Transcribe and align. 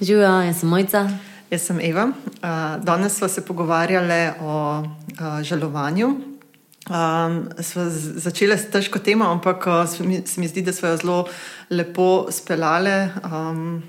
Živijo, 0.00 0.42
jaz 0.46 0.60
sem 0.60 0.68
Mojca. 0.68 1.08
Jaz 1.50 1.62
sem 1.66 1.80
Eva. 1.82 2.04
Uh, 2.06 2.84
danes 2.84 3.16
smo 3.18 3.28
se 3.28 3.42
pogovarjali 3.44 4.30
o 4.40 4.78
uh, 4.78 5.42
žalovanju. 5.42 6.08
Um, 6.08 7.48
smo 7.60 7.82
začeli 7.90 8.58
s 8.58 8.70
težko 8.70 8.98
temo, 8.98 9.24
ampak 9.24 9.66
se 9.90 10.04
mi, 10.04 10.20
se 10.26 10.40
mi 10.40 10.48
zdi, 10.48 10.62
da 10.62 10.72
smo 10.72 10.88
jo 10.88 10.96
zelo 10.96 11.24
lepo 11.70 12.26
speljali 12.30 13.10
um, 13.24 13.82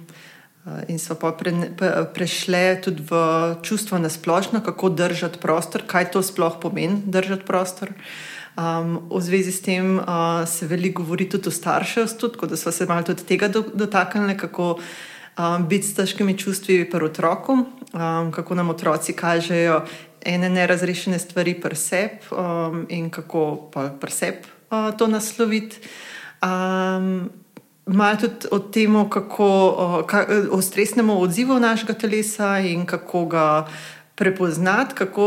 in 0.88 1.00
smo 1.00 1.16
pa 1.16 1.32
pre, 1.32 1.54
pre, 1.78 1.92
prešli 2.14 2.82
tudi 2.84 3.06
v 3.06 3.22
čustvo 3.62 4.00
na 4.00 4.10
splošno, 4.10 4.64
kako 4.66 4.90
držati 4.90 5.40
prostor, 5.40 5.86
kaj 5.88 6.12
to 6.12 6.24
sploh 6.26 6.58
pomeni 6.62 7.04
držati 7.06 7.46
prostor. 7.46 7.94
Um, 8.58 8.98
v 9.14 9.22
zvezi 9.22 9.52
s 9.52 9.62
tem 9.62 10.00
uh, 10.00 10.42
se 10.48 10.68
veliko 10.68 11.04
govori 11.04 11.30
tudi 11.30 11.48
o 11.48 11.52
starševstvu, 11.52 12.30
tako 12.30 12.48
da 12.48 12.58
smo 12.58 12.72
se 12.72 12.86
malo 12.86 13.04
tudi 13.04 13.24
tega 13.24 13.48
dotaknili, 13.74 14.38
kako 14.38 14.80
um, 15.40 15.68
biti 15.68 15.88
s 15.88 15.96
težkimi 15.96 16.38
čustvi 16.38 16.84
pri 16.90 17.06
otroku, 17.06 17.54
um, 17.54 18.32
kako 18.32 18.56
nam 18.56 18.70
otroci 18.70 19.14
kažejo 19.14 19.82
ene 20.26 20.50
nerazrešene 20.50 21.20
stvari 21.20 21.54
pri 21.62 21.76
sebi 21.76 22.20
um, 22.32 22.86
in 22.90 23.10
kako 23.10 23.70
pa 23.74 23.90
pri 24.02 24.12
sebi 24.12 24.48
uh, 24.72 24.98
to 24.98 25.08
nasloviti. 25.08 25.78
Um, 26.44 27.30
Malo 27.90 28.18
tudi 28.22 28.48
o 28.52 28.60
tem, 28.60 28.94
kako 29.10 29.46
o, 29.46 30.04
ka, 30.06 30.26
o 30.52 30.62
stresnem 30.62 31.10
odzivu 31.10 31.60
našega 31.60 31.94
telesa 31.94 32.60
in 32.60 32.86
kako 32.86 33.26
ga 33.26 33.66
prepoznati, 34.16 34.96
kako 34.96 35.26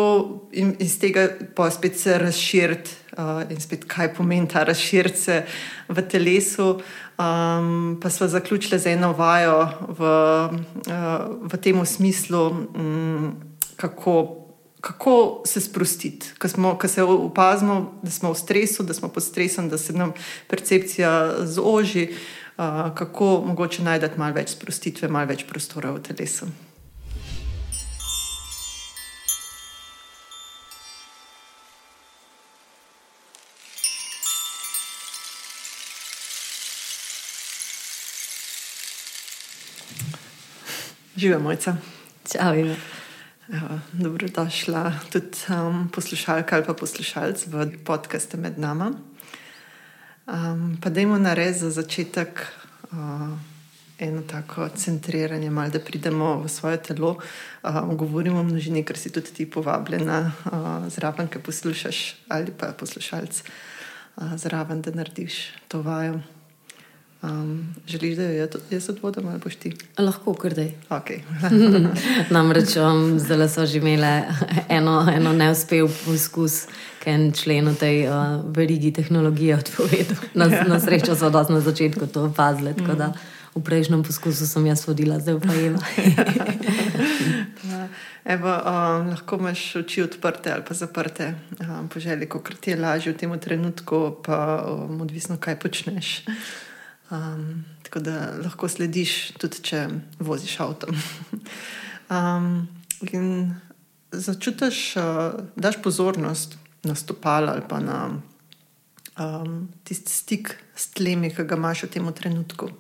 iz 0.79 0.99
tega 1.01 1.29
pa 1.57 1.71
spet 1.71 1.99
se 1.99 2.19
razširiti 2.19 2.91
uh, 3.19 3.51
in 3.51 3.61
spet 3.61 3.85
kaj 3.89 4.15
pomeni 4.15 4.49
ta 4.49 4.63
razširce 4.63 5.43
v 5.89 6.03
telesu. 6.09 6.81
Um, 7.19 7.99
pa 8.03 8.11
smo 8.11 8.29
zaključili 8.29 8.81
z 8.81 8.87
eno 8.87 9.13
vajo 9.13 9.69
v, 9.89 10.01
uh, 10.03 11.49
v 11.53 11.57
tem 11.61 11.87
smislu, 11.87 12.47
um, 12.49 13.35
kako, 13.77 14.47
kako 14.81 15.43
se 15.47 15.61
sprostiti. 15.61 16.33
Ko 16.79 16.89
se 16.89 17.03
opazimo, 17.03 17.93
da 18.03 18.11
smo 18.11 18.33
v 18.33 18.39
stresu, 18.39 18.83
da 18.83 18.95
smo 18.95 19.09
pod 19.09 19.23
stresom, 19.23 19.69
da 19.69 19.79
se 19.79 19.93
nam 19.93 20.13
percepcija 20.49 21.45
zoži, 21.45 22.09
uh, 22.57 22.95
kako 22.95 23.45
mogoče 23.47 23.83
najdete 23.83 24.19
malo 24.19 24.35
več 24.35 24.57
sprostitve, 24.57 25.09
malo 25.09 25.27
več 25.27 25.45
prostora 25.45 25.93
v 25.93 26.03
telesu. 26.03 26.47
Živijo, 41.23 41.41
mojca. 41.41 41.77
Čau, 42.33 42.55
Ivo. 42.55 42.75
Dobrodošla 43.93 44.93
tudi 45.13 45.39
um, 45.49 45.89
poslušalka 45.89 46.57
ali 46.57 46.65
pa 46.67 46.75
poslušalec 46.75 47.47
v 47.47 47.67
podkastu 47.85 48.37
med 48.37 48.59
nami. 48.59 48.91
Um, 50.27 50.79
pa 50.83 50.91
dajmo 50.91 51.19
narediti 51.19 51.59
za 51.59 51.71
začetek 51.71 52.47
uh, 52.83 52.99
eno 53.99 54.23
tako 54.23 54.69
centriranje, 54.69 55.51
malo 55.51 55.71
da 55.71 55.79
pridemo 55.79 56.43
v 56.43 56.49
svoje 56.49 56.83
telo. 56.83 57.19
Um, 57.63 57.97
govorimo 57.97 58.41
o 58.41 58.43
množini, 58.43 58.83
ker 58.83 58.99
si 58.99 59.13
tudi 59.13 59.31
ti 59.31 59.51
povabljena 59.51 60.33
uh, 60.45 60.91
zraven, 60.91 61.29
ki 61.29 61.39
poslušaš 61.39 62.17
ali 62.29 62.51
pa 62.51 62.75
poslušalec 62.75 63.43
uh, 64.17 64.35
zraven, 64.35 64.83
da 64.83 64.91
narediš 64.91 65.55
to 65.69 65.83
vajo. 65.83 66.19
Um, 67.23 67.75
želiš, 67.87 68.17
da 68.17 68.23
jo 68.23 68.49
jaz 68.71 68.89
odvodim 68.89 69.29
ali 69.29 69.39
boš 69.39 69.55
ti? 69.55 69.73
Lahko, 69.99 70.35
kar 70.35 70.55
da. 70.55 70.63
Okay. 70.91 71.21
Namreč 72.35 72.77
um, 72.77 73.19
zdaj 73.19 73.49
so 73.49 73.67
že 73.67 73.79
imele 73.79 74.23
eno, 74.69 75.07
eno 75.15 75.33
neuspel 75.33 75.89
poskus, 76.05 76.67
ki 77.03 77.11
je 77.11 77.15
en 77.15 77.33
člen 77.33 77.69
v 77.69 77.77
tej 77.79 78.09
uh, 78.09 78.15
verigi 78.57 78.91
tehnologije 78.93 79.55
odpovedal. 79.55 80.17
Na, 80.35 80.47
na 80.67 80.81
srečo 80.81 81.15
so 81.15 81.31
dosti 81.31 81.53
na 81.53 81.61
začetku 81.61 82.07
to 82.07 82.25
opazili. 82.25 82.75
Mm. 82.75 83.15
V 83.55 83.63
prejšnjem 83.63 84.03
poskusu 84.03 84.47
sem 84.47 84.67
jaz 84.67 84.83
vodila, 84.89 85.21
zdaj 85.21 85.39
pa 85.47 85.55
jim. 85.55 85.79
Evo, 88.35 88.51
um, 88.51 89.11
lahko 89.11 89.37
imaš 89.37 89.77
oči 89.77 90.03
odprte 90.03 90.53
ali 90.53 90.63
pa 90.69 90.75
zaprte, 90.75 91.35
um, 91.61 91.89
po 91.89 92.01
želji, 92.01 92.27
kako 92.27 92.55
ti 92.61 92.71
je 92.71 92.77
lažje 92.77 93.13
v 93.13 93.17
tem 93.17 93.39
trenutku, 93.39 94.17
pa 94.27 94.67
um, 94.67 95.01
odvisno, 95.01 95.37
kaj 95.37 95.59
počneš. 95.59 96.27
Um, 97.13 97.65
tako 97.83 98.01
da 98.01 98.13
lahko 98.41 98.69
slediš, 98.73 99.35
tudi 99.37 99.61
če 99.69 99.83
voziš 100.19 100.55
avto. 100.65 100.89
um, 102.09 102.69
in 103.17 103.53
začutiš, 104.13 104.79
uh, 104.97 105.05
daš 105.57 105.77
pozornost 105.85 106.57
na 106.83 106.95
stopala 106.95 107.53
ali 107.53 107.63
pa 107.69 107.81
na 107.81 107.99
um, 109.21 109.69
tisti 109.85 110.13
stik 110.13 110.57
s 110.75 110.89
tlemi, 110.97 111.29
ki 111.35 111.45
ga 111.45 111.61
imaš 111.61 111.85
v 111.85 111.93
tem 111.99 112.09
trenutku. 112.17 112.71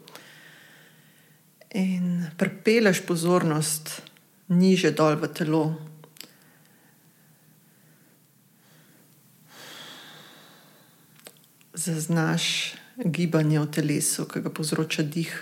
In 1.76 2.24
prepeleš 2.40 3.04
pozornost 3.04 4.00
niže 4.48 4.96
dol 4.96 5.20
v 5.20 5.28
telo. 5.28 5.64
Zaznaš 11.76 12.80
gibanje 13.04 13.60
v 13.60 13.70
telesu, 13.70 14.26
ki 14.28 14.42
ga 14.44 14.50
povzroča 14.50 15.02
dih, 15.02 15.32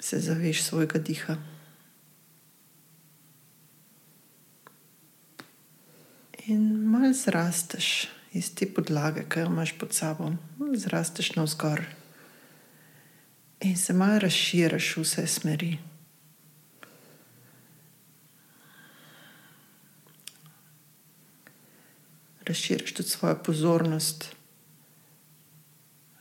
se 0.00 0.20
zaveš 0.20 0.62
svojega 0.62 0.98
diha. 0.98 1.36
In 6.46 6.88
malo 6.90 7.12
zrasteš 7.12 8.08
iz 8.32 8.54
te 8.54 8.66
podlage, 8.66 9.26
ki 9.28 9.42
jo 9.42 9.50
imaš 9.50 9.74
pod 9.78 9.94
sabo, 9.94 10.32
zrasteš 10.74 11.34
na 11.36 11.44
vzgor 11.44 11.84
in 13.60 13.76
se 13.76 13.92
malo 13.92 14.18
razširiš 14.18 14.96
v 14.96 15.02
vse 15.04 15.26
smeri. 15.26 15.78
Razširiš 22.44 22.94
tudi 22.94 23.08
svojo 23.08 23.36
pozornost 23.44 24.39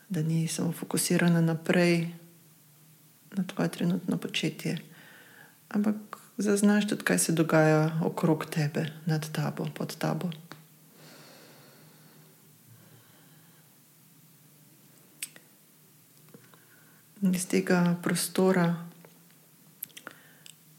da 0.09 0.21
ni 0.21 0.47
samo 0.47 0.71
fokusirana 0.71 1.41
naprej 1.41 2.09
na 3.35 3.43
tvoje 3.43 3.69
trenutno 3.71 4.17
početje, 4.17 4.77
ampak 5.69 5.95
zaznaš 6.37 6.87
tudi, 6.87 7.03
kaj 7.03 7.19
se 7.19 7.31
dogaja 7.31 7.99
okrog 8.03 8.45
tebe, 8.45 8.85
nad 9.05 9.31
tabo, 9.31 9.67
pod 9.75 9.97
tabo. 9.97 10.29
Iz 17.21 17.45
tega 17.51 17.95
prostora 18.03 18.87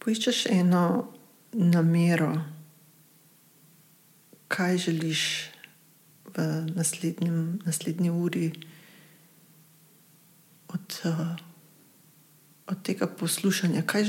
poiščeš 0.00 0.46
eno 0.50 1.12
namero, 1.52 2.32
kaj 4.48 4.78
želiš 4.78 5.22
v 6.36 6.46
naslednji 7.64 8.10
uri 8.10 8.52
uh, 11.04 11.36
od 12.70 12.82
tega 12.82 13.06
poslušanja, 13.06 13.82
kaj, 13.86 14.04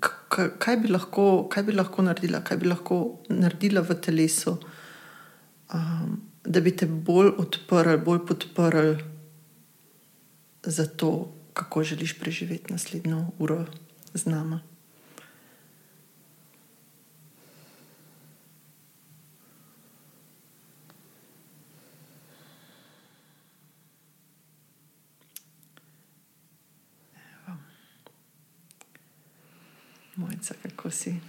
kaj, 0.00 0.50
kaj, 0.58 0.76
bi 0.82 0.88
lahko, 0.88 1.26
kaj 1.50 1.66
bi 1.68 1.76
lahko 1.76 2.02
naredila, 2.02 2.42
kaj 2.44 2.60
bi 2.62 2.70
lahko 2.70 2.98
naredila 3.28 3.82
v 3.86 3.98
telesu, 4.02 4.56
um, 5.74 6.16
da 6.44 6.60
bi 6.64 6.74
te 6.76 6.86
bolj 6.86 7.34
odprl, 7.38 7.98
bolj 8.04 8.24
podprl 8.26 8.94
za 10.62 10.86
to, 10.86 11.34
kako 11.52 11.82
želiš 11.84 12.18
preživeti 12.18 12.72
naslednjo 12.72 13.24
uro 13.38 13.64
z 14.14 14.26
nami. 14.26 14.67
Kako 30.88 30.96
si? 30.96 31.20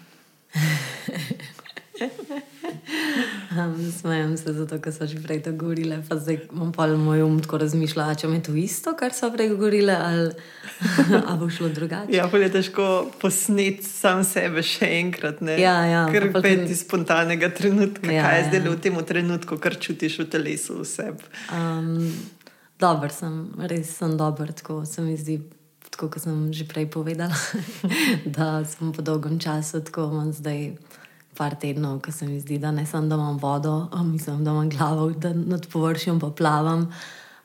um, 3.51 3.91
Smejem 3.91 4.37
se 4.37 4.53
zato, 4.53 4.79
ker 4.79 4.93
so 4.93 5.03
že 5.03 5.19
prej 5.19 5.43
to 5.43 5.51
govorile, 5.51 5.99
pa 6.09 6.15
zdaj 6.15 6.47
imam 6.47 6.71
pa 6.71 6.87
moj 6.87 7.23
um 7.27 7.41
tako 7.43 7.57
razmišljala, 7.59 8.15
če 8.15 8.27
me 8.31 8.39
to 8.39 8.55
isto, 8.55 8.95
kar 8.95 9.11
so 9.11 9.27
prej 9.35 9.51
govorile, 9.51 9.91
ali, 9.99 10.31
ali 11.27 11.37
bo 11.39 11.49
šlo 11.51 11.67
drugače. 11.75 12.15
Ja, 12.15 12.29
bolje 12.31 12.51
težko 12.55 13.11
posneti 13.19 13.83
sam 13.83 14.23
sebe 14.23 14.63
še 14.63 14.87
enkrat, 15.01 15.43
ne? 15.43 15.59
Ja, 15.59 15.75
ja. 15.83 16.07
Ker 16.07 16.31
peti 16.39 16.79
spontanega 16.79 17.51
trenutka, 17.51 18.07
ja, 18.07 18.23
kaj 18.23 18.39
je 18.39 18.43
ja. 18.45 18.49
zdaj 18.49 18.67
v 18.69 18.79
tem 18.79 19.03
trenutku, 19.11 19.59
kar 19.59 19.75
čutiš 19.75 20.21
v 20.23 20.29
telesu 20.39 20.79
v 20.79 20.87
sebi. 20.87 21.31
Um, 21.51 22.15
dober 22.79 23.11
sem, 23.11 23.49
res 23.59 23.91
sem 23.99 24.15
dober, 24.15 24.55
tako 24.55 24.85
se 24.87 25.03
mi 25.03 25.19
zdi 25.19 25.41
tako 25.99 26.15
kot 26.15 26.23
sem 26.23 26.55
že 26.55 26.63
prej 26.63 26.87
povedala, 26.87 27.35
da 28.35 28.63
sem 28.63 28.95
po 28.95 29.03
dolgem 29.03 29.35
času 29.35 29.83
tako 29.83 30.07
imam 30.07 30.31
zdaj. 30.31 30.79
Par 31.39 31.55
tednov, 31.55 32.01
ko 32.03 32.11
se 32.11 32.27
mi 32.27 32.35
zdi, 32.39 32.57
da 32.59 32.71
ne 32.71 32.83
samo 32.83 33.07
da 33.07 33.15
imam 33.15 33.37
vodo, 33.39 33.87
mislim, 34.03 34.43
da 34.43 34.51
imam 34.51 34.69
glavo, 34.69 35.11
da 35.11 35.31
nad 35.31 35.67
površjem 35.71 36.19
pa 36.19 36.31
plavam, 36.35 36.91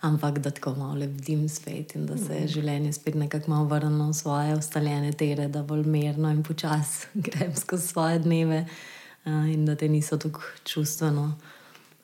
ampak 0.00 0.38
da 0.38 0.50
tako 0.50 0.74
malo 0.74 0.98
lebdim 0.98 1.48
spet 1.48 1.94
in 1.94 2.06
da 2.06 2.18
se 2.18 2.34
je 2.34 2.48
življenje 2.48 2.92
spet 2.92 3.14
nekako 3.14 3.50
malo 3.50 3.68
vrnilo 3.70 4.08
v 4.10 4.14
svoje 4.14 4.56
ustaljene 4.56 5.12
tere, 5.12 5.46
da 5.48 5.62
bolj 5.62 5.86
mirno 5.86 6.30
in 6.30 6.42
počasi 6.42 7.06
grem 7.26 7.54
skozi 7.54 7.86
svoje 7.86 8.18
dneve 8.18 8.64
uh, 8.66 9.46
in 9.46 9.62
da 9.64 9.76
te 9.76 9.88
niso 9.88 10.18
tako 10.18 10.42
čustveno 10.64 11.36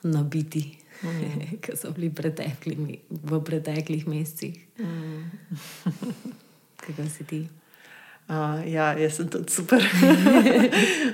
nabiti, 0.02 0.78
mm. 1.06 1.60
kot 1.64 1.78
so 1.78 1.92
bili 1.96 2.10
v 3.10 3.40
preteklih 3.44 4.06
mesecih. 4.06 4.56
Mm. 4.78 5.30
Kako 6.80 7.08
si 7.08 7.24
ti? 7.24 7.40
Uh, 8.30 8.62
ja, 8.70 8.94
jaz 8.94 9.18
sem 9.18 9.26
tudi 9.26 9.50
super. 9.50 9.82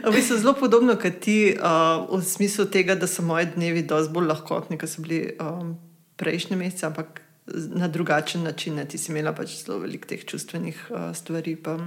v 0.05 0.11
bistvu 0.13 0.37
zelo 0.37 0.53
podobno 0.53 0.99
kot 1.01 1.17
ti, 1.25 1.57
uh, 1.57 2.05
v 2.13 2.21
smislu 2.21 2.69
tega, 2.69 2.93
da 2.95 3.09
so 3.09 3.25
moji 3.25 3.49
dnevi 3.57 3.87
dosti 3.89 4.13
bolj 4.13 4.29
lahkotni, 4.29 4.77
kot 4.77 4.93
so 4.93 5.01
bili 5.01 5.33
um, 5.41 5.79
prejšnje 6.21 6.61
mesece, 6.61 6.85
ampak 6.87 7.26
na 7.55 7.89
drugačen 7.89 8.43
način. 8.43 8.81
Ti 8.89 8.99
si 8.99 9.13
imela 9.13 9.33
pač 9.35 9.55
zelo 9.65 9.79
veliko 9.79 10.09
teh 10.09 10.25
čustvenih 10.25 10.81
uh, 10.91 11.15
stvari, 11.15 11.57
pa 11.57 11.79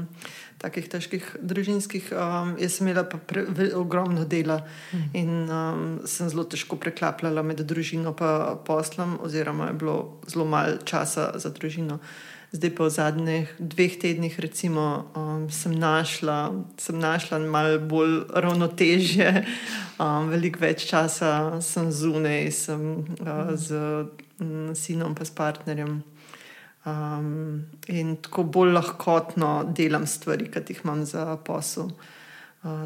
takih 0.58 0.88
težkih 0.90 1.36
družinskih. 1.42 2.12
Um, 2.12 2.56
jaz 2.60 2.78
sem 2.78 2.88
imela 2.88 3.04
pa 3.10 3.18
pre, 3.18 3.44
ve, 3.48 3.70
ogromno 3.76 4.26
dela 4.26 4.62
mm. 4.94 5.04
in 5.14 5.52
um, 5.52 5.86
sem 6.06 6.30
zelo 6.30 6.44
težko 6.44 6.80
preklapljala 6.80 7.44
med 7.44 7.64
družino 7.68 8.14
in 8.14 8.60
poslom, 8.66 9.20
oziroma 9.24 9.72
je 9.72 9.80
bilo 9.84 10.22
zelo 10.28 10.46
malo 10.46 10.78
časa 10.86 11.32
za 11.36 11.50
družino. 11.50 12.00
Zdaj 12.50 12.72
pa 12.74 12.84
v 12.84 12.90
zadnjih 12.90 13.50
dveh 13.62 13.94
tednih, 14.02 14.34
recimo, 14.42 15.06
um, 15.14 15.46
sem 15.54 15.70
našla, 15.70 16.66
sem 16.82 16.98
našla 16.98 17.38
malo 17.46 17.78
bolj 17.78 18.26
ravnotežje, 18.34 19.46
um, 20.02 20.32
veliko 20.34 20.64
več 20.66 20.88
časa 20.90 21.62
sem 21.62 21.92
zunaj, 21.94 22.50
sem 22.50 23.06
uh, 23.22 23.54
z 23.54 23.78
um, 24.42 24.74
sinom, 24.74 25.14
pa 25.14 25.30
s 25.30 25.36
partnerjem. 25.38 26.02
Um, 26.90 27.70
in 27.86 28.16
tako 28.18 28.48
bolj 28.50 28.74
lahkotno 28.80 29.70
delam 29.70 30.10
stvari, 30.10 30.50
ki 30.50 30.66
jih 30.74 30.82
imam 30.88 31.06
za 31.06 31.38
posel. 31.46 31.94
Uh, 31.94 32.19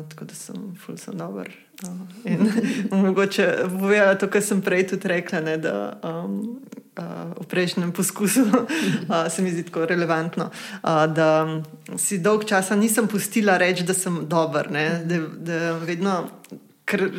tako 0.10 0.26
da 0.26 0.34
sem 0.34 0.76
ful 0.86 0.98
sem 0.98 1.18
dober. 1.18 1.50
Uh, 1.84 2.32
in 2.32 2.52
mogoče 3.04 3.56
povedala 3.80 4.16
to, 4.16 4.28
kar 4.30 4.42
sem 4.42 4.62
prej 4.62 4.88
tudi 4.88 5.08
rekla, 5.08 5.42
ne, 5.42 5.56
da 5.58 5.98
um, 6.04 6.62
uh, 6.98 7.34
v 7.42 7.48
prejšnjem 7.50 7.92
poskusu, 7.92 8.44
uh, 8.54 9.26
se 9.30 9.42
mi 9.42 9.52
zdi 9.52 9.64
tako 9.64 9.86
relevantno, 9.90 10.52
uh, 10.84 11.06
da 11.10 11.62
si 11.98 12.20
dolg 12.22 12.46
časa 12.46 12.76
nisem 12.76 13.08
pustila 13.08 13.58
reči, 13.58 13.84
da 13.84 13.94
sem 13.94 14.28
dober. 14.30 14.70
Da, 14.70 15.18
da 15.38 15.74
vedno, 15.82 16.30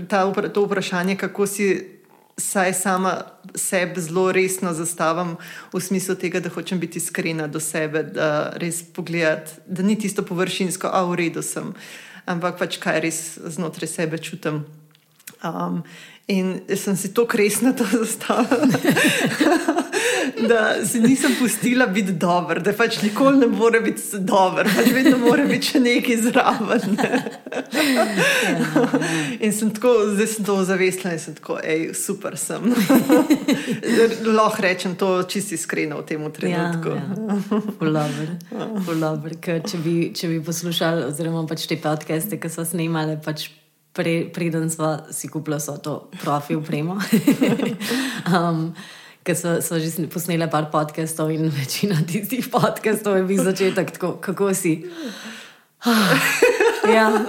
ta, 0.09 0.23
to 0.49 0.67
vprašanje, 0.67 1.17
kako 1.17 1.47
si. 1.47 1.91
Saj 2.35 2.73
sama 2.75 3.13
sebe 3.55 4.01
zelo 4.03 4.33
resno 4.35 4.73
zastavim 4.75 5.37
v 5.71 5.81
smislu 5.81 6.17
tega, 6.19 6.41
da 6.43 6.51
hočem 6.51 6.81
biti 6.83 6.99
iskrena 6.99 7.47
do 7.47 7.61
sebe, 7.63 8.03
da 8.03 8.51
res 8.59 8.81
pogledam, 8.83 9.47
da 9.67 9.87
ni 9.87 9.95
tisto 9.95 10.25
površinsko, 10.27 10.91
a 10.91 11.05
v 11.07 11.15
redu 11.15 11.45
sem, 11.47 11.71
ampak 12.27 12.59
pač 12.59 12.79
kaj 12.83 13.01
res 13.05 13.21
znotraj 13.57 13.91
sebe 13.91 14.19
čutim. 14.19 14.65
Um, 15.45 15.85
In 16.25 16.65
sem 16.77 16.97
si 16.97 17.13
to 17.13 17.29
resno 17.29 17.75
zastavila, 17.77 18.65
da 20.49 20.87
se 20.87 21.01
nisem 21.01 21.31
pustila 21.39 21.87
biti 21.87 22.13
dober, 22.13 22.63
da 22.63 22.73
pač 22.73 23.03
nikoli 23.03 23.39
ne 23.39 23.47
more 23.47 23.81
biti 23.81 24.03
dober, 24.19 24.69
pač 24.77 24.87
vedno 24.95 25.19
mora 25.19 25.45
biti 25.49 25.67
še 25.73 25.81
nekaj 25.85 26.17
zraven. 26.27 26.81
Ne? 26.99 27.23
In 29.41 29.53
sem 29.53 29.71
tako, 29.75 29.91
zdaj 30.15 30.27
sem 30.35 30.45
to 30.47 30.65
zavestila 30.65 31.13
in 31.15 31.21
sem 31.23 31.35
tako, 31.39 31.55
hej, 31.65 31.95
super 31.99 32.33
sem. 32.41 32.63
Lahko 34.27 34.63
rečem 34.65 34.93
to 35.01 35.09
čisto 35.29 35.55
iskreno 35.59 35.95
v 36.03 36.05
tem 36.09 36.21
trenutku. 36.33 36.89
Ja, 36.95 37.03
ja. 37.03 37.07
Če, 39.65 39.77
če 40.15 40.25
bi 40.31 40.37
poslušali, 40.45 41.01
oziroma 41.11 41.41
pač 41.51 41.61
te 41.71 41.77
podcaste, 41.81 42.35
ki 42.41 42.49
so 42.53 42.63
snimali. 42.69 43.15
Pač 43.25 43.39
pre, 43.95 44.15
preden 44.35 44.71
smo 44.71 44.97
si 45.15 45.29
kupili 45.29 45.59
to 45.83 46.11
profi 46.23 46.57
upremo. 46.57 46.95
um, 48.35 48.75
Ker 49.25 49.37
so, 49.37 49.57
so 49.65 49.81
že 49.81 50.05
posneli 50.13 50.45
par 50.53 50.69
podcastov 50.69 51.33
in 51.33 51.49
večina 51.49 51.97
tistih 52.05 52.45
podcastov 52.45 53.17
je 53.17 53.25
bil 53.25 53.41
začetek 53.41 53.97
tako, 53.97 54.21
kako 54.21 54.53
si. 54.53 54.85
ja. 56.95 57.09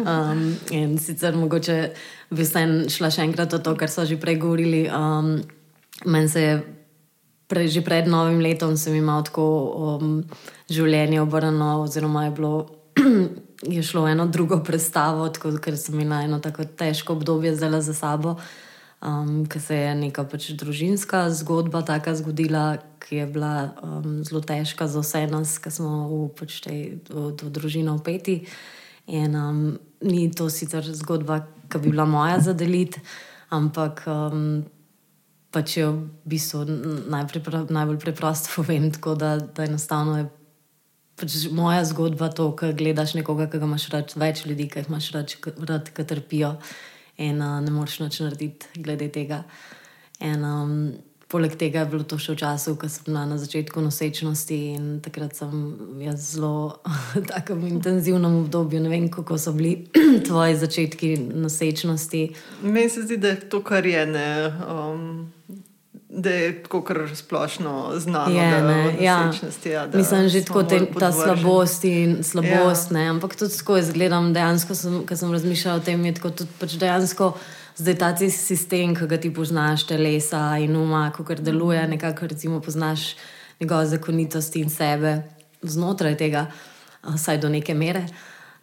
um, 0.00 0.56
in 0.72 0.96
sicer 0.96 1.36
mogoče 1.36 1.92
bi 2.32 2.44
se 2.44 2.88
šla 2.88 3.12
še 3.12 3.22
enkrat 3.28 3.52
o 3.52 3.60
to, 3.60 3.76
kar 3.76 3.92
so 3.92 4.08
že 4.08 4.16
prej 4.16 4.40
govorili. 4.40 4.88
Um, 4.88 5.44
Meni 6.08 6.28
se 6.32 6.40
je 6.40 6.64
pre, 7.52 7.68
že 7.68 7.84
pred 7.84 8.08
novim 8.08 8.40
letom 8.40 8.80
sem 8.80 8.94
imel 8.96 9.20
tako 9.28 9.44
um, 9.76 10.24
življenje 10.72 11.20
obrnjeno, 11.20 11.84
oziroma 11.84 12.24
je, 12.24 12.32
bilo, 12.32 12.54
je 13.62 13.82
šlo 13.82 14.08
eno 14.08 14.26
drugo 14.26 14.62
predstavo, 14.64 15.28
tako, 15.28 15.52
ker 15.58 15.76
sem 15.78 16.00
imel 16.00 16.24
eno 16.24 16.38
tako 16.40 16.64
težko 16.64 17.12
obdobje 17.12 17.56
zdaj 17.56 17.80
za 17.80 17.94
sabo. 17.94 18.36
Um, 19.00 19.46
ker 19.48 19.62
se 19.62 19.76
je 19.76 19.94
neka 19.96 20.26
pač 20.28 20.50
družinska 20.60 21.30
zgodba 21.32 21.80
tako 21.82 22.12
zgodila, 22.18 22.82
ki 23.00 23.16
je 23.16 23.26
bila 23.26 23.72
um, 23.80 24.18
zelo 24.24 24.42
težka 24.44 24.84
za 24.92 25.00
vse 25.00 25.24
nas, 25.26 25.56
ki 25.56 25.72
smo 25.72 26.04
v 26.08 26.18
pač 26.36 26.60
tej 26.60 27.00
v, 27.08 27.30
v 27.32 27.48
družino 27.48 27.96
upeti. 27.96 28.42
In 29.08 29.36
um, 29.36 29.62
ni 30.04 30.28
to 30.28 30.50
sicer 30.52 30.84
zgodba, 30.84 31.46
ki 31.72 31.80
bi 31.80 31.94
bila 31.96 32.04
moja 32.04 32.44
za 32.44 32.52
deliti, 32.52 33.00
ampak 33.48 34.04
um, 34.04 34.68
pač 35.48 35.80
je 35.80 35.88
v 35.88 36.04
bistvu 36.28 36.68
najprej, 37.08 37.72
najbolj 37.72 37.98
preprosto 38.04 38.52
povem, 38.60 38.92
tako 38.92 39.16
da, 39.16 39.38
da 39.40 39.64
enostavno 39.64 40.20
je 40.20 40.28
pač 41.20 41.44
moja 41.52 41.84
zgodba 41.84 42.30
to, 42.34 42.48
da 42.60 42.72
gledaš 42.76 43.14
nekoga, 43.18 43.48
ki 43.50 43.60
ga 43.60 43.68
imaš 43.68 43.88
rad, 43.92 44.16
več 44.16 44.46
ljudi, 44.48 44.68
ki 44.70 44.82
jih 44.82 44.90
imaš 44.90 45.10
rad, 45.14 45.92
ki 45.94 46.08
trpijo 46.08 46.56
in 47.20 47.42
uh, 47.44 47.60
ne 47.60 47.70
moreš 47.74 48.00
nič 48.00 48.22
narediti 48.24 48.80
glede 48.80 49.10
tega. 49.12 49.44
In, 50.24 50.44
um, 50.44 50.74
poleg 51.30 51.54
tega 51.56 51.84
je 51.84 51.90
bilo 51.92 52.04
to 52.08 52.18
še 52.18 52.34
v 52.34 52.40
času, 52.42 52.74
ko 52.80 52.88
sem 52.90 53.06
bila 53.06 53.22
na 53.28 53.36
začetku 53.38 53.82
nosečnosti 53.84 54.58
in 54.74 54.86
takrat 55.04 55.36
sem 55.38 55.52
jaz 56.02 56.32
zelo 56.34 56.80
v 57.14 57.22
tako 57.28 57.58
intenzivnem 57.68 58.40
obdobju. 58.42 58.82
Ne 58.82 58.90
vem, 58.92 59.06
kako 59.12 59.38
so 59.38 59.54
bili 59.54 59.86
tvoji 60.26 60.58
začetki 60.58 61.16
nosečnosti. 61.30 62.22
Meni 62.62 62.90
se 62.90 63.06
zdi, 63.06 63.20
da 63.20 63.36
je 63.36 63.44
to, 63.52 63.62
kar 63.62 63.86
je. 63.86 64.06
Ne, 64.10 64.30
um 64.66 65.04
da 66.12 66.30
je 66.30 66.62
tako 66.62 66.82
kar 66.82 67.10
splošno 67.14 67.92
znano. 67.96 68.40
Je, 68.40 68.50
da 68.50 68.68
ne, 68.68 68.96
ja. 69.00 69.32
ja, 69.64 69.86
da 69.86 69.98
Mislim, 69.98 70.28
že 70.28 70.44
tako 70.44 70.62
te, 70.62 70.80
ta 70.98 71.12
slabost 71.12 71.84
in 71.84 72.24
slabost. 72.24 72.90
Ja. 72.90 73.10
Ampak 73.10 73.36
tudi 73.36 73.56
tako 73.58 73.76
izgledam, 73.78 74.32
dejansko, 74.34 74.74
ko 75.08 75.16
sem 75.16 75.32
razmišljal 75.32 75.76
o 75.76 75.80
tem, 75.80 76.04
je 76.04 76.14
tako 76.14 76.30
tudi 76.30 76.50
pač 76.58 76.74
dejansko. 76.80 77.32
Zdaj 77.76 77.98
ta 77.98 78.10
sistem, 78.16 78.94
ki 78.94 79.06
ga 79.06 79.20
ti 79.20 79.30
poznaš, 79.34 79.86
telesa 79.86 80.58
in 80.58 80.76
uma, 80.76 81.10
kako 81.16 81.34
deluje, 81.34 81.86
nekako 81.88 82.26
recimo 82.26 82.60
poznaš 82.60 83.14
njegove 83.60 83.86
zakonitosti 83.86 84.60
in 84.60 84.70
sebe 84.70 85.22
znotraj 85.62 86.16
tega, 86.16 86.46
vsaj 87.14 87.38
do 87.38 87.48
neke 87.48 87.74
mere. 87.74 88.06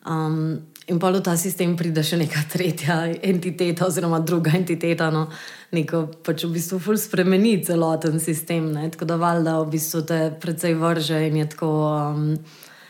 Um, 0.05 0.59
In 0.87 1.01
pa 1.03 1.11
v 1.11 1.19
ta 1.19 1.33
sistem 1.35 1.73
pride 1.75 1.99
še 1.99 2.15
neka 2.15 2.45
tretja 2.47 3.01
entiteta, 3.11 3.83
oziroma 3.91 4.21
druga 4.23 4.53
entiteta, 4.55 5.09
no, 5.11 5.25
neko 5.71 6.07
pač 6.23 6.45
v 6.45 6.53
bistvu 6.55 6.79
ful 6.79 6.97
spremeni 6.97 7.57
celoten 7.63 8.19
sistem. 8.19 8.71
Ne? 8.71 8.89
Tako 8.91 9.05
da 9.05 9.19
valjda 9.19 9.59
v 9.61 9.69
bistvu 9.75 10.01
te 10.07 10.19
precej 10.41 10.77
vrže 10.79 11.21
in 11.27 11.37
je 11.41 11.49
tako 11.49 11.71
um, 11.91 12.37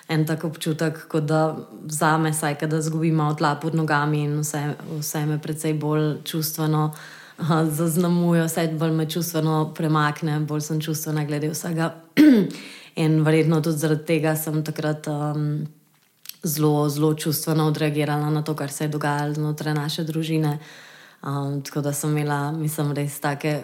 en 0.07 0.25
tak 0.25 0.43
občutek, 0.47 1.07
kot 1.11 1.25
da 1.27 1.57
za 1.89 2.17
me, 2.17 2.33
saj 2.33 2.59
da 2.69 2.81
zgubim 2.81 3.15
malo 3.15 3.35
tla 3.35 3.55
pod 3.55 3.75
nogami 3.75 4.23
in 4.23 4.39
vse, 4.39 4.61
vse 4.99 5.25
me 5.25 5.39
precej 5.41 5.73
bolj 5.73 6.21
čustveno 6.23 6.91
uh, 6.93 7.63
zaznamuje, 7.69 8.45
vse 8.45 8.67
bolj 8.77 8.91
me 8.91 9.09
čustveno 9.09 9.73
premakne, 9.75 10.39
bolj 10.39 10.61
sem 10.61 10.81
čustvena 10.81 11.25
glede 11.25 11.49
vsega. 11.51 11.95
in 13.03 13.21
verjetno 13.23 13.61
tudi 13.61 13.77
zaradi 13.77 14.05
tega 14.05 14.35
sem 14.35 14.63
takrat. 14.63 15.07
Um, 15.07 15.67
zelo, 16.43 16.89
zelo 16.89 17.13
čustveno 17.13 17.67
odreagirala 17.67 18.29
na 18.29 18.41
to, 18.41 18.55
kar 18.55 18.71
se 18.71 18.83
je 18.83 18.87
dogajalo 18.87 19.33
znotraj 19.33 19.73
naše 19.73 20.03
družine. 20.03 20.59
Um, 21.23 21.61
tako 21.61 21.81
da 21.81 21.93
sem 21.93 22.11
imela, 22.17 22.51
mislim, 22.51 22.93
res 22.93 23.19
take. 23.19 23.63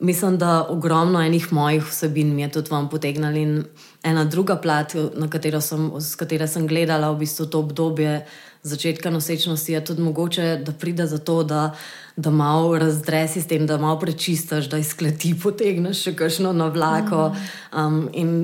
Mislim, 0.00 0.38
da 0.38 0.66
ogromno 0.68 1.20
enih 1.22 1.52
mojih 1.52 1.84
vsebin 1.86 2.34
mi 2.34 2.42
je 2.42 2.50
tudi 2.58 2.70
vam 2.70 2.88
potegnili. 2.90 3.42
In 3.42 3.64
ena 4.02 4.24
druga 4.24 4.56
plat, 4.56 4.94
na 5.14 5.28
katero 5.30 5.60
sem, 5.60 5.90
katero 6.18 6.46
sem 6.46 6.66
gledala 6.66 7.12
v 7.12 7.22
bistvu 7.22 7.46
to 7.46 7.60
obdobje 7.62 8.24
začetka 8.62 9.10
nosečnosti, 9.10 9.72
je 9.72 9.84
tudi 9.84 10.02
mogoče, 10.02 10.56
da 10.66 10.72
pride 10.72 11.06
za 11.06 11.18
to, 11.18 11.42
da 11.44 11.74
da 12.16 12.30
malo 12.30 12.78
razdresi 12.78 13.40
s 13.40 13.46
tem, 13.46 13.66
da 13.66 13.78
malo 13.78 13.98
prečistaš, 13.98 14.68
da 14.70 14.78
iz 14.78 14.94
kleti 14.94 15.34
potegneš 15.42 16.04
še 16.06 16.14
kakšno 16.14 16.52
na 16.52 16.68
vlako. 16.70 17.32
Um, 17.74 18.06
in 18.12 18.34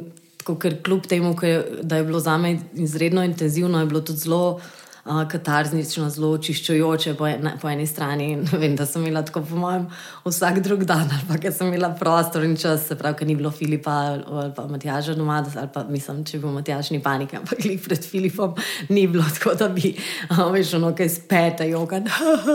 tako, 0.40 0.56
ker 0.58 0.80
kljub 0.82 1.06
temu, 1.06 1.34
da 1.82 2.00
je 2.00 2.04
bilo 2.04 2.20
za 2.20 2.36
me 2.38 2.56
izredno 2.74 3.24
intenzivno, 3.24 3.80
je 3.80 3.86
bilo 3.86 4.00
tudi 4.00 4.18
zelo 4.18 4.60
uh, 5.04 5.22
katarznično, 5.28 6.08
zelo 6.10 6.32
očiščujoče 6.36 7.14
po, 7.18 7.26
ena, 7.26 7.54
po 7.60 7.68
eni 7.70 7.86
strani. 7.86 8.30
In 8.34 8.44
vem, 8.52 8.76
da 8.76 8.86
sem 8.86 9.04
imela 9.04 9.22
tako, 9.26 9.42
po 9.48 9.58
mojem, 9.60 9.86
vsak 10.24 10.60
drug 10.64 10.84
dan, 10.88 11.08
ali 11.14 11.26
pa 11.28 11.38
ker 11.42 11.54
sem 11.54 11.70
imela 11.70 11.92
prostor 11.98 12.44
in 12.46 12.56
čas, 12.60 12.86
se 12.88 12.98
pravi, 12.98 13.18
ker 13.20 13.30
ni 13.30 13.36
bilo 13.38 13.50
Filipa 13.54 13.96
ali 14.20 14.52
pa 14.56 14.66
Matjaža 14.70 15.14
doma, 15.18 15.40
ali 15.40 15.68
pa 15.74 15.84
mislim, 15.88 16.22
če 16.24 16.38
bi 16.38 16.44
bil 16.44 16.54
Matjaž 16.58 16.92
ni 16.94 17.00
panike, 17.02 17.40
ampak 17.40 17.64
jih 17.64 17.80
pred 17.84 18.06
Filipom 18.06 18.54
ni 18.90 19.06
bilo 19.10 19.24
tako, 19.38 19.56
da 19.58 19.68
bi 19.72 19.94
veš, 20.28 20.76
ono 20.80 20.94
kaj 20.96 21.12
spete, 21.16 21.68
joga. 21.70 22.02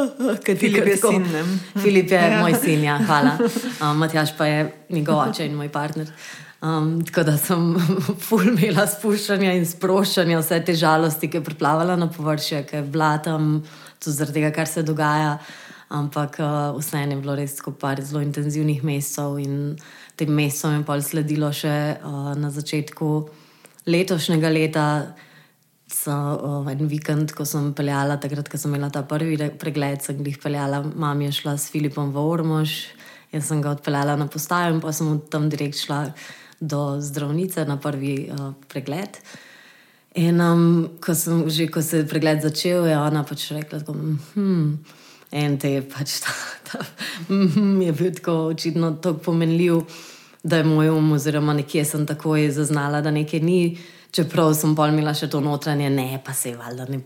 Filip 0.66 0.88
je 0.88 0.98
sin. 1.02 1.28
Filip 1.82 2.12
je 2.12 2.22
ja. 2.22 2.40
moj 2.42 2.58
sin, 2.62 2.84
ja, 2.84 2.98
hvala. 3.06 3.38
Um, 3.82 3.98
Matjaž 4.02 4.36
pa 4.38 4.50
je 4.50 4.66
njegov 4.90 5.28
oče 5.28 5.46
in 5.46 5.56
moj 5.58 5.72
partner. 5.74 6.12
Um, 6.64 7.04
tako 7.04 7.24
da 7.24 7.36
sem 7.38 7.76
fulmila 8.28 8.86
spuščanja 8.88 9.52
in 9.58 9.66
sproščanja 9.68 10.40
vse 10.40 10.62
te 10.66 10.76
žalosti, 10.80 11.28
ki 11.30 11.42
je 11.42 11.48
priplavala 11.50 11.98
na 12.00 12.08
površje, 12.08 12.64
ki 12.70 12.80
je 12.80 12.86
bila 12.94 13.18
tam, 13.24 13.60
tudi 14.00 14.16
zaradi 14.16 14.40
tega, 14.40 14.54
kar 14.56 14.70
se 14.70 14.86
dogaja. 14.88 15.36
Ampak 15.94 16.40
uh, 16.42 16.78
vseeno 16.80 17.14
je 17.14 17.22
bilo 17.22 17.36
res 17.38 17.58
skupaj 17.60 18.02
zelo 18.08 18.24
intenzivnih 18.24 18.82
mesecev 18.88 19.36
in 19.44 19.76
tem 20.18 20.32
mesecem 20.32 20.80
je 20.80 20.86
pa 20.88 20.96
sledilo 20.98 21.52
še 21.54 21.76
uh, 22.00 22.32
na 22.40 22.50
začetku 22.50 23.10
letošnjega 23.86 24.50
leta. 24.50 24.88
So, 25.86 26.12
uh, 26.12 26.72
en 26.72 26.88
vikend, 26.90 27.36
ko 27.38 27.46
sem 27.46 27.68
peljala, 27.78 28.18
takrat, 28.18 28.48
ko 28.50 28.58
sem 28.58 28.74
imela 28.74 28.90
ta 28.90 29.04
prvi 29.06 29.38
pregled, 29.62 30.02
sem 30.02 30.24
jih 30.26 30.40
peljala, 30.42 30.82
mama 30.82 31.28
je 31.28 31.36
šla 31.44 31.54
s 31.62 31.70
Filipom 31.70 32.10
v 32.16 32.24
Ormož, 32.26 32.74
jaz 33.30 33.52
sem 33.52 33.62
ga 33.62 33.76
odpeljala 33.76 34.18
na 34.18 34.26
postajo 34.26 34.74
in 34.74 34.82
pa 34.82 34.96
sem 34.96 35.20
tam 35.30 35.46
direkt 35.54 35.78
šla 35.78 36.08
do 36.60 37.02
zdravnice 37.02 37.66
na 37.66 37.78
prvi 37.78 38.30
uh, 38.32 38.54
pregled. 38.68 39.20
In 40.16 40.40
um, 40.42 40.90
ko, 41.04 41.16
sem, 41.16 41.50
že, 41.50 41.68
ko 41.68 41.82
se 41.84 42.04
je 42.04 42.08
pregled 42.08 42.42
začel, 42.42 42.86
je 42.88 42.98
ona 42.98 43.24
pač 43.28 43.50
rekla: 43.52 43.80
tako, 43.84 43.98
hm, 44.36 44.78
En 45.36 45.58
te 45.60 45.70
je 45.74 45.82
pač 45.84 46.20
ta, 46.24 46.34
ta 46.70 46.80
hm, 47.28 47.82
je 47.82 47.92
bil 47.92 48.14
tako 48.16 48.36
očitno 48.54 48.92
tako 49.02 49.20
pomenljiv, 49.32 49.82
da 50.44 50.62
je 50.62 50.64
moj 50.64 50.90
um, 50.94 51.12
oziroma 51.12 51.54
nekje 51.54 51.86
sem 51.86 52.06
takoj 52.06 52.52
zaznala, 52.54 53.02
da 53.02 53.12
nekaj 53.12 53.42
ni, 53.44 53.78
čeprav 54.16 54.54
sem 54.56 54.76
pol 54.78 54.94
imela 54.94 55.16
še 55.18 55.28
to 55.32 55.42
notranje, 55.44 55.90
ne 55.90 56.22
pa 56.24 56.34
se 56.34 56.54
je 56.54 56.60
valjda 56.60 56.86
ne. 56.94 57.02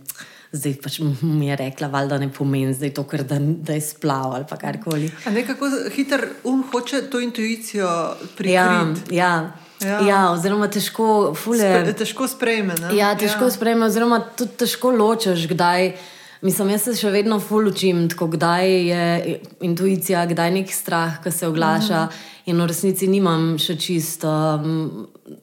Zdaj 0.51 0.73
pač 0.81 0.99
mi 1.21 1.47
je 1.47 1.55
rekla, 1.55 2.05
da 2.09 2.17
ne 2.17 2.31
pomeni, 2.33 2.73
da 2.73 2.85
je 2.85 2.93
to, 2.93 3.05
da, 3.23 3.37
da 3.39 3.73
je 3.73 3.81
splav 3.81 4.33
ali 4.33 4.45
karkoli. 4.59 5.11
Kako 5.47 5.69
hiter 5.95 6.27
um 6.43 6.63
hoče 6.71 7.01
to 7.11 7.19
intuicijo 7.19 7.89
pripričati? 8.35 9.15
Ja, 9.15 9.25
ja. 9.25 9.51
Ja. 9.79 9.99
ja, 10.03 10.31
oziroma 10.31 10.67
težko, 10.67 11.33
fule, 11.39 11.63
Spre, 11.63 11.93
težko 11.95 12.27
sprejme. 12.27 12.75
Ja, 12.93 13.13
težko 13.15 13.47
ja. 13.47 13.51
sprejme, 13.51 13.85
oziroma 13.87 14.19
tudi 14.35 14.57
težko 14.59 14.91
ločeš, 14.91 15.45
kdaj. 15.47 15.93
Mislim, 16.41 16.69
jaz 16.71 16.85
se 16.87 16.95
še 16.95 17.11
vedno 17.11 17.39
fulučim, 17.43 18.05
kdaj 18.09 18.73
je 18.89 19.37
intuicija, 19.67 20.25
kdaj 20.27 20.47
je 20.47 20.55
nek 20.55 20.71
strah, 20.71 21.17
ki 21.23 21.31
se 21.35 21.47
oglaša. 21.47 22.05
Mm. 22.05 22.27
In 22.51 22.61
v 22.63 22.67
resnici 22.71 23.07
nimam 23.07 23.57
še 23.59 23.75
čisto, 23.79 24.31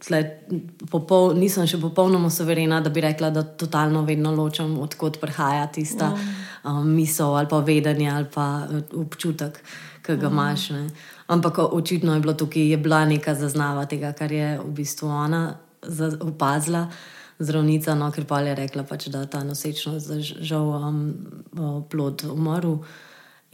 tle, 0.03 0.21
popol, 0.91 1.35
nisem 1.39 1.67
še 1.69 1.81
popolnoma 1.83 2.31
soverena, 2.33 2.81
da 2.85 2.91
bi 2.91 3.05
rekla, 3.05 3.31
da 3.35 3.43
totalno 3.43 4.05
vedno 4.07 4.33
ločem, 4.35 4.77
odkot 4.83 5.21
prihaja 5.23 5.67
tista 5.73 6.13
mm. 6.13 6.39
um, 6.65 6.89
misel 6.97 7.37
ali 7.37 7.51
pa 7.51 7.61
vedenje 7.65 8.11
ali 8.13 8.31
pa 8.35 8.47
uh, 8.67 8.81
občutek, 9.03 9.61
ki 10.07 10.17
ga 10.17 10.29
mm. 10.29 10.33
imaš. 10.33 10.71
Ne. 10.77 10.87
Ampak 11.33 11.59
očitno 11.67 12.15
je 12.15 12.25
bilo 12.25 12.35
tukaj, 12.39 12.71
je 12.71 12.79
bila 12.79 13.05
neka 13.05 13.35
zaznava 13.35 13.87
tega, 13.91 14.13
kar 14.17 14.33
je 14.33 14.57
v 14.63 14.73
bistvu 14.81 15.11
ona 15.11 15.45
opazila 16.21 16.87
zdravnica, 17.39 17.95
no, 17.95 18.09
ker 18.13 18.25
pa 18.25 18.41
je 18.41 18.55
rekla, 18.57 18.87
pač, 18.89 19.11
da 19.13 19.27
ta 19.29 19.43
nosečnost 19.45 20.11
je 20.11 20.21
žal 20.41 20.71
um, 20.73 21.03
plod 21.91 22.25
umrl. 22.33 22.81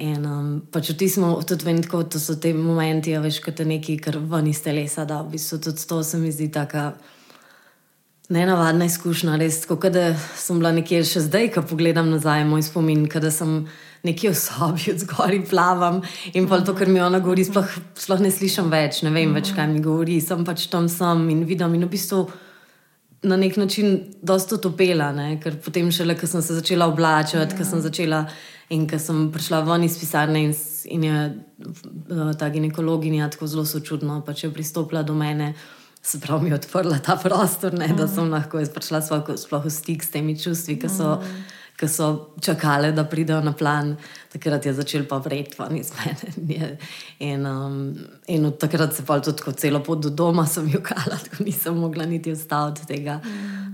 In 0.01 0.25
um, 0.25 0.53
pač 0.73 0.89
v 0.89 0.97
tistem, 0.97 1.27
tudi 1.45 1.67
vem, 1.69 1.83
kako 1.85 2.05
to 2.15 2.19
so 2.19 2.39
te 2.41 2.55
momenti, 2.57 3.13
a 3.13 3.21
veš, 3.21 3.43
kot 3.45 3.61
nekaj, 3.61 3.99
kar 4.01 4.17
ven 4.19 4.49
iz 4.49 4.63
telesa, 4.65 5.05
da 5.05 5.21
v 5.21 5.37
bistvu 5.37 5.61
tudi 5.69 5.85
to 5.89 6.01
se 6.03 6.19
mi 6.19 6.33
zdi 6.33 6.49
tako. 6.53 6.93
Nenavadna 8.33 8.87
izkušnja, 8.89 9.37
res, 9.37 9.61
tako 9.67 9.91
da 9.93 10.15
sem 10.41 10.57
bila 10.57 10.71
nekje 10.73 11.03
še 11.05 11.27
zdaj, 11.27 11.51
ko 11.53 11.65
pogledam 11.69 12.09
nazaj, 12.09 12.47
moj 12.49 12.65
spomin, 12.65 13.05
da 13.05 13.29
sem 13.35 13.67
nekje 14.07 14.33
v 14.33 14.39
sobi, 14.39 14.95
zgoraj 15.03 15.43
plavam 15.51 16.01
in 16.33 16.49
pa 16.49 16.63
to, 16.65 16.73
kar 16.75 16.89
mi 16.89 17.03
ona 17.03 17.21
govori, 17.21 17.45
sploh, 17.45 17.69
sploh 17.99 18.23
ne 18.25 18.33
slišim 18.33 18.73
več, 18.73 19.03
ne 19.05 19.13
vem 19.13 19.35
več, 19.37 19.53
kaj 19.53 19.69
mi 19.75 19.85
govori, 19.85 20.23
sem 20.25 20.47
pač 20.49 20.71
tam 20.73 20.89
sem 20.89 21.29
in 21.35 21.45
vidim 21.45 21.77
in 21.77 21.85
v 21.85 21.93
bistvu 21.93 22.25
na 23.23 23.37
nek 23.37 23.57
način 23.57 24.01
dosta 24.23 24.55
utopela, 24.55 25.13
ne? 25.13 25.41
ker 25.41 25.57
potem 25.65 25.93
šele, 25.93 26.17
ko 26.19 26.27
sem 26.27 26.43
se 26.43 26.55
začela 26.55 26.87
oblačiti, 26.91 27.39
ja. 27.39 27.59
ko 27.59 27.65
sem 27.65 27.81
začela 27.81 28.25
in 28.75 28.89
ko 28.91 28.99
sem 28.99 29.29
prišla 29.33 29.61
ven 29.69 29.85
iz 29.87 29.99
pisarne 30.01 30.43
in, 30.49 30.55
in 30.85 31.05
je 31.05 31.21
uh, 31.29 32.33
ta 32.39 32.49
ginekologinja 32.51 33.31
tako 33.31 33.47
zelo 33.47 33.65
sočutno 33.69 34.23
pač 34.27 34.47
pristopila 34.55 35.03
do 35.03 35.15
mene. 35.15 35.55
Se 36.03 36.19
pravi, 36.21 36.45
mi 36.45 36.51
je 36.51 36.55
odprla 36.55 36.99
ta 36.99 37.15
prostor, 37.17 37.77
ne, 37.79 37.93
da 37.95 38.09
sem 38.11 38.31
lahko 38.31 38.59
prišla 38.75 39.03
sploh 39.39 39.65
v 39.65 39.71
stik 39.71 40.03
s 40.03 40.11
temi 40.11 40.35
čustvi, 40.39 40.81
ki 40.83 40.91
so, 40.91 41.21
ki 41.83 41.89
so 41.91 42.35
čakale, 42.41 42.93
da 42.93 43.05
pridejo 43.05 43.41
na 43.43 43.53
plan. 43.53 43.97
Takrat 44.33 44.67
je 44.67 44.73
začel 44.73 45.03
pa 45.11 45.19
vreti, 45.19 45.57
pa 45.59 45.67
ni 45.69 45.83
z 45.83 45.91
mene. 45.99 46.71
In, 47.31 47.47
um, 47.47 47.95
in 48.27 48.47
od 48.47 48.59
takrat 48.59 48.95
se 48.95 49.03
pa 49.07 49.19
tudi 49.21 49.55
celo 49.59 49.83
pot 49.83 49.99
do 49.99 50.11
doma 50.11 50.47
sem 50.47 50.69
jokala, 50.71 51.19
tako 51.25 51.45
nisem 51.45 51.79
mogla 51.79 52.07
niti 52.07 52.33
ustaviti 52.33 52.87
tega. 52.87 53.21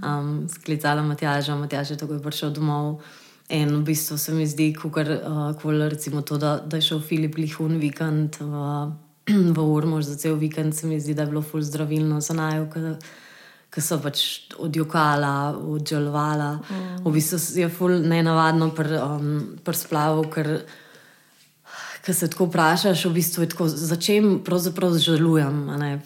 Um, 0.04 0.48
sklicala 0.48 1.02
Matjaža, 1.02 1.56
Matjaž 1.56 1.90
je 1.90 1.96
tako 1.96 2.18
prišel 2.24 2.50
domov. 2.50 3.00
In 3.48 3.68
v 3.80 3.84
bistvu 3.84 4.18
se 4.18 4.32
mi 4.32 4.46
zdi, 4.46 4.72
kukar, 4.74 5.08
uh, 5.08 5.88
recimo 5.88 6.22
to, 6.22 6.38
da, 6.38 6.58
da 6.60 6.76
je 6.76 6.82
šel 6.82 7.00
Filip 7.00 7.36
Lihun 7.36 7.78
vikend 7.78 8.40
v, 8.40 8.92
v 9.56 9.58
Urmož 9.58 10.04
za 10.04 10.16
cel 10.16 10.36
vikend, 10.36 10.74
se 10.74 10.86
mi 10.86 11.00
zdi, 11.00 11.14
da 11.14 11.22
je 11.22 11.28
bilo 11.28 11.42
ful 11.42 11.62
zdravilno 11.62 12.20
za 12.20 12.34
najo, 12.34 12.68
ki 13.70 13.84
so 13.84 13.98
pač 14.00 14.24
odjokala, 14.56 15.54
odžalovala. 15.54 16.50
Mm. 16.58 17.00
V 17.04 17.14
bistvu 17.14 17.38
je 17.60 17.68
ful 17.68 17.98
nenavadno 18.00 18.70
pri 18.74 19.00
um, 19.00 19.32
pr 19.64 19.76
splavu, 19.76 20.28
ker 20.32 20.60
Ker 22.08 22.14
se 22.16 22.24
tako 22.30 22.46
vprašaš, 22.46 23.02
v 23.04 23.10
bistvu 23.18 23.42
je 23.42 23.48
tako, 23.52 23.66
začem 23.68 24.38
pravzaprav 24.40 24.94
žalujem. 24.96 25.56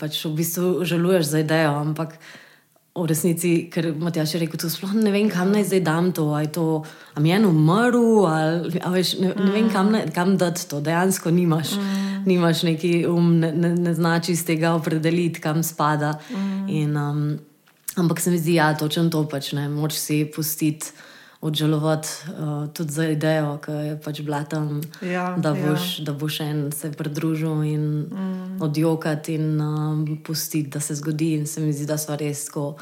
Pač 0.00 0.24
v 0.24 0.32
bistvu 0.34 0.70
žaluješ 0.88 1.28
za 1.30 1.42
idejo, 1.44 1.76
ampak 1.78 2.16
v 2.96 3.04
resnici, 3.06 3.52
ker 3.70 3.92
Matjaš 3.94 4.34
je 4.34 4.40
rekel, 4.42 4.58
da 4.58 4.70
sploh 4.72 4.96
ne 4.98 5.12
vem, 5.14 5.30
kam 5.30 5.52
naj 5.54 5.68
zdaj 5.70 5.82
dam 5.86 6.10
to. 6.10 6.26
Ali 6.34 6.50
to, 6.50 6.82
ali 7.14 7.30
je 7.30 7.36
eno 7.36 7.52
umrl, 7.54 8.26
ali 8.26 8.82
veš, 8.98 9.14
ne, 9.22 9.30
ne 9.30 9.52
vem, 9.54 9.70
kam, 9.70 9.94
kam 10.10 10.34
dati 10.40 10.66
to. 10.66 10.80
Dejansko 10.82 11.30
nimaš, 11.30 11.76
mm. 11.78 12.26
nimaš 12.26 12.66
neki 12.66 13.06
um, 13.06 13.38
ne, 13.38 13.52
ne, 13.52 13.70
ne 13.74 13.94
znači 13.94 14.32
iz 14.32 14.42
tega 14.46 14.74
opredeliti, 14.74 15.40
kam 15.40 15.62
spada. 15.62 16.18
Mm. 16.34 16.68
In, 16.68 16.96
um, 16.96 17.24
ampak 17.96 18.20
se 18.20 18.30
mi 18.30 18.38
zdi, 18.38 18.54
da 18.54 18.56
ja, 18.56 18.68
je 18.68 18.78
točno 18.78 19.10
to 19.10 19.24
pač 19.28 19.52
ne, 19.52 19.68
moč 19.68 19.98
si 19.98 20.24
pustiti 20.24 20.92
odžalovati 21.42 22.08
uh, 22.38 22.68
tudi 22.70 22.92
za 22.92 23.04
idejo, 23.10 23.56
ki 23.58 23.72
je 23.72 23.94
pač 24.04 24.20
bila 24.22 24.44
tam, 24.46 24.80
ja, 25.02 25.34
da, 25.34 25.50
boš, 25.54 25.98
ja. 25.98 26.04
da 26.06 26.12
boš 26.14 26.40
en 26.40 26.60
se 26.72 26.92
pridružil 26.92 27.64
in 27.66 27.86
mm. 28.06 28.60
odjokati 28.62 29.34
in 29.34 29.60
um, 29.60 30.04
pustiti, 30.24 30.70
da 30.70 30.80
se 30.80 30.94
zgodi. 30.94 31.32
In 31.34 31.46
se 31.46 31.60
mi 31.60 31.72
zdi, 31.72 31.86
da 31.86 31.98
so 31.98 32.14
res 32.16 32.46
tako. 32.46 32.76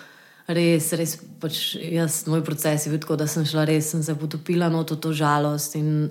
Res, 0.50 0.90
res, 0.98 1.16
pač 1.40 1.78
jaz, 1.78 2.26
moj 2.28 2.42
proces 2.44 2.84
je 2.84 2.92
bil 2.92 3.00
tako, 3.00 3.16
da 3.16 3.26
sem 3.30 3.46
šla 3.48 3.64
res, 3.64 3.94
sem 3.94 4.02
se 4.04 4.14
potopila 4.18 4.68
v 4.68 4.84
to, 4.84 4.98
to 5.00 5.12
žalost 5.16 5.76
in, 5.78 6.10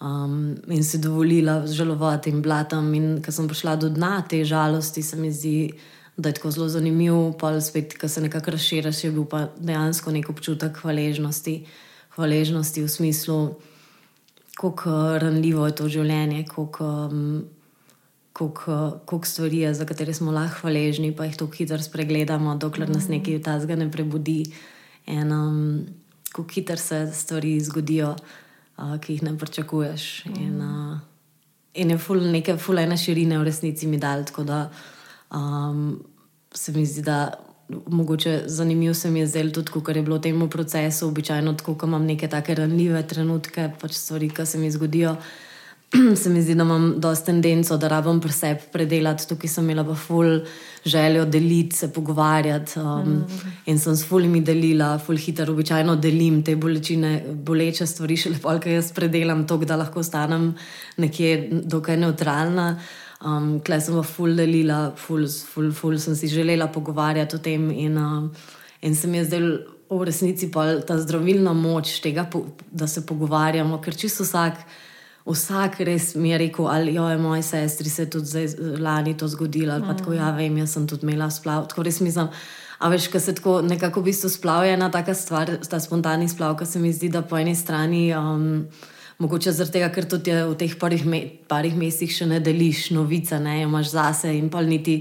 um, 0.00 0.56
in 0.66 0.82
si 0.82 0.98
dovolila 0.98 1.60
žalovati 1.70 2.34
in 2.34 2.42
blatam. 2.42 2.90
In 2.98 3.20
ko 3.22 3.30
sem 3.30 3.46
prišla 3.46 3.76
do 3.78 3.92
dna 3.94 4.24
te 4.26 4.42
žalosti, 4.42 5.06
se 5.06 5.20
mi 5.20 5.30
zdi, 5.30 5.70
da 6.16 6.28
je 6.28 6.34
tako 6.34 6.50
zelo 6.50 6.68
zanimiv, 6.68 7.14
pa 7.38 7.60
spet, 7.60 7.94
ki 7.98 8.08
se 8.08 8.20
nekako 8.20 8.50
razširiš, 8.50 9.04
je 9.04 9.10
bil 9.12 9.24
pa 9.24 9.48
dejansko 9.58 10.12
nek 10.12 10.30
občutek 10.30 10.76
hvaležnosti, 10.76 11.66
hvaležnosti 12.16 12.82
v 12.82 12.88
smislu, 12.88 13.40
kako 14.56 15.18
ranljivo 15.18 15.66
je 15.66 15.74
to 15.74 15.88
življenje, 15.88 16.46
kako 16.48 16.88
um, 17.12 17.44
stvari 19.24 19.58
je, 19.58 19.74
za 19.74 19.84
katere 19.84 20.14
smo 20.14 20.32
lahko 20.32 20.64
hvaležni, 20.64 21.12
pa 21.16 21.24
jih 21.28 21.36
tako 21.36 21.52
hitro 21.52 21.78
spregledamo, 21.78 22.56
dokler 22.56 22.88
nas 22.88 23.08
nekaj 23.08 23.42
tazga 23.42 23.76
ne 23.76 23.90
prebudi. 23.92 24.44
In 25.06 25.32
um, 25.32 25.86
kako 26.32 26.48
hitro 26.52 26.76
se 26.76 27.10
stvari 27.12 27.60
zgodijo, 27.60 28.16
uh, 28.78 28.96
ki 29.00 29.12
jih 29.12 29.22
ne 29.22 29.38
pričakuješ. 29.38 30.26
In, 30.32 30.60
uh, 30.60 30.98
in 31.74 31.90
je 31.90 31.98
ful, 31.98 32.24
neke 32.32 32.56
fulene 32.56 32.96
širine 32.96 33.38
v 33.38 33.44
resnici 33.44 33.86
mi 33.86 34.00
dal. 34.00 34.24
Um, 35.34 36.02
se 36.54 36.72
mi 36.72 36.86
zdi, 36.86 37.02
da 37.02 37.32
mogoče 37.68 38.42
zanimivo 38.46 38.94
se 38.94 39.10
mi 39.10 39.20
je 39.20 39.26
zdelo 39.26 39.50
tudi, 39.50 39.70
kar 39.84 39.96
je 39.96 40.02
bilo 40.02 40.16
v 40.16 40.20
tem 40.20 40.48
procesu, 40.50 41.08
običajno 41.08 41.52
tako, 41.52 41.74
ko 41.74 41.86
imam 41.86 42.06
neke 42.06 42.28
take 42.28 42.54
ranljive 42.54 43.02
trenutke, 43.06 43.70
pač 43.80 43.92
stvari, 43.92 44.30
ki 44.30 44.46
se 44.46 44.58
mi 44.58 44.70
zgodijo, 44.70 45.16
se 46.22 46.30
mi 46.30 46.42
zdi, 46.42 46.54
da 46.54 46.62
imam 46.62 46.94
dosta 47.00 47.26
tendenco, 47.26 47.76
da 47.76 47.88
rabim 47.88 48.20
pri 48.20 48.32
sebi 48.32 48.70
predelati. 48.72 49.26
Tukaj 49.28 49.50
sem 49.50 49.64
imela 49.64 49.84
pa 49.84 49.94
ful 49.94 50.40
željo 50.84 51.24
deliti, 51.24 51.76
se 51.76 51.92
pogovarjati. 51.92 52.78
Um, 52.78 53.08
mm. 53.08 53.52
In 53.66 53.78
sem 53.78 53.96
s 53.96 54.06
fulimi 54.06 54.40
delila, 54.40 54.98
ful 54.98 55.16
hitro, 55.16 55.52
običajno 55.52 55.96
delim 55.96 56.42
te 56.42 56.56
bolečine, 56.56 57.22
boleče 57.34 57.86
stvari, 57.86 58.16
še 58.16 58.34
lepo, 58.34 58.54
ker 58.62 58.78
jaz 58.78 58.92
predelam 58.94 59.46
to, 59.46 59.56
da 59.56 59.76
lahko 59.76 60.02
ostanem 60.02 60.52
nekje 60.96 61.62
dokaj 61.64 61.96
neutralna. 62.02 62.76
Um, 63.24 63.60
Klej 63.64 63.86
sem 63.86 63.96
pa 63.96 64.02
ful 64.04 64.36
delila, 64.36 64.90
ful, 64.96 65.24
ful, 65.26 65.70
ful 65.72 65.96
sem 65.98 66.16
si 66.16 66.28
želela 66.28 66.68
pogovarjati 66.68 67.36
o 67.36 67.38
tem. 67.38 67.70
In, 67.70 67.96
um, 67.96 68.30
in 68.82 68.94
se 68.94 69.08
mi 69.08 69.18
je 69.18 69.24
zdelo 69.24 69.58
v 69.90 70.02
resnici 70.04 70.50
pa 70.50 70.80
ta 70.82 70.98
zdravilna 70.98 71.52
moč 71.52 72.00
tega, 72.02 72.26
da 72.70 72.86
se 72.86 73.06
pogovarjamo, 73.06 73.80
ker 73.80 73.96
čisto 73.96 74.26
vsak. 74.26 74.60
Vsak 75.26 75.80
res 75.82 76.12
mi 76.14 76.30
je 76.30 76.38
rekel, 76.38 76.68
ali 76.70 76.92
jo 76.94 77.08
je 77.10 77.16
moja 77.18 77.42
sestra, 77.42 77.88
se 77.90 78.04
tudi 78.10 78.30
zdaj, 78.30 78.78
lani 78.78 79.16
to 79.18 79.26
zgodilo, 79.28 79.74
ali 79.74 79.82
pa 79.82 79.96
tako, 79.98 80.12
ja, 80.14 80.30
vem, 80.30 80.58
jaz 80.62 80.76
sem 80.76 80.86
tudi 80.86 81.02
imela 81.02 81.26
splav. 81.34 81.64
Tako 81.66 81.82
res 81.82 81.98
mislim, 82.00 82.28
a 82.78 82.90
veš, 82.92 83.08
kaj 83.10 83.24
se 83.24 83.34
tako 83.34 83.56
nekako 83.66 84.04
v 84.04 84.12
bistvu 84.12 84.30
splav 84.30 84.68
je 84.68 84.76
ena 84.76 84.86
taka 84.90 85.16
stvar, 85.18 85.50
ta 85.66 85.80
spontani 85.82 86.28
splav, 86.30 86.54
ki 86.60 86.68
se 86.70 86.78
mi 86.78 86.92
zdi, 86.94 87.10
da 87.10 87.24
po 87.26 87.40
eni 87.42 87.56
strani, 87.58 88.04
um, 88.14 88.68
mogoče 89.18 89.52
zaradi 89.52 89.78
tega, 89.78 89.90
ker 89.92 90.08
tudi 90.08 90.34
v 90.34 90.56
teh 90.60 90.74
parih, 90.78 91.04
me, 91.08 91.22
parih 91.48 91.76
mesecih 91.76 92.12
še 92.12 92.28
ne 92.28 92.40
deliš 92.40 92.90
novice, 92.96 93.38
ne 93.40 93.62
imaš 93.62 93.94
zase 93.94 94.34
in 94.36 94.50
pa 94.52 94.62
niti, 94.64 94.98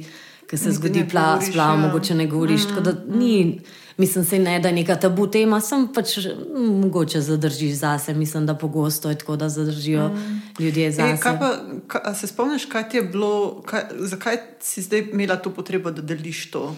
ker 0.48 0.60
se 0.60 0.72
niti 0.72 0.80
zgodi 0.80 1.04
pla, 1.10 1.36
splav, 1.44 1.76
ja. 1.76 1.82
mogoče 1.88 2.16
ne 2.16 2.28
govoriš. 2.32 2.66
Mm. 2.66 2.70
Tako 2.70 2.86
da 2.88 2.96
mm. 2.96 3.20
ni. 3.20 3.60
Mislim, 3.96 4.26
se 4.28 4.40
ne, 4.44 4.58
da 4.60 4.68
je 4.68 4.76
neka 4.76 4.98
tabu 5.00 5.24
tema, 5.32 5.62
sem 5.64 5.86
pač 5.96 6.18
mogoče 6.52 7.22
zadržiš 7.24 7.78
zase. 7.80 8.14
Mislim, 8.14 8.44
da 8.46 8.56
pogosto 8.60 9.10
je 9.10 9.16
tako, 9.22 9.38
da 9.40 9.48
zadržijo 9.50 10.10
mm. 10.10 10.42
ljudje 10.60 10.90
zase. 10.92 11.14
E, 11.14 11.22
kaj 11.24 11.40
pa, 11.40 11.52
kaj, 11.88 12.16
se 12.20 12.28
spomniš, 12.28 12.66
kaj 12.72 12.90
ti 12.90 13.00
je 13.00 13.04
bilo, 13.04 13.64
kaj, 13.66 13.88
zakaj 14.12 14.42
si 14.60 14.84
zdaj 14.84 15.08
imela 15.14 15.40
to 15.40 15.54
potrebo, 15.54 15.96
da 15.96 16.04
deliš 16.04 16.50
to? 16.52 16.76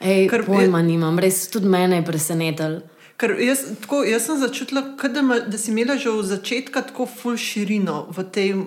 Ej, 0.00 0.28
Ker 0.30 0.46
pojma 0.46 0.78
je, 0.78 0.86
nimam, 0.94 1.18
res 1.18 1.42
tudi 1.50 1.68
mene 1.68 1.98
je 2.00 2.06
presenetilo. 2.06 2.80
Ker 3.20 3.34
jaz, 3.36 3.66
tako, 3.82 4.00
jaz 4.08 4.24
sem 4.26 4.38
začutila, 4.40 4.82
da, 5.12 5.22
ma, 5.22 5.36
da 5.44 5.58
si 5.60 5.70
imela 5.74 5.98
že 6.00 6.08
od 6.08 6.24
začetka 6.24 6.86
tako 6.88 7.04
full 7.04 7.36
širino 7.36 8.06
v 8.16 8.24
tem. 8.32 8.62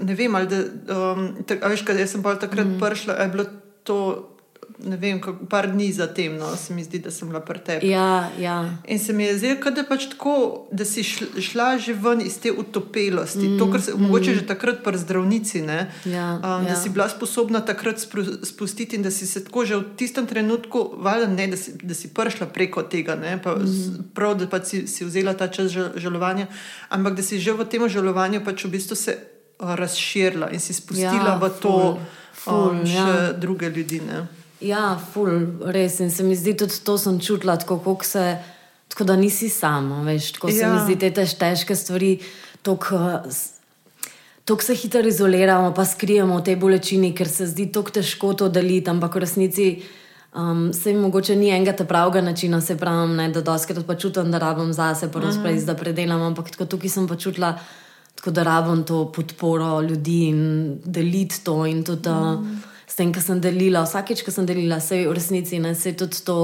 Ne 0.00 0.14
vem, 0.16 0.34
ali 0.34 0.48
da, 0.48 0.62
um, 0.96 1.28
tak, 1.44 1.60
veš, 1.60 1.84
jaz 1.84 2.16
sem 2.16 2.24
pa 2.24 2.38
takrat 2.40 2.66
mm. 2.66 2.80
prišla, 2.80 3.18
je 3.20 3.28
bilo 3.34 3.44
to 3.84 3.98
ne 4.84 4.96
vem, 4.96 5.20
kako 5.20 5.46
par 5.46 5.66
dni 5.72 5.92
zatem, 5.92 6.36
no, 6.36 6.56
se 6.56 6.74
mi 6.74 6.84
zdi, 6.84 6.98
da 6.98 7.10
sem 7.10 7.28
bila 7.28 7.40
pri 7.40 7.58
tebi. 7.58 7.88
Ja, 7.88 8.30
ja. 8.38 8.74
In 8.88 8.98
se 8.98 9.12
mi 9.12 9.24
je 9.24 9.38
zdelo, 9.38 9.70
da, 9.74 9.84
pač 9.88 10.06
da 10.72 10.84
si 10.84 11.02
šla 11.02 11.78
že 11.78 11.94
ven 11.94 12.20
iz 12.22 12.38
te 12.38 12.52
utopelosti, 12.52 13.48
mm, 13.48 13.58
to, 13.58 13.70
kar 13.72 13.82
se 13.82 13.94
mm. 13.94 14.02
mogoče 14.02 14.34
že 14.34 14.46
takrat 14.46 14.82
pri 14.84 14.98
zdravnici, 14.98 15.62
ne, 15.62 15.90
ja, 16.04 16.38
um, 16.38 16.66
ja. 16.66 16.70
da 16.70 16.76
si 16.76 16.90
bila 16.90 17.08
sposobna 17.08 17.60
takrat 17.60 17.98
spustiti 18.42 18.96
in 18.96 19.02
da 19.02 19.10
si 19.10 19.26
se 19.26 19.44
tako 19.44 19.64
že 19.64 19.76
v 19.76 19.96
tistem 19.96 20.26
trenutku, 20.26 20.94
valjda 20.96 21.26
ne, 21.26 21.48
da 21.48 21.56
si, 21.56 21.74
da 21.82 21.94
si 21.94 22.12
prišla 22.14 22.46
preko 22.46 22.82
tega, 22.82 23.16
ne, 23.18 23.38
pa, 23.42 23.56
mm. 23.58 24.12
prav, 24.14 24.38
da 24.38 24.46
pa 24.46 24.62
si, 24.64 24.86
si 24.86 25.04
vzela 25.04 25.34
ta 25.34 25.48
čas 25.48 25.74
žalovanja, 25.96 26.46
ampak 26.88 27.18
da 27.18 27.22
si 27.22 27.40
že 27.42 27.52
v 27.52 27.66
tem 27.66 27.82
žalovanju 27.88 28.44
pač 28.44 28.64
v 28.64 28.78
bistvu 28.78 28.94
se 28.94 29.18
razširila 29.58 30.50
in 30.54 30.60
si 30.60 30.74
spustila 30.74 31.34
ja, 31.34 31.40
v 31.42 31.50
to. 31.58 31.74
Ful, 31.74 32.18
ful, 32.38 32.78
um, 32.78 32.84
še 32.86 32.94
ja. 32.94 33.32
druge 33.34 33.70
ljudi. 33.70 34.00
Ne? 34.06 34.37
Ja, 34.60 34.98
ful, 35.12 35.46
res. 35.70 36.00
In 36.02 36.10
se 36.10 36.24
mi 36.26 36.34
zdi, 36.36 36.56
tudi 36.58 36.80
to 36.84 36.96
sem 36.98 37.20
čutila, 37.22 37.54
tako, 37.56 37.78
se, 38.02 38.38
tako 38.90 39.04
da 39.04 39.16
nisi 39.16 39.48
sama. 39.48 40.02
Veš, 40.02 40.32
tako 40.32 40.50
ja. 40.50 40.54
se 40.54 40.66
mi 40.66 40.80
ja. 40.80 40.84
zdi, 40.84 40.98
te 40.98 41.10
tež, 41.14 41.36
težke 41.38 41.76
stvari. 41.76 42.18
Tako 42.62 44.64
se 44.64 44.74
hitro 44.74 45.06
izoliramo, 45.06 45.70
pa 45.74 45.84
skrijemo 45.84 46.40
v 46.40 46.44
tej 46.44 46.56
bolečini, 46.56 47.14
ker 47.14 47.28
se 47.30 47.46
zdi 47.46 47.68
tako 47.72 47.94
težko 48.00 48.34
to 48.34 48.48
deliti, 48.52 48.90
ampak 48.90 49.14
v 49.14 49.22
resnici 49.22 49.66
um, 50.34 50.72
se 50.74 50.90
jim 50.90 51.00
mogoče 51.00 51.36
ni 51.36 51.52
enega 51.54 51.86
pravega 51.86 52.20
načina, 52.20 52.60
se 52.60 52.76
pravi, 52.76 53.14
ne, 53.14 53.28
da 53.32 53.40
doskrat 53.40 53.86
pa 53.86 53.94
čutim, 53.94 54.32
da 54.32 54.38
rabim 54.42 54.72
zase, 54.72 55.08
pa 55.12 55.22
razprej, 55.22 55.62
da 55.68 55.76
predelam, 55.78 56.22
ampak 56.32 56.50
tako, 56.50 56.66
tukaj 56.66 56.90
sem 56.90 57.06
pa 57.08 57.16
čutila, 57.16 57.54
tako, 58.18 58.34
da 58.34 58.42
rabim 58.42 58.82
to 58.84 59.04
podporo 59.12 59.80
ljudi 59.86 60.18
in 60.32 60.42
deliti 60.84 61.44
to. 61.44 61.66
In 61.66 61.84
tudi, 61.86 62.10
mm 62.10 62.76
tem, 62.96 63.12
kar 63.12 63.22
sem 63.22 63.40
delila, 63.40 63.84
vsakeč, 63.84 64.22
ko 64.24 64.32
sem 64.32 64.46
delila, 64.48 64.80
se 64.80 65.02
v 65.06 65.12
resnici 65.16 65.58
ne, 65.60 65.74
se 65.74 65.92
tudi 65.92 66.22
to, 66.24 66.38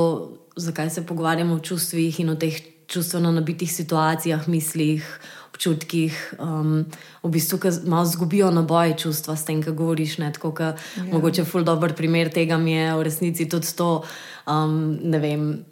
zakaj 0.57 0.91
se 0.91 1.07
pogovarjamo 1.07 1.57
o 1.57 1.63
čustvih 1.65 2.21
in 2.21 2.35
o 2.35 2.37
teh 2.37 2.59
čustveno 2.91 3.33
nabitih 3.33 3.73
situacijah, 3.73 4.49
mislih, 4.49 5.07
občutkih. 5.55 6.35
Um, 6.39 6.85
v 7.23 7.31
bistvu, 7.31 7.59
malo 7.87 8.05
zgubijo 8.05 8.51
na 8.51 8.63
boje 8.63 8.97
čustva 8.99 9.37
s 9.37 9.47
tem, 9.47 9.63
kar 9.63 9.73
govoriš. 9.73 10.19
Ne, 10.19 10.33
tako, 10.35 10.53
ka, 10.53 10.75
ja. 10.97 11.07
Mogoče 11.13 11.47
ful 11.49 11.65
dobr 11.65 11.95
primer 11.95 12.29
tega 12.29 12.59
mi 12.59 12.75
je 12.75 12.93
v 12.95 13.03
resnici 13.07 13.49
tudi 13.49 13.71
to, 13.77 14.03
um, 14.47 14.99
ne 15.01 15.19
vem. 15.19 15.65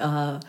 Uh, 0.00 0.40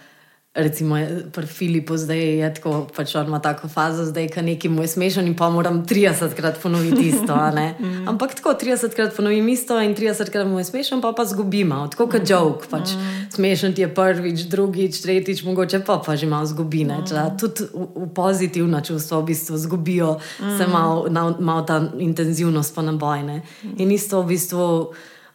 recimo 0.58 0.98
pri 1.32 1.46
Filipu 1.48 1.98
zdaj 1.98 2.40
je 2.40 2.54
tako, 2.54 2.88
pač 2.96 3.16
on 3.16 3.28
ima 3.28 3.40
tako 3.40 3.68
fazo, 3.68 4.06
zdaj 4.06 4.28
ka 4.34 4.42
nekaj 4.42 4.72
mu 4.72 4.82
je 4.82 4.88
smešen 4.88 5.28
in 5.28 5.36
pa 5.38 5.50
moram 5.50 5.86
30 5.86 6.34
krat 6.36 6.62
ponoviti 6.62 7.08
isto. 7.08 7.38
Mm. 7.78 8.08
Ampak 8.08 8.36
tako 8.36 8.54
30 8.54 8.96
krat 8.96 9.16
ponovim 9.16 9.48
isto 9.50 9.80
in 9.82 9.96
30 9.96 10.32
krat 10.32 10.48
mu 10.48 10.60
je 10.60 10.64
smešen, 10.64 11.02
pa 11.02 11.12
pa 11.12 11.26
zgubimo, 11.26 11.88
tako 11.92 12.08
kot 12.08 12.30
joke. 12.30 12.68
Pač. 12.70 12.94
Mm. 12.94 13.28
Smešen 13.36 13.74
ti 13.74 13.82
je 13.82 13.90
prvič, 13.96 14.42
drugič, 14.50 15.02
tretjič, 15.02 15.44
mogoče 15.44 15.80
pa 15.86 16.00
pa 16.06 16.16
že 16.16 16.28
malo 16.28 16.46
zgubine. 16.46 16.98
Mm. 16.98 17.38
Tudi 17.38 17.68
v, 17.74 17.88
v 17.96 18.08
pozitivna 18.14 18.82
čustva 18.82 19.20
v 19.20 19.26
bistvu 19.32 19.58
zgubijo 19.58 20.18
mm. 20.18 20.58
se 20.58 20.68
malo 20.68 21.06
mal 21.40 21.66
ta 21.66 21.82
intenzivnost 22.00 22.76
pa 22.76 22.82
nabojne. 22.82 23.42
Mm. 23.64 23.76
In 23.78 23.92
isto 23.92 24.22
v 24.22 24.34
bistvu 24.34 24.66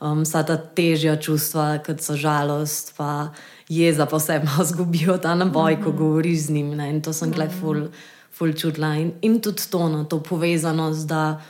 um, 0.03 0.23
vsa 0.27 0.43
ta 0.43 0.57
težja 0.59 1.17
čustva, 1.17 1.79
kot 1.87 2.03
so 2.03 2.19
žalost. 2.19 2.95
Pa, 2.97 3.31
jeza 3.77 4.07
pa 4.07 4.17
vse 4.17 4.41
malo 4.45 4.65
zgubijo 4.65 5.19
ta 5.19 5.35
naboj, 5.35 5.77
ko 5.77 5.89
mhm. 5.89 5.99
govoriš 5.99 6.39
z 6.39 6.51
njim. 6.51 6.75
Ne? 6.77 6.91
In 6.91 7.03
to 7.03 7.13
sem 7.13 7.33
gledal, 7.33 7.55
ful, 7.61 7.87
ful 8.33 8.53
čutila. 8.53 8.95
In, 8.97 9.13
in 9.23 9.41
tudi 9.41 9.63
to, 9.71 9.89
no, 9.89 10.05
to 10.05 10.23
povezanost, 10.23 11.07
da, 11.09 11.41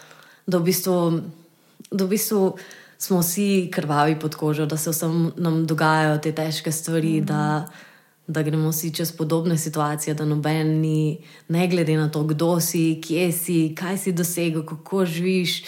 da, 0.47 0.59
v 0.59 0.63
bistvu, 0.71 1.21
da 1.91 2.05
v 2.05 2.09
bistvu 2.09 2.57
smo 2.99 3.21
vsi 3.21 3.71
krvavi 3.73 4.19
pod 4.21 4.35
kožo, 4.35 4.67
da 4.67 4.77
se 4.77 4.91
vsem 4.91 5.33
nam 5.37 5.65
dogajajo 5.67 6.19
te 6.19 6.33
težke 6.33 6.73
stvari. 6.73 7.21
Mm. 7.21 7.27
Da, 7.27 7.71
Da 8.33 8.39
gremo 8.47 8.71
vsi 8.71 8.93
čez 8.95 9.11
podobne 9.13 9.57
situacije, 9.59 10.15
da 10.15 10.25
noben 10.25 10.69
ni, 10.81 11.19
ne 11.49 11.67
glede 11.69 11.97
na 11.99 12.07
to, 12.09 12.23
kdo 12.25 12.61
si, 12.63 13.01
kje 13.03 13.33
si, 13.33 13.57
kaj 13.75 13.99
si 13.99 14.13
dosegel, 14.13 14.63
kako 14.63 15.03
živiš. 15.05 15.65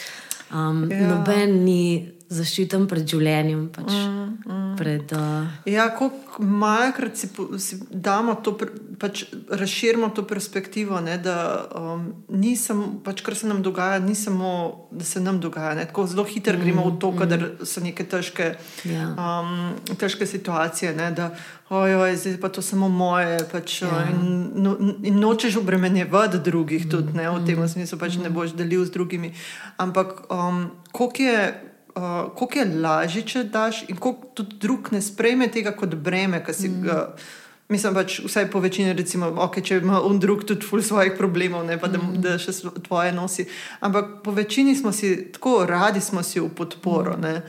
Um, 0.55 0.87
ja. 0.91 1.09
Noben 1.09 1.65
ni 1.65 2.15
zaščiten 2.31 2.87
pred 2.91 3.09
življenjem. 3.11 3.67
Pač, 3.75 3.91
mm, 3.91 4.29
mm. 4.47 4.71
Pred, 4.79 5.15
uh... 5.19 5.67
Ja, 5.71 5.89
kako 5.97 6.24
majkrat 6.39 7.17
si, 7.17 7.29
si 7.59 7.79
damo 7.91 8.35
to, 8.35 8.57
pač 8.99 9.25
razširimo 9.51 10.09
to 10.09 10.27
perspektivo, 10.27 11.01
ne, 11.01 11.19
da 11.19 11.67
um, 11.77 12.07
ni 12.29 12.57
samo, 12.57 13.01
pač, 13.05 13.23
kar 13.23 13.37
se 13.37 13.47
nam 13.47 13.63
dogaja, 13.63 13.99
ni 13.99 14.15
samo, 14.15 14.89
da 14.91 15.05
se 15.05 15.21
nam 15.21 15.41
dogaja. 15.41 15.75
Ne, 15.75 15.87
tako 15.87 16.07
zelo 16.07 16.25
hitro 16.25 16.57
mm, 16.57 16.61
gremo 16.61 16.87
v 16.89 16.99
to, 16.99 17.11
mm. 17.13 17.19
kadar 17.19 17.45
so 17.63 17.83
neke 17.85 18.05
težke, 18.05 18.55
ja. 18.85 19.11
um, 19.15 19.97
težke 19.99 20.27
situacije. 20.27 20.95
Ne, 20.95 21.11
da, 21.11 21.35
Ojoj, 21.75 22.17
zdaj 22.17 22.35
pa 22.41 22.49
to 22.53 22.63
samo 22.63 22.89
moje. 22.89 23.39
Pač, 23.53 23.83
ja. 23.83 24.05
in, 24.13 24.51
no, 24.55 24.77
in 25.03 25.21
nočeš 25.21 25.57
obremenjevati 25.63 26.39
drugih, 26.45 26.89
tudi 26.91 27.17
ne, 27.17 27.31
v 27.31 27.45
tem 27.47 27.61
mm. 27.61 27.69
smislu, 27.77 27.99
pač 27.99 28.19
mm. 28.19 28.29
ne 28.29 28.35
boš 28.35 28.57
delil 28.59 28.85
z 28.85 28.93
drugimi. 28.95 29.33
Ampak 29.77 30.27
um, 30.29 30.67
koliko 30.93 31.23
je 31.23 31.74
uh, 31.97 32.35
koliko 32.37 32.59
je 32.59 32.81
lažje, 32.81 33.23
če 33.23 33.45
daš, 33.45 33.85
in 33.89 33.97
koliko 33.97 34.31
tudi 34.35 34.57
drug 34.61 34.93
ne 34.93 35.03
sprejme 35.03 35.49
tega 35.53 35.75
kot 35.77 35.95
breme, 35.95 36.43
ki 36.45 36.55
si 36.55 36.71
ga. 36.83 37.09
Mm. 37.09 37.33
Mislim 37.69 37.95
pač, 37.97 38.19
vsaj 38.21 38.51
po 38.53 38.61
večini, 38.61 38.93
recimo, 38.93 39.31
okay, 39.41 39.65
če 39.65 39.79
ima 39.81 40.03
on 40.05 40.19
drug 40.21 40.43
tudi 40.45 40.67
ful 40.69 40.83
svojih 40.85 41.15
problemov, 41.17 41.65
ne 41.65 41.79
pa 41.81 41.89
da, 41.89 41.99
mm. 41.99 42.21
da 42.21 42.35
še 42.39 42.53
tvoje 42.85 43.15
nosi. 43.17 43.47
Ampak 43.81 44.19
po 44.25 44.35
večini 44.37 44.77
smo 44.77 44.93
si 44.93 45.15
tako 45.33 45.63
radi, 45.67 46.03
smo 46.05 46.23
si 46.23 46.43
v 46.43 46.51
podporo. 46.53 47.17
Mm. 47.17 47.41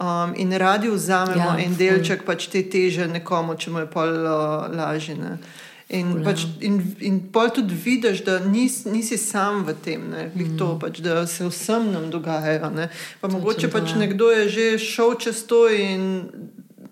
Um, 0.00 0.34
in 0.36 0.52
radi 0.58 0.88
vzamemo 0.90 1.52
ja, 1.54 1.56
en 1.60 1.76
delček 1.76 2.24
pač 2.26 2.48
te 2.48 2.64
teže 2.72 3.06
nekomu, 3.06 3.54
če 3.60 3.70
mu 3.70 3.82
je 3.84 3.88
pol 3.92 4.14
uh, 4.24 4.66
lažje. 4.72 5.16
In, 5.90 6.20
pač, 6.22 6.44
in, 6.62 6.76
in 7.02 7.16
pol 7.34 7.48
tudi 7.50 7.74
vidiš, 7.74 8.20
da 8.22 8.36
nis, 8.38 8.84
nisi 8.86 9.16
sam 9.18 9.64
v 9.66 9.74
tem, 9.74 10.04
mm. 10.06 10.52
to, 10.58 10.68
pač, 10.78 11.00
da 11.02 11.24
se 11.26 11.48
vsem 11.48 11.88
nam 11.90 12.10
dogaja. 12.14 12.70
Mogoče 13.22 13.70
pač 13.74 13.96
nekdo 13.98 14.30
je 14.30 14.44
že 14.48 14.66
šel 14.78 15.16
čez 15.18 15.42
to 15.50 15.64
in, 15.66 16.04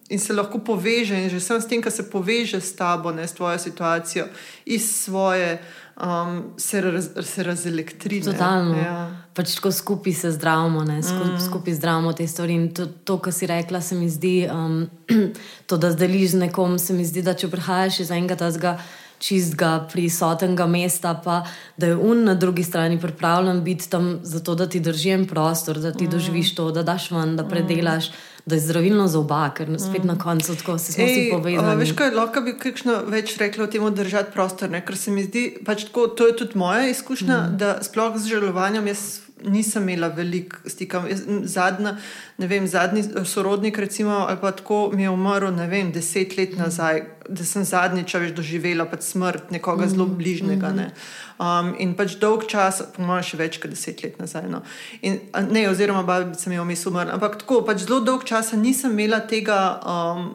in 0.08 0.18
se 0.18 0.32
lahko 0.32 0.58
poveže, 0.58 1.16
in 1.16 1.28
že 1.30 1.40
sam 1.40 1.60
s 1.60 1.66
tem, 1.68 1.80
da 1.80 1.90
se 1.90 2.10
poveže 2.10 2.60
s 2.60 2.72
tabo, 2.76 3.12
ne, 3.12 3.28
s 3.28 3.32
tvojo 3.32 3.58
situacijo, 3.58 4.26
iz 4.64 5.04
svoje 5.04 5.58
um, 5.96 6.42
se, 6.56 6.80
raz, 6.80 7.08
se 7.22 7.42
razelektrira. 7.42 8.32
Totalno. 8.32 8.76
Ja. 8.76 9.10
Pač 9.34 9.54
tako 9.54 9.72
skupaj 9.72 10.12
se 10.12 10.30
zdravimo, 10.32 10.84
Skup, 11.02 11.26
mm. 11.26 11.40
skupaj 11.46 11.74
zdravimo 11.74 12.12
te 12.12 12.26
stvari. 12.26 12.54
In 12.54 12.70
to, 12.74 12.86
to 12.86 13.18
kar 13.18 13.32
si 13.32 13.46
rekla, 13.46 13.80
se 13.80 13.94
mi 13.94 14.08
zdi, 14.10 14.48
um, 14.52 14.88
to, 15.66 15.76
da 15.76 15.90
zdeliš 15.92 16.30
z 16.30 16.46
nekom, 16.46 16.78
se 16.78 16.92
mi 16.92 17.04
zdi, 17.04 17.22
da 17.22 17.34
če 17.34 17.50
prihajaš 17.50 18.00
iz 18.00 18.10
enega 18.10 18.36
tega 18.36 18.78
čistega, 19.18 19.88
prisotnega 19.90 20.66
mesta, 20.70 21.10
pa 21.24 21.42
da 21.76 21.90
je 21.90 21.96
un 21.96 22.22
na 22.24 22.36
drugi 22.38 22.62
strani 22.62 23.00
pripravljen 23.00 23.64
biti 23.66 23.88
tam 23.90 24.20
zato, 24.22 24.54
da 24.54 24.68
ti 24.68 24.80
držijo 24.80 25.24
prostor, 25.26 25.78
da 25.78 25.92
ti 25.92 26.06
mm. 26.06 26.10
doživiš 26.10 26.54
to, 26.54 26.70
da 26.70 26.82
daš 26.82 27.10
ven, 27.10 27.36
da 27.36 27.44
predelaš. 27.44 28.08
Mm 28.08 28.37
da 28.48 28.56
je 28.56 28.64
zdravilno 28.64 29.06
za 29.08 29.18
oba, 29.20 29.42
ker 29.54 29.68
spet 29.78 30.04
na 30.08 30.18
koncu 30.18 30.56
tako 30.56 30.78
se 30.78 30.92
smo 30.92 31.04
vsi 31.04 31.28
povezali. 31.32 31.76
Veš, 31.82 31.92
kaj 31.98 32.14
lahko 32.16 32.42
bi 32.46 32.56
kakšno 32.58 33.02
več 33.12 33.36
rekla 33.40 33.66
o 33.66 33.70
tem, 33.70 33.84
držati 33.94 34.32
prostor, 34.34 34.70
ne? 34.72 34.80
ker 34.84 34.96
se 34.96 35.12
mi 35.12 35.26
zdi, 35.26 35.44
pač 35.66 35.88
tako, 35.90 36.08
to 36.08 36.30
je 36.30 36.36
tudi 36.40 36.58
moja 36.58 36.88
izkušnja, 36.88 37.38
mm. 37.38 37.58
da 37.60 37.78
sploh 37.84 38.16
z 38.16 38.32
žalovanjem 38.32 38.88
jaz 38.92 39.04
nisem 39.44 39.82
imela 39.82 40.08
veliko 40.08 40.56
stika. 40.66 41.02
Zadnja, 41.44 41.96
ne 42.38 42.46
vem, 42.46 42.66
zadnji 42.66 43.04
sorodnik, 43.24 43.78
recimo, 43.78 44.10
ali 44.28 44.38
pa 44.40 44.52
tako 44.52 44.90
mi 44.94 45.02
je 45.02 45.10
umrl, 45.10 45.50
ne 45.54 45.66
vem, 45.66 45.92
deset 45.92 46.36
let 46.36 46.56
nazaj, 46.58 47.02
da 47.28 47.44
sem 47.44 47.64
zadnjič 47.64 48.14
več 48.14 48.34
doživela 48.36 48.86
pač 48.88 49.02
smrt 49.12 49.50
nekoga 49.54 49.88
zelo 49.88 50.06
bližnjega. 50.06 50.68
Mm 50.68 50.78
-hmm. 50.78 50.90
Um, 51.38 51.74
in 51.78 51.94
pač 51.94 52.16
dolg 52.18 52.46
čas, 52.50 52.82
po 52.96 53.02
mojem, 53.02 53.22
še 53.22 53.36
več 53.36 53.58
kot 53.62 53.70
deset 53.70 54.02
let 54.02 54.18
nazaj. 54.18 54.48
No. 54.50 54.62
In, 55.02 55.20
ne, 55.50 55.68
oziroma, 55.70 56.02
babica 56.02 56.50
mi 56.50 56.54
je 56.54 56.60
vmes 56.60 56.86
umrla. 56.86 57.12
Ampak 57.12 57.38
tako, 57.38 57.62
pač 57.62 57.84
zelo 57.86 58.00
dolg 58.00 58.24
čas 58.24 58.52
nisem 58.52 58.90
imela 58.90 59.20
tega 59.20 59.80
um, 59.86 60.34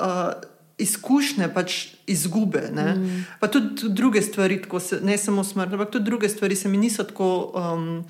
uh, 0.00 0.49
izkušnje, 0.80 1.48
pač 1.54 1.86
izgube. 2.06 2.62
Mm. 2.72 3.24
Pa 3.40 3.48
tudi 3.48 3.88
druge 3.88 4.22
stvari, 4.22 4.60
se, 4.80 5.00
ne 5.02 5.18
samo 5.18 5.44
smrt, 5.44 5.72
ampak 5.72 5.90
tudi 5.90 6.04
druge 6.04 6.28
stvari 6.28 6.56
se 6.56 6.68
mi 6.68 6.76
niso 6.76 7.04
tako. 7.04 7.52
Um, 7.54 8.04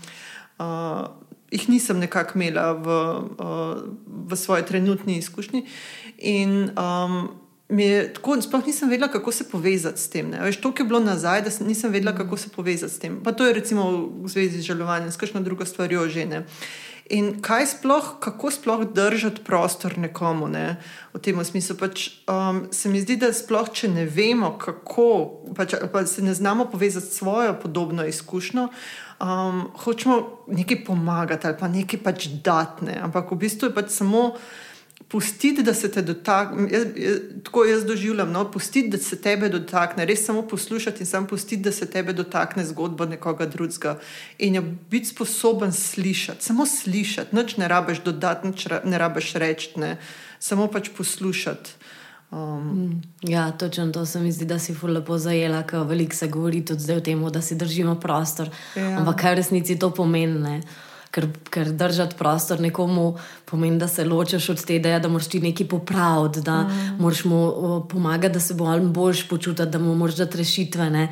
uh, 0.58 1.08
Ih 1.50 1.64
nisem 1.66 1.98
nekako 1.98 2.38
imela 2.38 2.72
v, 2.78 2.96
uh, 3.42 3.80
v 4.06 4.36
svoji 4.38 4.62
trenutni 4.62 5.16
izkušnji. 5.18 5.64
In 6.22 6.70
um, 6.78 7.16
tako, 8.14 8.42
sploh 8.42 8.66
nisem 8.66 8.90
vedela, 8.90 9.08
kako 9.10 9.32
se 9.32 9.48
povezati 9.50 10.00
s 10.00 10.10
tem. 10.10 10.30
Veš, 10.30 10.60
to 10.60 10.72
je 10.78 10.84
bilo 10.84 11.00
nazaj, 11.00 11.42
da 11.42 11.50
nisem 11.66 11.92
vedela, 11.92 12.14
kako 12.14 12.36
se 12.36 12.48
povezati 12.48 12.92
s 12.92 12.98
tem. 12.98 13.20
Pa 13.24 13.32
to 13.32 13.46
je 13.46 13.54
recimo 13.54 14.10
v 14.22 14.28
zvezi 14.28 14.62
z 14.62 14.70
žalovanjem, 14.70 15.10
s 15.10 15.16
kakšno 15.16 15.40
drugo 15.40 15.64
stvarjo 15.64 16.08
že 16.08 16.26
ne. 16.26 16.46
In 17.10 17.40
kaj 17.42 17.66
sploh, 17.66 18.12
kako 18.22 18.50
sploh 18.54 18.84
držati 18.94 19.42
prostor 19.42 19.98
nekomu 19.98 20.46
ne? 20.48 20.76
v 21.10 21.18
tem 21.18 21.34
smislu? 21.44 21.74
Pač, 21.74 22.22
um, 22.30 22.68
se 22.70 22.88
mi 22.88 23.00
zdi, 23.02 23.16
da 23.18 23.32
sploh, 23.34 23.66
če 23.66 23.90
ne 23.90 24.04
vemo, 24.06 24.52
kako, 24.58 25.08
pač, 25.58 25.74
pa 25.90 26.04
se 26.06 26.22
ne 26.22 26.34
znamo 26.34 26.68
povezati 26.70 27.06
s 27.06 27.18
svojo 27.18 27.56
podobno 27.58 28.06
izkušnjo, 28.06 28.68
um, 29.18 29.64
hočemo 29.82 30.46
nekaj 30.54 30.84
pomagati 30.86 31.50
ali 31.50 31.58
pa 31.58 31.68
nekaj 31.68 32.02
pač 32.04 32.28
datne. 32.46 32.94
Ampak 33.02 33.34
v 33.34 33.42
bistvu 33.42 33.72
je 33.72 33.74
pač 33.74 33.90
samo 33.90 34.36
pustiti, 35.10 35.62
da 35.62 35.74
se 35.74 35.90
te 35.90 36.02
dotakne. 36.02 36.68
Jaz, 36.72 36.84
jaz, 36.96 37.18
tako 37.44 37.64
jaz 37.64 37.84
doživljam, 37.84 38.32
no, 38.32 38.44
pustiti, 38.50 38.88
da 38.88 38.98
se 38.98 39.18
tebe 39.20 39.48
dotakne, 39.48 40.06
res 40.06 40.22
samo 40.26 40.42
poslušati 40.48 41.02
in 41.02 41.06
samo 41.06 41.26
pustiti, 41.26 41.62
da 41.62 41.72
se 41.72 41.90
tebe 41.90 42.12
dotakne 42.12 42.64
zgodba 42.64 43.06
nekoga 43.10 43.46
drugega. 43.46 43.98
In 44.38 44.54
jo 44.54 44.62
biti 44.90 45.10
sposoben 45.10 45.72
slišati, 45.72 46.44
samo 46.44 46.66
slišati, 46.66 47.36
noč 47.36 47.56
ne 47.56 47.68
rabiš 47.68 48.04
dodati, 48.04 48.46
noč 48.46 48.68
ne 48.84 48.98
rabiš 48.98 49.32
reči, 49.32 49.72
ne, 49.76 49.96
samo 50.38 50.68
pač 50.70 50.92
poslušati. 50.96 51.70
Um. 52.30 52.62
Mm, 52.62 53.02
ja, 53.30 53.50
točno 53.50 53.90
to 53.92 54.06
se 54.06 54.20
mi 54.20 54.32
zdi, 54.32 54.44
da 54.44 54.58
si 54.58 54.74
ful 54.74 54.92
lepo 54.94 55.18
zajela, 55.18 55.64
ker 55.66 55.82
veliko 55.82 56.14
se 56.14 56.28
govori 56.28 56.62
tudi 56.64 56.92
o 56.94 57.00
tem, 57.00 57.24
da 57.32 57.42
si 57.42 57.58
držimo 57.58 57.96
prostor. 58.00 58.50
Ja. 58.76 59.00
Ampak 59.00 59.18
kaj 59.20 59.34
v 59.34 59.36
resnici 59.42 59.78
to 59.78 59.90
pomeni? 59.90 60.60
Ker, 61.10 61.26
ker 61.50 61.72
držati 61.72 62.16
prostor 62.18 62.60
nekomu 62.60 63.16
pomeni, 63.44 63.78
da 63.78 63.88
se 63.88 64.04
ločiš 64.04 64.48
od 64.48 64.64
tega, 64.64 64.98
da 64.98 65.08
moraš 65.08 65.28
ti 65.28 65.40
nekaj 65.40 65.68
popraviti, 65.68 66.40
da 66.40 66.62
mm. 66.62 66.96
moraš 66.98 67.24
mu 67.24 67.40
pomagati, 67.88 68.34
da 68.34 68.40
se 68.40 68.54
bo 68.54 68.64
ali 68.64 68.88
boljš 68.88 69.28
počutil, 69.28 69.66
da 69.66 69.78
mu 69.78 69.94
moraš 69.94 70.16
dati 70.16 70.38
rešitve. 70.38 70.90
Mm. 70.90 71.08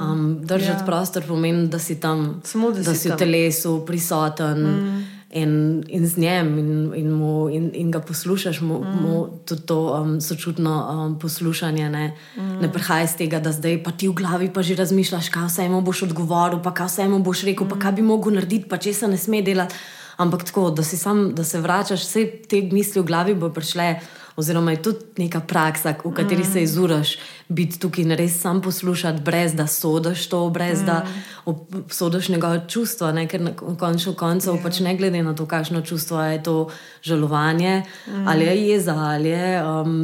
Um, 0.00 0.38
držati 0.42 0.82
ja. 0.82 0.86
prostor 0.86 1.22
pomeni, 1.28 1.68
da 1.68 1.78
si 1.78 2.00
tam, 2.00 2.40
Samo, 2.44 2.70
da, 2.70 2.82
da 2.82 2.94
si, 2.94 3.00
si 3.00 3.10
v 3.10 3.16
telesu 3.16 3.84
prisoten. 3.86 4.58
Mm 4.58 5.17
in, 5.30 5.84
in 5.88 6.06
z 6.08 6.16
njim, 6.16 6.58
in, 6.58 6.92
in, 6.94 7.12
mu, 7.12 7.48
in, 7.48 7.70
in 7.74 7.90
ga 7.90 8.00
poslušaš, 8.00 8.60
mu, 8.60 8.80
mm. 8.80 9.02
mu 9.02 9.26
tudi 9.44 9.62
to 9.62 9.78
um, 9.92 10.20
sočutno 10.20 10.88
um, 10.88 11.18
poslušanje. 11.18 11.90
Ne, 11.90 12.16
mm. 12.36 12.60
ne 12.60 12.72
prihaja 12.72 13.04
iz 13.04 13.16
tega, 13.16 13.40
da 13.40 13.52
zdaj 13.52 13.82
pa 13.84 13.92
ti 13.92 14.08
v 14.08 14.16
glavi 14.16 14.52
pa 14.52 14.62
že 14.62 14.74
razmišljaš, 14.74 15.28
kaj 15.28 15.48
vse 15.48 15.68
mu 15.68 15.80
boš 15.80 16.02
odgovoril, 16.08 16.62
pa 16.64 16.72
kaj 16.74 16.86
vse 16.86 17.08
mu 17.08 17.20
boš 17.20 17.44
rekel, 17.44 17.66
mm. 17.66 17.70
pa 17.70 17.78
kaj 17.78 17.92
bi 17.92 18.02
mogel 18.02 18.40
narediti, 18.40 18.68
pa 18.68 18.80
če 18.80 18.94
se 18.94 19.08
ne 19.08 19.20
sme 19.20 19.42
delati. 19.42 19.74
Ampak 20.18 20.48
tako, 20.48 20.70
da, 20.74 20.82
sam, 20.82 21.34
da 21.34 21.44
se 21.44 21.60
vračaš, 21.60 22.02
vse 22.02 22.24
te 22.50 22.62
misli 22.72 22.98
v 23.02 23.06
glavi 23.06 23.34
bo 23.38 23.52
prišle 23.54 24.00
oziroma 24.38 24.70
je 24.70 24.82
tudi 24.82 25.24
neka 25.24 25.40
praksa, 25.40 25.96
v 26.04 26.12
kateri 26.14 26.42
mm. 26.42 26.52
se 26.52 26.62
izuraš, 26.62 27.16
biti 27.48 27.78
tukaj 27.82 28.04
in 28.04 28.14
res 28.14 28.36
sam 28.38 28.60
poslušati, 28.62 29.22
brez 29.26 29.54
da 29.58 29.66
sodiš 29.66 30.28
to, 30.30 30.44
brez 30.54 30.82
mm. 30.82 30.86
da 30.86 30.98
sodiš 31.90 32.28
njegove 32.28 32.60
čustva, 32.68 33.10
ne? 33.12 33.26
ker 33.28 33.42
na 33.42 33.52
koncu 33.56 34.14
koncev, 34.14 34.52
yeah. 34.54 34.60
Ja. 34.60 34.62
pač 34.62 34.80
ne 34.86 34.94
glede 34.96 35.22
na 35.26 35.34
to, 35.34 35.46
kakšno 35.46 35.82
čustvo 35.82 36.22
je 36.22 36.42
to 36.42 36.56
žalovanje, 37.02 37.82
mm. 38.06 38.28
ali 38.28 38.46
je 38.46 38.56
jeza, 38.68 38.94
ali 38.94 39.28
je 39.28 39.64
um, 39.64 39.98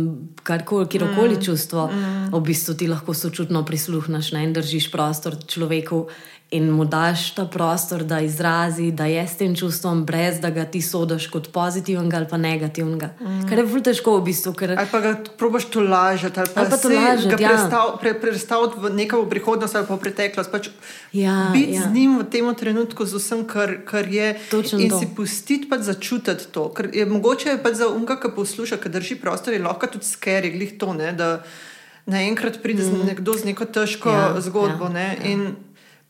kjerkoli 0.91 1.37
mm. 1.37 1.43
čustvo, 1.43 1.87
mm. 1.87 2.29
v 2.35 2.41
bistvu 2.41 2.75
ti 2.75 2.91
lahko 2.91 3.15
sočutno 3.15 3.63
prisluhneš 3.65 4.33
ne? 4.35 4.45
in 4.45 4.53
držiš 4.53 4.91
prostor 4.91 5.39
človeku 5.47 6.09
in 6.51 6.71
mu 6.71 6.85
daš 6.85 7.35
ta 7.35 7.47
prostor, 7.47 8.05
da 8.05 8.21
izrazi, 8.21 8.93
da 8.93 9.07
je 9.07 9.27
s 9.27 9.37
tem 9.37 9.57
čustvom, 9.57 10.05
brez 10.05 10.41
da 10.41 10.51
ga 10.51 10.65
ti 10.65 10.83
sodiš 10.83 11.27
kot 11.27 11.49
pozitivnega 11.53 12.17
ali 12.17 12.27
pa 12.31 12.37
negativnega. 12.37 13.09
Mm. 13.21 13.49
Kar 13.49 13.59
je 13.59 13.67
zelo 13.67 13.81
težko 13.81 14.17
v 14.19 14.25
bistvu. 14.29 14.53
Ker... 14.53 14.75
Ali 14.79 14.89
pa 14.93 15.01
ga 15.01 15.15
probiš 15.39 15.65
to 15.65 15.81
lažati, 15.81 16.41
ali 16.41 16.53
pa, 16.55 16.61
ali 16.61 16.71
pa 16.71 16.77
to 16.77 16.89
lažati. 16.89 17.43
Ja. 17.43 18.15
Predstaviti 18.21 18.81
v 18.81 18.93
neko 18.95 19.25
prihodnost 19.31 19.77
ali 19.77 19.87
pa 19.89 19.97
v 19.97 20.01
preteklost. 20.05 20.53
Pač 20.53 20.71
ja, 21.13 21.51
biti 21.53 21.75
ja. 21.75 21.89
z 21.89 21.93
njim 21.97 22.19
v 22.21 22.29
tem 22.31 22.55
trenutku, 22.55 23.07
z 23.07 23.19
vsem, 23.19 23.45
kar, 23.49 23.77
kar 23.89 24.07
je. 24.07 24.37
Točno 24.51 24.79
in 24.79 24.95
to. 24.95 25.03
si 25.03 25.11
pustiti 25.17 25.69
pač 25.69 25.89
začutiti 25.91 26.53
to. 26.55 26.69
Ker 26.77 26.93
je 26.93 27.07
mogoče 27.09 27.59
pač 27.65 27.83
za 27.83 27.91
umka, 27.91 28.21
ki 28.21 28.31
posluša, 28.37 28.79
ki 28.79 28.95
drži 28.95 29.19
prostor, 29.19 29.57
je 29.57 29.65
lahko 29.65 29.91
tudi 29.91 30.07
skeri, 30.07 30.55
glih 30.55 30.79
to. 30.79 30.93
Ne, 30.95 31.15
Naenkrat 32.05 32.61
pride 32.61 32.85
mm. 32.85 33.07
nekdo 33.09 33.33
z 33.33 33.49
neko 33.49 33.65
težko 33.65 34.13
ja, 34.13 34.27
zgodbo. 34.45 34.93
Ja, 34.93 35.17
ja 35.17 35.41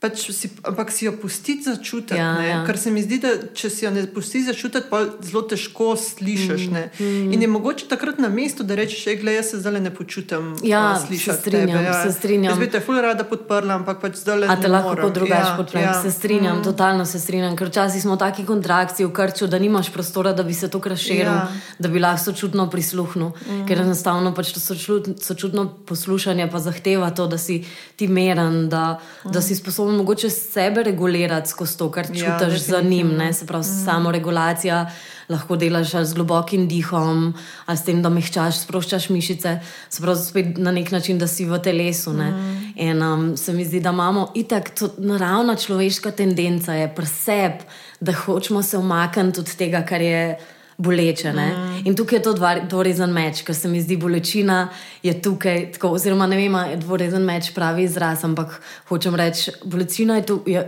pač 0.04 0.26
si, 0.36 0.50
ampak 0.60 0.92
si 0.92 1.06
jo 1.06 1.14
pusti 1.16 1.56
začutiti. 1.64 2.18
Ja, 2.20 2.36
ja. 2.44 2.58
Ker 2.66 2.76
se 2.76 2.92
mi 2.92 3.00
zdi, 3.00 3.18
da 3.22 3.32
če 3.56 3.70
si 3.72 3.86
jo 3.86 3.92
ne 3.94 4.04
pusti 4.12 4.42
začutiti, 4.44 4.84
pa 4.90 5.00
zelo 5.24 5.40
težko 5.48 5.94
slišiš. 5.96 6.66
Mm, 6.68 6.82
mm. 7.00 7.32
In 7.32 7.44
je 7.44 7.48
mogoče 7.48 7.88
takrat 7.88 8.20
na 8.20 8.28
mestu, 8.28 8.66
da 8.68 8.76
rečeš, 8.76 9.06
da 9.24 9.32
jaz 9.32 9.54
se 9.54 9.60
zdaj 9.64 9.80
ne 9.80 9.92
počutim. 9.94 10.52
Ja, 10.66 11.00
se 11.00 11.32
strinjam. 11.32 11.84
Ja. 11.84 11.94
Se 12.02 12.12
strinjam. 12.12 12.52
Jaz 12.52 12.60
bi 12.60 12.68
te 12.70 12.82
ful 12.84 13.00
rada 13.00 13.24
podprla, 13.24 13.78
ampak 13.80 14.02
pač 14.04 14.20
zdaj 14.20 14.42
le. 14.42 14.50
A 14.52 14.58
te 14.60 14.68
lahko 14.68 14.92
kot 15.00 15.16
drugače 15.16 15.48
ja, 15.48 15.54
podprem. 15.56 15.86
Ja. 15.86 15.94
Se 16.02 16.12
strinjam, 16.12 16.60
mm. 16.60 16.66
totalno 16.68 17.08
se 17.08 17.20
strinjam. 17.22 17.56
Ker 17.56 17.72
včasih 17.72 18.04
smo 18.04 18.18
v 18.18 18.22
taki 18.26 18.44
kontrakciji 18.48 19.08
v 19.08 19.14
krču, 19.16 19.48
da 19.48 19.60
nimaš 19.62 19.88
prostora, 19.94 20.34
da 20.36 20.44
bi 20.44 20.56
se 20.56 20.68
to 20.68 20.82
kraširil, 20.84 21.32
ja. 21.32 21.48
da 21.78 21.88
bi 21.88 22.02
lahko 22.04 22.26
sočutno 22.26 22.68
prisluhnil. 22.70 23.32
Mm. 23.32 23.64
Ker 23.70 23.80
enostavno 23.86 24.34
pač 24.36 24.52
to 24.52 24.60
sočutno 24.60 25.66
poslušanje 25.88 26.50
pa 26.52 26.60
zahteva 26.60 27.08
to, 27.16 27.26
da 27.30 27.40
si 27.40 27.62
ti 27.96 28.08
meren, 28.08 28.68
da, 28.68 28.98
mm. 29.24 29.32
da 29.32 29.40
si 29.40 29.56
sposoben 29.56 29.93
mogoče 29.96 30.30
sebe 30.30 30.82
regulirati 30.82 31.50
skozi 31.50 31.78
to, 31.78 31.90
kar 31.90 32.06
ja, 32.12 32.38
čutiš 32.38 32.54
ja, 32.54 32.58
za 32.58 32.80
njim. 32.80 33.14
Ne? 33.18 33.32
Se 33.32 33.46
pravi, 33.46 33.64
mm. 33.64 33.84
samo 33.84 34.12
regulacija 34.12 34.90
lahko 35.28 35.56
delaš 35.56 35.90
z 36.04 36.14
globokim 36.14 36.68
dihom, 36.68 37.34
ali 37.66 37.78
s 37.78 37.84
tem, 37.84 38.02
da 38.02 38.10
mehčaš, 38.12 38.58
sproščaš 38.64 39.08
mišice, 39.08 39.58
se 39.88 40.02
pravi, 40.02 40.20
spet 40.20 40.58
na 40.58 40.72
nek 40.72 40.90
način, 40.92 41.18
da 41.18 41.26
si 41.26 41.46
v 41.48 41.58
telesu. 41.64 42.12
Mm. 42.12 42.72
In 42.76 43.02
um, 43.02 43.36
se 43.36 43.52
mi 43.52 43.64
zdi, 43.64 43.80
da 43.80 43.90
imamo 43.90 44.30
itak 44.34 44.72
naravna 44.98 45.56
človeška 45.56 46.10
tendenca, 46.10 46.74
je 46.74 46.90
preseb, 46.94 47.64
da 48.00 48.12
hočemo 48.12 48.62
se 48.62 48.78
umakniti 48.78 49.40
od 49.40 49.56
tega, 49.56 49.84
kar 49.88 50.00
je 50.00 50.38
boleče. 50.76 51.32
Mm. 51.32 51.82
In 51.84 51.96
tukaj 51.96 52.18
je 52.18 52.22
to 52.22 52.32
dvorezen 52.68 53.12
meč, 53.12 53.42
ker 53.42 53.54
se 53.54 53.68
mi 53.68 53.82
zdi 53.82 53.96
bolečina 53.96 54.68
je 55.02 55.22
tukaj. 55.22 55.72
Tako, 55.72 55.94
oziroma, 55.98 56.26
ne 56.26 56.36
vem, 56.36 56.54
je 56.70 56.76
dvorezen 56.76 57.24
meč 57.24 57.52
pravi 57.54 57.84
izraz, 57.84 58.24
ampak 58.24 58.60
hočem 58.88 59.14
reči, 59.14 59.52
bolečina 59.64 60.16
je 60.16 60.26
tu. 60.26 60.42
Je, 60.46 60.64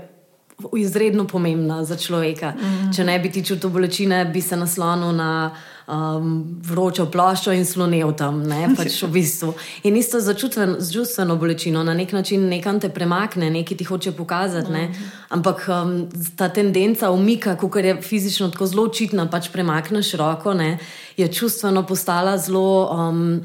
Izredno 0.73 1.27
pomembna 1.29 1.83
za 1.85 1.99
človeka. 2.01 2.55
Mm. 2.57 2.92
Če 2.97 3.05
ne 3.05 3.19
bi 3.21 3.29
ti 3.29 3.42
čutil 3.45 3.69
bolečine, 3.71 4.23
bi 4.25 4.40
se 4.40 4.57
naslonil 4.57 5.12
na 5.12 5.51
um, 5.87 6.61
vročo 6.62 7.07
ploščo 7.11 7.55
in 7.55 7.64
slonil 7.66 8.12
tam. 8.18 8.42
Pač 8.77 8.99
v 9.03 9.11
bistvu. 9.14 9.53
In 9.88 9.96
isto 9.96 10.20
za 10.20 10.35
čustveno 10.35 11.37
bolečino, 11.37 11.85
na 11.85 11.94
nek 11.94 12.12
način 12.12 12.49
nekam 12.49 12.81
te 12.81 12.88
premakne, 12.88 13.51
nekaj 13.51 13.77
ti 13.77 13.85
hoče 13.85 14.12
pokazati. 14.12 14.72
Ne? 14.72 14.88
Mhm. 14.88 15.12
Ampak 15.29 15.68
um, 15.68 15.94
ta 16.37 16.49
tendenca 16.49 17.11
umika, 17.11 17.57
ko 17.57 17.70
je 17.79 18.01
fizično 18.03 18.51
tako 18.51 18.66
zelo 18.66 18.88
očitna, 18.90 19.29
pač 19.31 19.51
premakneš 19.53 20.14
roko, 20.18 20.55
ne? 20.55 20.79
je 21.16 21.29
čustveno 21.33 21.87
postala 21.87 22.38
zelo. 22.38 22.90
Um, 22.92 23.40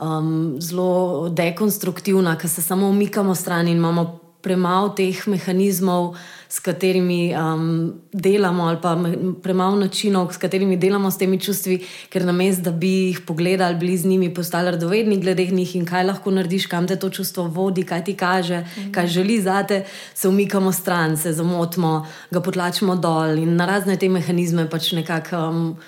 Um, 0.00 0.56
zelo 0.64 1.28
dekonstruktivna, 1.28 2.32
ker 2.40 2.48
se 2.48 2.62
samo 2.62 2.88
umikamo 2.88 3.34
stran 3.34 3.68
in 3.68 3.76
imamo 3.76 4.19
premalo 4.42 4.88
teh 4.96 5.26
mehanizmov, 5.26 6.14
s 6.50 6.58
katerimi 6.58 7.30
um, 7.30 7.92
delamo, 8.12 8.64
ali 8.66 8.78
pa 8.82 8.96
premalo 9.42 9.76
načinov, 9.76 10.32
s 10.32 10.36
katerimi 10.36 10.76
delamo 10.76 11.10
s 11.10 11.18
temi 11.18 11.38
čustvi, 11.40 11.78
ker 12.10 12.24
na 12.26 12.32
mestu, 12.32 12.64
da 12.66 12.72
bi 12.74 12.90
jih 12.90 13.20
pogledali, 13.26 13.78
bili 13.78 13.96
z 13.96 14.10
njimi, 14.10 14.32
postali 14.34 14.70
radovedni 14.70 15.20
glede 15.20 15.46
njih 15.46 15.76
in 15.76 15.86
kaj 15.86 16.04
lahko 16.04 16.30
narediš, 16.30 16.66
kam 16.66 16.88
te 16.88 16.96
to 16.98 17.10
čustvo 17.10 17.46
vodi, 17.46 17.84
kaj 17.86 18.04
ti 18.04 18.16
kaže, 18.16 18.60
mhm. 18.60 18.92
kaj 18.92 19.06
želi 19.06 19.40
zate, 19.40 19.84
se 20.14 20.28
umikamo 20.28 20.72
stran, 20.72 21.16
se 21.16 21.32
zamotimo, 21.32 22.06
ga 22.30 22.40
potlačimo 22.40 22.96
dol 22.96 23.38
in 23.38 23.56
na 23.56 23.66
razne 23.66 23.96
te 23.96 24.08
mehanizme 24.08 24.68
pač 24.70 24.92
nekako. 24.92 25.36
Um, 25.36 25.78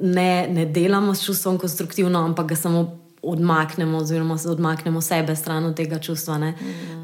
Ne, 0.00 0.48
ne 0.48 0.64
delamo 0.66 1.14
s 1.14 1.20
čustvom 1.26 1.58
konstruktivno, 1.60 2.24
ampak 2.24 2.46
ga 2.48 2.56
samo 2.56 3.01
odmaknemo, 3.22 3.98
oziroma 3.98 4.38
se 4.38 4.50
odmaknemo 4.50 5.00
sebe 5.00 5.36
stran 5.36 5.64
od 5.64 5.76
tega 5.76 5.98
čustva. 5.98 6.38
Mm. 6.38 6.54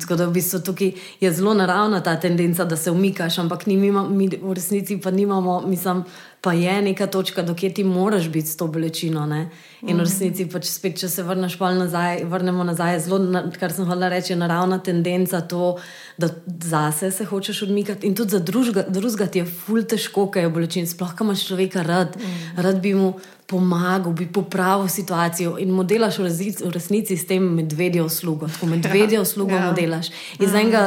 Tako 0.00 0.16
da 0.16 0.26
v 0.26 0.32
bistvu 0.32 0.60
tukaj 0.60 0.92
je 1.20 1.32
zelo 1.32 1.54
naravna 1.54 2.00
ta 2.00 2.16
tendenca, 2.20 2.64
da 2.64 2.76
se 2.76 2.90
umikaš, 2.90 3.38
ampak 3.38 3.66
mi, 3.66 3.76
mi 3.92 4.28
v 4.42 4.52
resnici 4.52 5.00
pa 5.00 5.10
nimamo, 5.10 5.60
mislim 5.66 6.04
pa 6.40 6.52
je 6.52 6.82
neka 6.82 7.06
točka, 7.06 7.42
dokje 7.42 7.74
ti 7.74 7.84
moraš 7.84 8.28
biti 8.28 8.48
s 8.48 8.56
to 8.56 8.66
bolečino. 8.66 9.26
Ne? 9.26 9.50
In 9.82 9.88
v 9.88 9.92
mhm. 9.94 10.00
resnici, 10.00 10.46
pač 10.50 10.66
spet, 10.70 10.98
če 10.98 11.08
se 11.08 11.22
vrneš 11.22 11.58
nazaj, 11.58 12.24
vrnemo 12.24 12.64
nazaj, 12.64 13.00
zelo, 13.00 13.18
kar 13.58 13.72
sem 13.72 13.86
hotel 13.86 14.10
reči, 14.10 14.32
je 14.32 14.36
naravna 14.36 14.78
tendenca 14.78 15.40
to, 15.40 15.76
da 16.16 16.28
zase 16.64 17.10
se 17.10 17.24
hočeš 17.24 17.62
odmikati. 17.62 18.06
In 18.06 18.14
tudi 18.14 18.30
za 18.30 18.38
drugega 18.38 19.26
ti 19.26 19.38
je 19.38 19.44
ful 19.44 19.82
težko, 19.82 20.30
ker 20.30 20.46
je 20.46 20.50
bolečin, 20.50 20.86
sploh 20.86 21.14
kam 21.14 21.30
imaš 21.30 21.46
človeka 21.46 21.82
rad, 21.82 22.16
mm. 22.16 22.62
rad 22.62 22.80
bi 22.82 22.94
mu 22.94 23.14
pomagal, 23.48 24.12
bi 24.12 24.26
popravil 24.26 24.88
situacijo 24.88 25.54
in 25.58 25.70
mu 25.72 25.84
delaš 25.84 26.18
v, 26.18 26.24
resnici, 26.26 26.64
v 26.64 26.70
resnici 26.70 27.16
s 27.16 27.24
tem 27.26 27.42
medvedjo 27.56 28.04
uslugo. 28.04 28.48
Tako 28.48 28.66
medvedjo 28.66 29.22
uslugo 29.22 29.54
ja. 29.56 29.66
mu 29.66 29.72
delaš. 29.72 30.10
In 30.38 30.50
za 30.50 30.60
enega, 30.60 30.82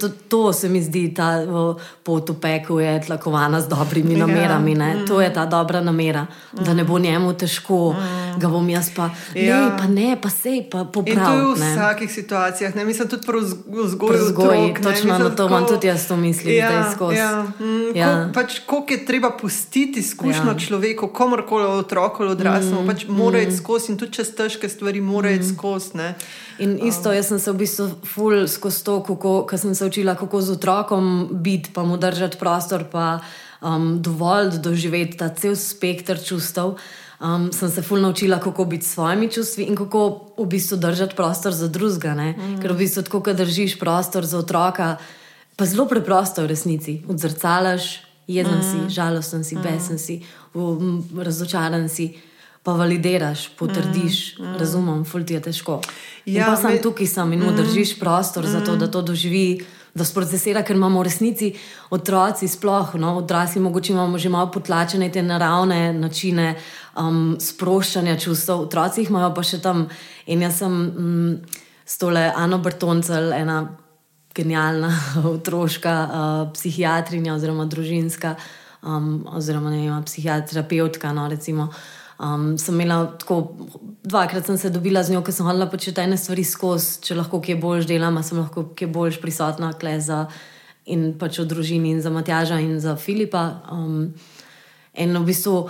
to, 0.00 0.08
to 0.28 0.52
se 0.52 0.68
mi 0.68 0.82
zdi, 0.82 1.08
ta 1.14 1.42
pot 2.06 2.30
v 2.30 2.38
peku 2.38 2.78
je 2.78 3.00
tlakovana 3.06 3.60
z 3.60 3.68
dobrimi 3.68 4.14
ja. 4.14 4.26
Namerami. 4.78 5.02
Mm. 5.02 5.06
To 5.06 5.20
je 5.20 5.32
ta 5.32 5.46
dobra 5.46 5.80
namera, 5.80 6.26
mm. 6.26 6.64
da 6.64 6.74
ne 6.74 6.84
bo 6.84 6.98
njemu 6.98 7.32
težko, 7.32 7.92
mm. 7.92 8.40
ga 8.40 8.48
bom 8.48 8.68
jaz 8.70 8.90
pa. 8.96 9.10
Ja. 9.34 9.60
Ne, 9.60 9.76
pa 9.78 9.86
ne, 9.86 10.16
pa 10.22 10.30
sej, 10.30 10.62
pa 10.70 10.84
popravim. 10.84 11.24
To 11.24 11.32
je 11.32 11.54
v 11.54 11.58
ne. 11.60 11.72
vsakih 11.74 12.12
situacijah, 12.12 12.74
ne 12.74 12.84
mislim 12.84 13.08
tudi 13.08 13.26
pro 13.26 13.40
vzgoju. 13.40 14.24
Vzgoji, 14.24 14.74
točno 14.82 15.18
na 15.18 15.30
to 15.30 15.46
imam 15.46 15.66
tudi 15.66 15.86
jaz 15.86 16.08
to 16.08 16.16
mislim, 16.16 16.56
ja, 16.56 16.68
da 16.68 16.76
je 16.76 16.84
skozi. 16.94 17.16
Ja. 17.16 17.42
Mm, 17.60 17.96
ja. 17.96 18.06
Koliko 18.06 18.32
pač, 18.34 18.58
kolik 18.66 18.90
je 18.90 19.04
treba 19.06 19.30
pustiti 19.30 20.00
izkušnjo 20.00 20.52
ja. 20.52 20.58
človeku, 20.58 21.08
komorkoli 21.08 21.64
otrok 21.64 22.20
ali 22.20 22.30
odraslo, 22.30 22.82
mm, 22.82 22.86
pač 22.86 23.06
mora 23.08 23.40
iti 23.40 23.52
mm. 23.52 23.56
skozi 23.56 23.92
in 23.92 23.98
tudi 23.98 24.12
čez 24.12 24.34
težke 24.34 24.68
stvari 24.68 25.00
mora 25.00 25.30
iti 25.30 25.44
mm. 25.44 25.54
skozi. 25.56 25.98
In 26.58 26.78
isto, 26.82 27.12
jaz 27.12 27.28
sem 27.30 27.38
se 27.38 27.52
v 27.52 27.56
bistvu 27.62 27.88
ful 28.04 28.46
skozi 28.50 28.84
to, 28.84 29.00
ko 29.02 29.58
sem 29.58 29.74
se 29.74 29.86
učila, 29.86 30.14
kako 30.18 30.40
z 30.40 30.56
otrokom 30.58 31.28
biti, 31.32 31.70
pa 31.74 31.82
mu 31.82 31.96
držati 31.96 32.38
prostor, 32.38 32.84
pa 32.90 33.20
um, 33.60 34.02
dovolj 34.02 34.58
doživeti 34.62 35.18
ta 35.18 35.28
cel 35.28 35.56
spektr 35.56 36.20
čustev. 36.24 36.76
Um, 37.18 37.48
sem 37.52 37.70
se 37.70 37.82
ful 37.82 37.98
naučila, 37.98 38.38
kako 38.38 38.64
biti 38.64 38.86
s 38.86 38.94
svojimi 38.94 39.30
čustvi 39.30 39.64
in 39.64 39.76
kako 39.76 40.30
v 40.38 40.46
bistvu 40.46 40.76
držati 40.78 41.16
prostor 41.16 41.52
za 41.52 41.68
drugega. 41.68 42.14
Mm. 42.14 42.60
Ker 42.62 42.72
v 42.72 42.78
bistvu 42.78 43.02
tako, 43.02 43.20
da 43.26 43.34
držiš 43.34 43.78
prostor 43.78 44.26
za 44.26 44.38
otroka, 44.38 44.96
pa 45.56 45.66
zelo 45.66 45.88
preprosto 45.90 46.42
v 46.42 46.54
resnici. 46.54 47.02
Odzrcalaš, 47.08 47.98
jezen 48.26 48.58
mm. 48.58 48.62
si, 48.62 48.94
žalosten 48.94 49.44
si, 49.44 49.56
mm. 49.56 49.62
besen 49.62 49.98
si, 49.98 50.22
razočaran 51.18 51.88
si, 51.88 52.12
pa 52.62 52.72
validiraš, 52.72 53.48
potrdiš, 53.58 54.38
mm. 54.38 54.44
mm. 54.44 54.56
razumem, 54.58 55.04
ful 55.04 55.24
ti 55.24 55.34
je 55.34 55.40
težko. 55.40 55.80
Ja, 56.26 56.52
pa 56.52 56.56
sem 56.56 56.76
me... 56.76 56.82
tukaj 56.82 57.06
sam 57.06 57.32
in 57.32 57.42
mu 57.42 57.50
mm. 57.50 57.56
držiš 57.56 57.98
prostor 57.98 58.44
mm. 58.44 58.52
za 58.52 58.60
to, 58.60 58.76
da 58.76 58.86
to 58.86 59.02
doživi. 59.02 59.64
Da 59.94 60.04
sprocesira, 60.04 60.62
ker 60.62 60.76
imamo 60.76 61.00
v 61.00 61.06
resnici 61.08 61.48
otroci, 61.90 62.48
sploh 62.48 62.94
no, 63.00 63.16
odrasli, 63.22 63.60
mogoče 63.60 63.92
imamo 63.92 64.18
že 64.18 64.28
malo 64.28 64.50
potlačene 64.52 65.10
te 65.10 65.22
naravne 65.22 65.92
načine 65.96 66.54
um, 66.96 67.36
sproščanja 67.40 68.18
čustev, 68.20 68.68
otroci 68.68 69.02
jih 69.02 69.10
imajo 69.10 69.32
pa 69.34 69.42
še 69.42 69.62
tam. 69.64 69.88
In 70.26 70.44
jaz 70.44 70.60
sem 70.62 70.72
um, 70.72 71.34
s 71.84 71.98
tole 71.98 72.28
Ano 72.36 72.58
Brtoncel, 72.58 73.32
ena 73.32 73.62
genialna 74.34 74.92
otroška 75.34 75.98
uh, 76.04 76.40
psihiatrinja 76.54 77.34
oziroma 77.34 77.66
družinska 77.66 78.36
uh, 78.36 78.48
um, 78.82 79.26
oziroma 79.34 79.70
ne 79.70 79.90
vem, 79.90 80.04
psihiaterapeutka. 80.04 81.12
No, 81.12 81.28
recimo, 81.28 81.68
um, 82.18 82.58
sem 82.58 82.74
imela 82.74 83.06
tako, 83.18 83.40
dvakrat 84.04 84.46
sem 84.46 84.58
se 84.58 84.70
dobila 84.70 85.02
z 85.02 85.14
njo, 85.14 85.22
ker 85.22 85.34
sem 85.34 85.46
hodila 85.46 85.68
početi 85.70 86.00
ene 86.00 86.16
stvari 86.16 86.44
skozi, 86.44 86.98
če 87.06 87.18
lahko 87.18 87.40
kje 87.40 87.56
boljš 87.60 87.86
delam, 87.90 88.22
sem 88.22 88.38
lahko 88.38 88.68
kje 88.74 88.90
boljš 88.92 89.20
prisotna 89.22 89.72
za, 90.00 90.26
in 90.86 91.12
pač 91.18 91.38
v 91.38 91.46
družini 91.46 91.90
in 91.96 92.02
za 92.02 92.10
Matjaža 92.10 92.60
in 92.60 92.80
za 92.80 92.96
Filipa. 92.96 93.62
Um, 93.72 94.14
In 94.98 95.14
v 95.14 95.28
bistvu, 95.30 95.68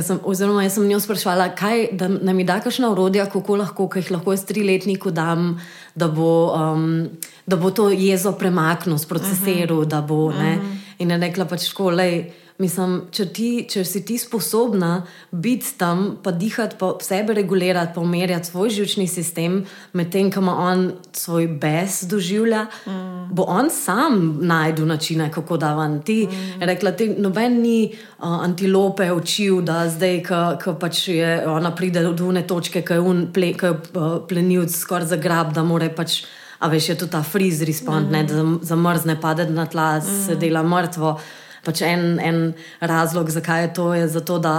sem, 0.00 0.16
oziroma, 0.24 0.62
jaz 0.64 0.78
sem 0.78 0.86
njo 0.88 0.96
sprašvala, 1.02 1.50
kaj, 1.58 1.90
da, 1.92 2.08
mi 2.08 2.44
da 2.48 2.56
kakšna 2.64 2.88
urodja, 2.94 3.26
kako 3.28 3.58
lahko, 3.60 3.84
kaj 3.92 4.00
jih 4.00 4.12
lahko 4.14 4.32
jaz 4.32 4.46
triletniku 4.48 5.12
dam, 5.12 5.58
da 5.94 6.08
bo, 6.08 6.54
um, 6.56 7.10
da 7.44 7.58
bo 7.60 7.68
to 7.70 7.90
jezo 7.92 8.32
premaknil, 8.32 8.96
procesiral, 9.08 9.82
uh 9.82 9.84
-huh. 9.84 9.90
da 9.90 10.00
bo. 10.00 10.30
Uh 10.30 10.34
-huh. 10.34 10.78
In 10.98 11.10
je 11.10 11.18
rekla 11.18 11.44
pač, 11.44 11.68
školej. 11.68 12.32
Mislim, 12.60 12.98
če, 13.10 13.24
ti, 13.32 13.48
če 13.70 13.82
si 13.86 14.02
ti 14.04 14.18
sposobna 14.20 15.06
biti 15.32 15.72
tam, 15.80 16.18
pa 16.22 16.34
dihati, 16.36 16.76
pa 16.78 16.92
sebe 17.02 17.34
regulirati, 17.34 17.94
pa 17.94 18.02
umirjati 18.04 18.50
svoj 18.50 18.70
žilčni 18.76 19.06
sistem, 19.08 19.62
medtem 19.96 20.28
ko 20.32 20.42
ima 20.44 20.56
on 20.68 20.84
svoj 21.16 21.48
bes 21.62 22.02
doživlja, 22.10 22.66
mm. 22.86 23.24
bo 23.32 23.48
on 23.48 23.70
sam 23.72 24.20
najdel 24.44 24.86
načine, 24.86 25.30
kako 25.32 25.56
da 25.56 25.72
van 25.78 26.00
ti. 26.04 26.26
Mm. 26.28 26.62
Rekla, 26.68 26.92
ti 26.98 27.08
noben 27.16 27.60
ni 27.62 27.78
uh, 27.88 28.28
antilope 28.44 29.08
učil, 29.12 29.62
da 29.64 29.86
zdaj, 29.88 30.22
ko 30.62 30.76
pač 30.80 31.06
je 31.08 31.34
ona 31.48 31.72
pride 31.74 32.04
do 32.04 32.12
dune 32.12 32.44
točke, 32.46 32.84
ko 32.84 33.00
je 33.00 33.08
un 33.12 33.26
ple, 33.32 33.54
je, 33.56 33.74
uh, 33.96 34.16
plenilc 34.28 34.76
skoraj 34.76 35.14
zagrab, 35.16 35.54
da 35.56 35.64
more 35.64 35.88
pač. 35.96 36.22
A 36.62 36.68
veš, 36.70 36.92
je 36.92 36.94
to 36.94 37.06
ta 37.10 37.24
freeze 37.26 37.66
respond, 37.66 38.06
mm. 38.06 38.12
ne, 38.12 38.22
da 38.28 38.66
zamrzne, 38.68 39.16
pade 39.20 39.48
na 39.50 39.64
tla, 39.66 39.96
mm. 39.98 40.26
se 40.26 40.36
dela 40.38 40.62
mrtvo 40.62 41.16
pač 41.64 41.82
en, 41.86 42.18
en 42.20 42.52
razlog, 42.80 43.30
zakaj 43.30 43.62
je 43.62 43.72
to, 43.74 43.94
je 43.94 44.08
zato, 44.08 44.38
da 44.38 44.54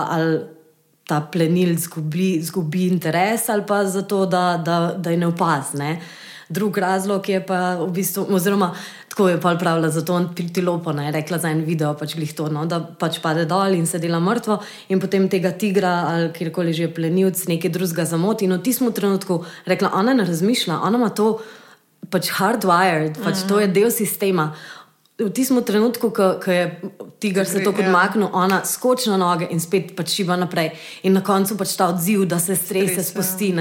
ta 1.07 1.19
plenil 1.31 1.75
zgubi, 1.77 2.37
zgubi 2.41 2.87
interes 2.87 3.49
ali 3.49 3.65
pa 3.67 3.83
zato, 3.85 4.25
da, 4.25 4.57
da, 4.65 4.93
da 4.97 5.09
je 5.09 5.17
ne 5.17 5.27
opazne. 5.27 5.97
Drug 6.49 6.77
razlog 6.77 7.29
je 7.29 7.39
pa 7.45 7.75
v 7.79 7.89
bistvu, 7.91 8.27
oziroma 8.35 8.73
tako 9.09 9.29
je 9.29 9.39
pravila, 9.39 9.89
zato 9.89 10.13
on 10.13 10.29
ti 10.35 10.61
lopo 10.61 10.91
ne 10.91 11.11
rekla 11.11 11.37
za 11.37 11.49
en 11.49 11.63
video, 11.65 11.93
pač 11.93 12.15
glih 12.15 12.33
to, 12.33 12.47
no, 12.49 12.65
da 12.65 12.79
pač 12.81 13.19
pade 13.21 13.45
dol 13.45 13.75
in 13.77 13.85
se 13.87 13.99
dela 13.99 14.19
mrtvo 14.19 14.57
in 14.89 14.99
potem 14.99 15.27
tega 15.29 15.51
tigra 15.51 15.91
ali 16.09 16.31
kjerkoli 16.33 16.73
že 16.73 16.87
plenilc 16.93 17.47
nekaj 17.47 17.71
drugega 17.71 18.05
zamoti. 18.05 18.45
In 18.45 18.57
v 18.57 18.63
tistem 18.63 18.93
trenutku 18.93 19.43
rekla, 19.65 19.91
ona 19.93 20.13
ne 20.13 20.25
razmišlja, 20.25 20.79
ona 20.81 20.97
ima 20.97 21.09
to 21.09 21.41
pač 22.09 22.31
hardwired, 22.37 23.19
pač 23.23 23.43
mm 23.43 23.47
to 23.49 23.59
je 23.59 23.67
del 23.67 23.91
sistema 23.91 24.53
v 25.17 25.29
tistem 25.29 25.61
trenutku, 25.63 26.09
ko 26.09 26.51
je 26.51 26.81
tiger 27.19 27.45
se 27.45 27.63
tako 27.63 27.81
odmaknil, 27.85 28.27
ja. 28.27 28.33
ona 28.33 28.61
skoči 28.65 29.09
na 29.09 29.17
noge 29.17 29.47
in 29.51 29.59
spet 29.61 29.93
pač 29.95 30.15
šiva 30.17 30.37
naprej. 30.39 30.73
In 31.03 31.13
na 31.13 31.21
koncu 31.21 31.57
pač 31.57 31.75
ta 31.77 31.91
odziv, 31.93 32.25
da 32.25 32.39
se 32.39 32.55
strese 32.55 33.01
ja. 33.01 33.05
spusti. 33.05 33.53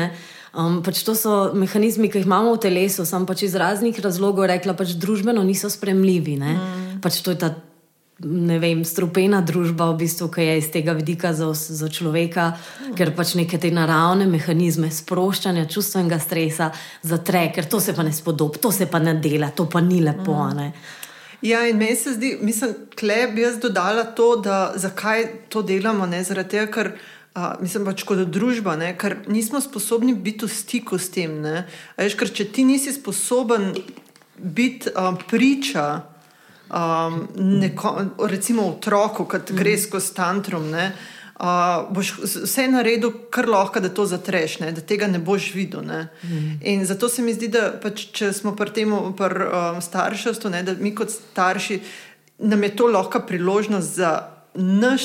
Um, 0.53 0.83
pač 0.85 1.01
to 1.05 1.15
so 1.17 1.53
mehanizmi, 1.57 2.11
ki 2.13 2.21
jih 2.21 2.29
imamo 2.29 2.53
v 2.57 2.61
telesu, 2.61 3.05
sem 3.09 3.25
pač 3.29 3.47
iz 3.49 3.57
raznih 3.57 3.97
razlogov 4.05 4.49
rekla, 4.51 4.77
pač 4.77 4.97
družbeno 5.01 5.45
niso 5.45 5.71
spremljivi. 5.73 6.37
Mm. 6.41 6.99
Pač 7.05 7.21
to 7.25 7.33
je 7.33 7.41
ta 7.41 7.55
ne 8.23 8.59
vem, 8.63 8.85
strupena 8.87 9.41
družba, 9.43 9.89
v 9.91 10.05
bistvu, 10.05 10.29
ki 10.31 10.45
je 10.45 10.57
iz 10.61 10.69
tega 10.71 10.95
vidika 10.95 11.33
za, 11.35 11.49
za 11.53 11.89
človeka, 11.91 12.53
mm. 12.55 12.95
ker 12.99 13.13
pač 13.17 13.35
neke 13.39 13.59
te 13.59 13.73
naravne 13.75 14.29
mehanizme 14.31 14.93
sproščanja 14.93 15.67
čustvenega 15.67 16.21
stresa 16.23 16.71
zatre, 17.03 17.49
ker 17.55 17.67
to 17.67 17.81
se 17.83 17.97
pa 17.97 18.05
ne 18.07 18.13
spodobi, 18.15 18.63
to 18.63 18.71
se 18.71 18.87
pa 18.87 19.03
ne 19.03 19.17
dela, 19.19 19.51
to 19.57 19.67
pa 19.67 19.81
ni 19.81 20.03
lepo. 20.05 20.37
Mm. 20.53 21.01
Ja, 21.43 21.65
in 21.67 21.77
meni 21.77 21.97
se 21.97 22.13
zdi, 22.15 22.37
mislim, 22.41 22.75
da 23.01 23.27
bi 23.35 23.43
jaz 23.43 23.59
dodala 23.59 24.05
to, 24.05 24.37
da 24.37 24.73
zakaj 24.77 25.27
to 25.49 25.63
delamo. 25.63 26.07
Ne? 26.07 26.23
Zaradi 26.25 26.55
tega, 26.55 26.67
ker 26.71 26.93
a, 27.35 27.57
mislim 27.61 27.87
pač 27.89 28.05
kot 28.07 28.23
družba, 28.31 28.77
ne? 28.79 28.93
ker 28.99 29.17
nismo 29.27 29.61
sposobni 29.61 30.15
biti 30.15 30.47
v 30.47 30.53
stiku 30.55 30.99
s 30.99 31.11
tem. 31.11 31.41
Veš, 31.99 32.15
ker 32.19 32.31
če 32.31 32.47
ti 32.55 32.65
nisi 32.69 32.95
sposoben 32.95 33.73
biti 34.39 34.95
a, 34.95 35.11
priča. 35.29 35.89
Um, 36.73 37.27
neko, 37.37 37.91
recimo, 38.31 38.71
otroku, 38.71 39.27
ki 39.29 39.59
gre 39.59 39.75
skozi 39.77 40.15
tantrum, 40.17 40.71
ne, 40.73 40.87
uh, 40.89 41.22
uh, 41.43 41.95
boš 41.95 42.13
vse 42.23 42.69
naredil, 42.71 43.13
kar 43.31 43.49
lahko, 43.49 43.81
da 43.83 43.91
to 43.91 44.07
zatreš, 44.07 44.61
ne? 44.63 44.71
da 44.73 44.81
tega 44.81 45.11
ne 45.11 45.19
boš 45.19 45.51
videl. 45.55 45.83
Ne? 45.87 46.07
Mm. 46.23 46.55
In 46.63 46.87
zato 46.87 47.09
se 47.09 47.23
mi 47.23 47.35
zdi, 47.35 47.51
da 47.53 47.73
pač, 47.83 48.07
če 48.15 48.33
smo 48.33 48.55
pri 48.57 48.71
tem 48.71 48.95
pr, 49.19 49.37
um, 49.51 49.83
starševstvu, 49.83 50.55
ne, 50.55 50.63
da 50.63 50.77
mi 50.79 50.95
kot 50.95 51.11
starši 51.11 51.81
nam 52.43 52.63
je 52.63 52.77
to 52.77 52.87
lahko 52.87 53.21
priložnost 53.27 53.95
za 53.97 54.29
naš 54.55 55.03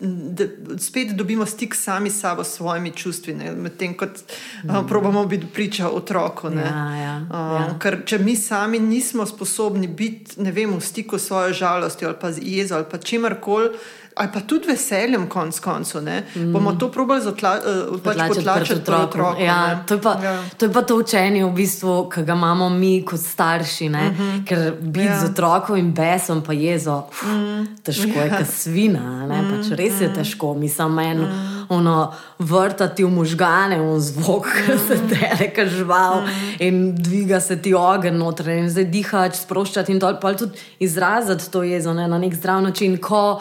da 0.00 0.44
spet 0.78 1.12
dobimo 1.12 1.46
stik 1.46 1.74
sami 1.74 2.10
s 2.10 2.20
sabo, 2.20 2.44
s 2.44 2.52
svojimi 2.54 2.90
čustvi, 2.90 3.34
medtem 3.34 3.96
ko 3.96 4.06
mm. 4.06 4.86
probamo 4.88 5.26
biti 5.26 5.46
priča 5.46 5.88
otroku. 5.88 6.46
Ja, 6.46 6.94
ja, 6.94 7.26
uh, 7.30 7.60
ja. 7.60 7.78
Ker 7.82 7.98
če 8.06 8.18
mi 8.18 8.36
sami 8.36 8.78
nismo 8.78 9.26
sposobni 9.26 9.88
biti 9.88 10.38
vem, 10.38 10.76
v 10.76 10.80
stiku 10.80 11.18
s 11.18 11.26
svojo 11.26 11.52
žalostjo 11.52 12.08
ali 12.08 12.16
pa 12.20 12.32
z 12.32 12.38
jezo 12.42 12.76
ali 12.76 12.86
pa 12.90 12.98
čimarkoli 12.98 13.70
ali 14.18 14.28
pa 14.32 14.40
tudi 14.40 14.66
veseljem, 14.66 15.28
konc 15.28 15.60
koncev, 15.60 16.02
mm. 16.02 16.52
bomo 16.52 16.72
to 16.72 16.90
probali 16.92 17.20
uh, 17.26 18.00
potlačiti 18.04 18.44
pred 18.44 18.90
otrokom. 18.94 19.42
Ja, 19.44 19.84
to, 19.88 19.94
ja. 19.94 20.42
to 20.56 20.66
je 20.66 20.72
pa 20.72 20.82
to 20.82 20.96
učenje, 20.96 21.44
v 21.44 21.52
bistvu, 21.52 22.08
ki 22.14 22.24
ga 22.26 22.34
imamo 22.34 22.68
mi 22.70 23.04
kot 23.04 23.20
starši. 23.20 23.88
Mm 23.88 23.94
-hmm. 23.94 24.44
Ker 24.46 24.72
biti 24.80 25.06
ja. 25.06 25.20
z 25.20 25.30
otrokom 25.30 25.76
in 25.76 25.92
besom, 25.94 26.42
pa 26.42 26.52
jezo, 26.52 27.06
uf, 27.08 27.22
mm. 27.26 27.66
težko 27.82 28.20
je, 28.20 28.26
ja. 28.26 28.38
kot 28.38 28.46
svina. 28.46 29.26
Mm. 29.26 29.50
Pač 29.50 29.70
res 29.78 30.00
je 30.00 30.14
težko, 30.14 30.54
mi 30.54 30.68
samo 30.68 31.00
en. 31.00 31.18
Mm. 31.18 31.58
Ono, 31.68 32.12
vrtati 32.38 33.04
v 33.04 33.10
možgane, 33.10 33.80
v 33.80 34.00
zvok, 34.00 34.46
ki 34.66 34.72
mm. 34.72 34.78
se 34.88 34.96
tere, 35.14 35.52
ki 35.52 35.66
žival, 35.68 36.20
mm. 36.20 36.54
in 36.58 36.94
dviga 36.96 37.40
se 37.40 37.62
ti 37.62 37.74
ogen 37.74 38.16
noter, 38.16 38.48
in 38.48 38.70
zdaj 38.70 38.84
dihaš, 38.84 39.34
sproščati 39.34 39.92
in 39.92 39.98
dol, 39.98 40.16
pa 40.20 40.34
tudi 40.34 40.58
izraziti 40.78 41.50
to 41.50 41.62
jezo 41.62 41.94
ne, 41.94 42.08
na 42.08 42.18
nek 42.18 42.34
zdrav 42.34 42.62
način. 42.62 42.96
Ko, 42.96 43.40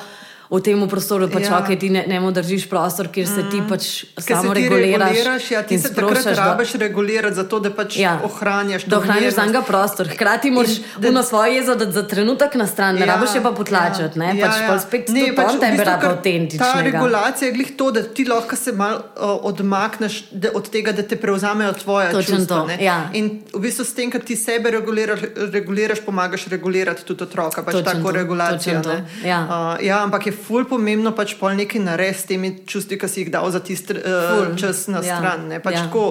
v 0.50 0.60
tem 0.64 0.80
prostoru, 0.88 1.28
pač, 1.28 1.50
ja. 1.50 1.60
okay, 1.60 1.76
ti 1.80 1.90
ne, 1.92 2.06
ne 2.08 2.20
držiš 2.32 2.68
prostor, 2.72 3.10
kjer 3.12 3.28
se 3.28 3.44
ti 3.52 3.60
mm. 3.60 3.68
pač 3.68 3.88
samo 4.16 4.54
ti 4.56 4.64
reguliraš. 4.64 5.12
reguliraš 5.12 5.52
ja, 5.52 5.64
ti 5.68 5.80
se 5.80 5.92
takrat 5.94 6.26
rabiš 6.38 6.72
da... 6.74 6.80
regulirati, 6.86 7.36
zato 7.36 7.60
da 7.60 7.72
pač 7.76 7.98
ja. 8.00 8.16
ohranjaš 8.24 8.86
to. 8.88 8.90
Da 8.90 9.00
ohranjaš 9.02 9.34
za 9.36 9.46
njega 9.46 9.62
prostor. 9.68 10.08
Hkrati 10.14 10.52
moraš 10.52 10.78
da... 10.98 11.12
na 11.12 11.24
svoje 11.24 11.56
jezo 11.56 11.76
dati 11.76 11.92
za 11.92 12.04
trenutek 12.08 12.56
na 12.56 12.68
stran, 12.68 12.96
ne 12.96 13.04
ja, 13.04 13.16
rabiš 13.16 13.36
pa 13.44 13.52
potlačati. 13.52 14.20
Ja, 14.20 14.24
ne, 14.24 14.30
pač 14.40 14.62
ja, 14.62 14.70
ja. 14.72 14.78
spet 14.80 15.12
ne, 15.12 15.26
pač 15.36 15.60
tebe 15.60 15.84
rabi 15.84 16.08
avtentično. 16.12 16.64
Ta 16.64 16.82
regulacija 16.82 17.50
je 17.50 17.54
glih 17.54 17.74
to, 17.78 17.92
da 17.92 18.04
ti 18.04 18.28
lahko 18.30 18.56
se 18.56 18.72
mal 18.72 18.96
uh, 18.96 19.36
odmakneš 19.52 20.22
de, 20.32 20.54
od 20.56 20.70
tega, 20.72 20.96
da 20.96 21.04
te 21.04 21.20
prevzamejo 21.20 21.76
tvoje 21.84 22.24
čustva. 22.24 22.64
Ja. 22.80 22.98
In 23.20 23.42
v 23.52 23.64
bistvu 23.68 23.84
s 23.84 23.94
tem, 23.98 24.12
kad 24.14 24.24
ti 24.24 24.40
sebe 24.40 24.72
reguliraš, 24.72 25.28
reguliraš 25.52 26.06
pomagaš 26.06 26.48
regulirati 26.48 27.04
tudi 27.04 27.28
otroka. 27.28 27.68
Pač 27.68 27.84
tako 27.84 28.16
regulacija. 28.16 28.80
Ja. 29.26 29.44
Uh, 29.44 29.84
ja, 29.84 30.02
ampak 30.08 30.32
je 30.32 30.37
ful 30.38 30.65
pomembno 30.69 31.12
pač 31.17 31.34
pol 31.39 31.56
nekaj 31.58 31.82
narediti 31.84 32.19
s 32.19 32.28
temi 32.30 32.52
čustvi, 32.69 33.00
ki 33.02 33.10
si 33.10 33.23
jih 33.23 33.32
dal 33.34 33.50
za 33.52 33.60
tisti 33.60 33.97
uh, 33.97 34.54
čas 34.60 34.86
na 34.91 35.02
ja. 35.04 35.17
stran. 35.17 35.50
Pač 35.63 35.76
ja. 35.76 35.84
tako, 35.88 36.04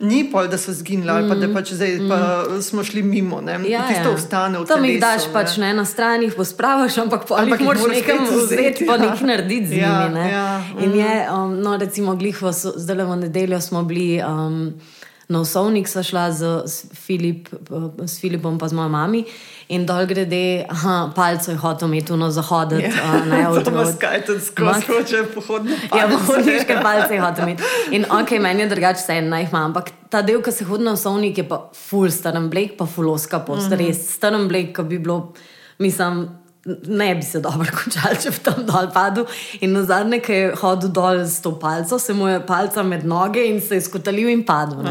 ni 0.00 0.24
pol, 0.32 0.48
da 0.48 0.58
so 0.58 0.74
zginili, 0.74 1.10
mm. 1.10 1.14
ali 1.14 1.28
pa 1.28 1.38
da 1.38 1.48
mm. 1.48 1.54
pač 1.54 1.74
zdaj 1.76 1.94
mm. 2.00 2.08
pa 2.10 2.18
smo 2.64 2.84
šli 2.84 3.04
mimo. 3.04 3.42
Ja, 3.68 3.84
tisto 3.88 4.10
ja. 4.10 4.16
ostane 4.16 4.58
v 4.58 4.66
tem. 4.66 4.74
Tam 4.74 4.88
jih 4.88 4.98
daš 5.04 5.28
pač 5.36 5.56
ne 5.62 5.70
na 5.76 5.86
stran, 5.88 6.24
jih 6.26 6.34
pospravaš, 6.34 6.98
ampak 7.04 7.28
pol 7.30 7.54
jih 7.54 7.64
moraš 7.68 7.88
nekam 7.92 8.26
vzeti, 8.26 8.88
pa 8.88 8.98
ja. 8.98 9.04
nekaj 9.06 9.30
narediti 9.30 9.76
z 9.76 9.80
ja, 9.84 9.94
njimi. 10.02 10.26
Ja, 10.32 10.48
In 10.80 10.90
mm. 10.90 10.98
je, 10.98 11.14
um, 11.30 11.56
no 11.60 11.78
recimo, 11.78 12.18
glihvo, 12.18 12.52
zdaj 12.52 13.02
le 13.02 13.08
v 13.12 13.22
nedeljo 13.28 13.60
smo 13.60 13.84
bili. 13.86 14.18
Um, 14.24 14.74
Na 15.28 15.40
osovnik 15.40 15.88
sva 15.88 16.02
šla 16.02 16.32
z, 16.32 16.62
s, 16.66 16.86
Filip, 16.92 17.48
s 18.04 18.20
Filipom, 18.20 18.58
pa 18.58 18.68
z 18.68 18.76
mojo 18.76 18.88
mami. 18.92 19.24
In 19.72 19.86
dol 19.88 20.04
grede, 20.06 20.66
palce 21.16 21.54
je 21.54 21.56
hotel 21.56 21.88
imeti 21.88 22.12
na 22.20 22.28
zahodu. 22.30 22.76
Ja, 22.76 23.24
ne, 23.24 23.48
od 23.48 23.64
tega 23.64 23.86
se 23.88 23.96
kaj 24.00 24.24
tudi 24.26 24.44
skozi 24.44 24.84
hoče 24.86 25.24
pohodno. 25.34 25.76
Ja, 25.96 26.04
pohodniške 26.12 26.76
palce 26.86 27.14
je 27.14 27.20
hotel 27.24 27.48
imeti. 27.48 27.62
In 27.96 28.04
ok, 28.04 28.36
meni 28.40 28.66
je 28.66 28.68
drugače 28.74 29.00
vse 29.00 29.18
eno, 29.22 29.40
jih 29.40 29.48
imam. 29.48 29.72
Ampak 29.72 29.90
ta 30.12 30.22
del, 30.22 30.42
ki 30.44 30.52
se 30.52 30.68
hodi 30.68 30.84
na 30.84 30.92
osovnik, 30.92 31.40
je 31.40 31.48
pa 31.48 31.62
full 31.88 32.12
starem 32.12 32.50
blek, 32.52 32.76
pa 32.76 32.86
fulloska 32.86 33.40
post. 33.40 33.70
Mm 33.70 33.72
-hmm. 33.72 33.86
Res 33.86 34.06
starem 34.18 34.48
blek, 34.48 34.76
ki 34.76 34.82
bi 34.82 34.98
bilo, 34.98 35.32
mislim 35.78 36.28
ne 36.86 37.14
bi 37.14 37.22
se 37.22 37.40
dobro 37.40 37.68
končal, 37.78 38.16
če 38.20 38.32
bi 38.34 38.42
tam 38.44 38.64
dol 38.66 38.90
padel. 38.94 39.28
In 39.60 39.74
na 39.76 39.84
zadnje, 39.88 40.20
ki 40.24 40.40
je 40.40 40.50
hodil 40.62 40.92
dol 40.94 41.24
s 41.28 41.40
to 41.44 41.54
palco, 41.60 41.98
se 41.98 42.16
mu 42.16 42.28
je 42.30 42.42
palca 42.46 42.82
med 42.82 43.06
noge 43.08 43.44
in 43.48 43.60
se 43.60 43.80
je 43.80 43.86
skotalil 43.88 44.30
in 44.32 44.44
padel. 44.46 44.86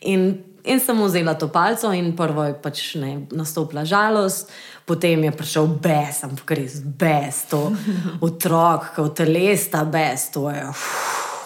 In, 0.00 0.30
in 0.64 0.82
sem 0.82 1.02
vzela 1.02 1.36
to 1.38 1.50
palco, 1.52 1.92
in 1.94 2.12
prvo 2.16 2.48
je 2.48 2.56
pač 2.62 2.84
ne, 3.00 3.14
nastopila 3.36 3.84
žalost, 3.88 4.50
potem 4.88 5.28
je 5.28 5.32
prišel 5.36 5.70
bes, 5.82 6.24
ampak 6.26 6.56
res 6.58 6.80
bes, 6.82 7.44
to 7.50 7.68
otrok, 8.26 8.92
kot 8.96 9.14
telesta, 9.22 9.84
bes, 9.86 10.30
to 10.34 10.48
je 10.50 10.64
uf, 10.72 10.88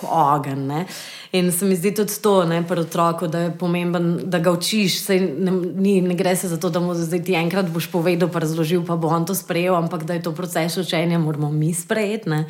ogen. 0.08 0.66
Ne. 0.70 0.86
In 1.34 1.50
se 1.52 1.66
mi 1.66 1.74
zdi 1.74 1.90
tudi 1.94 2.14
to, 2.22 2.44
ne, 2.46 2.60
pri 2.62 2.84
otroku, 2.84 3.26
da 3.26 3.38
je 3.38 3.54
pomemben, 3.58 4.30
da 4.30 4.38
ga 4.38 4.52
učiš. 4.54 5.00
Sej, 5.02 5.20
ne, 5.38 5.50
ni, 5.74 5.96
ne 6.00 6.14
gre 6.14 6.36
se 6.36 6.48
za 6.48 6.60
to, 6.62 6.70
da 6.70 6.80
mu 6.80 6.94
zdaj 6.94 7.24
ti 7.26 7.34
enkrat 7.34 7.72
boš 7.74 7.88
povedal, 7.90 8.30
pa 8.30 8.38
razložil, 8.44 8.84
pa 8.86 8.94
bo 8.96 9.10
on 9.10 9.26
to 9.26 9.34
sprejel, 9.34 9.74
ampak 9.74 10.04
da 10.06 10.14
je 10.14 10.22
to 10.22 10.32
proces 10.32 10.76
učenja, 10.78 11.18
moramo 11.18 11.50
mi 11.50 11.74
sprejeti. 11.74 12.30
Mm. 12.30 12.46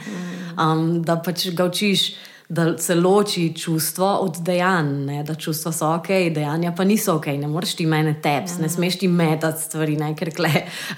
Um, 0.60 1.02
da 1.02 1.16
pač 1.16 1.48
ga 1.56 1.64
učiš 1.64 2.12
da 2.48 2.78
se 2.78 2.94
loči 2.94 3.54
čustvo 3.56 4.14
od 4.14 4.36
dejanj, 4.38 5.04
ne? 5.04 5.22
da 5.22 5.34
čustva 5.34 5.72
so 5.72 5.88
ok, 5.94 6.08
dejanja 6.34 6.72
pa 6.76 6.84
niso 6.84 7.14
ok, 7.14 7.26
ne 7.26 7.48
moreš 7.48 7.74
ti 7.74 7.86
mene 7.86 8.14
teps, 8.22 8.58
ne 8.58 8.68
smeš 8.68 8.98
ti 8.98 9.08
metati 9.08 9.62
stvari, 9.62 9.96
ne? 9.96 10.12
ker 10.16 10.30
kle. 10.34 10.50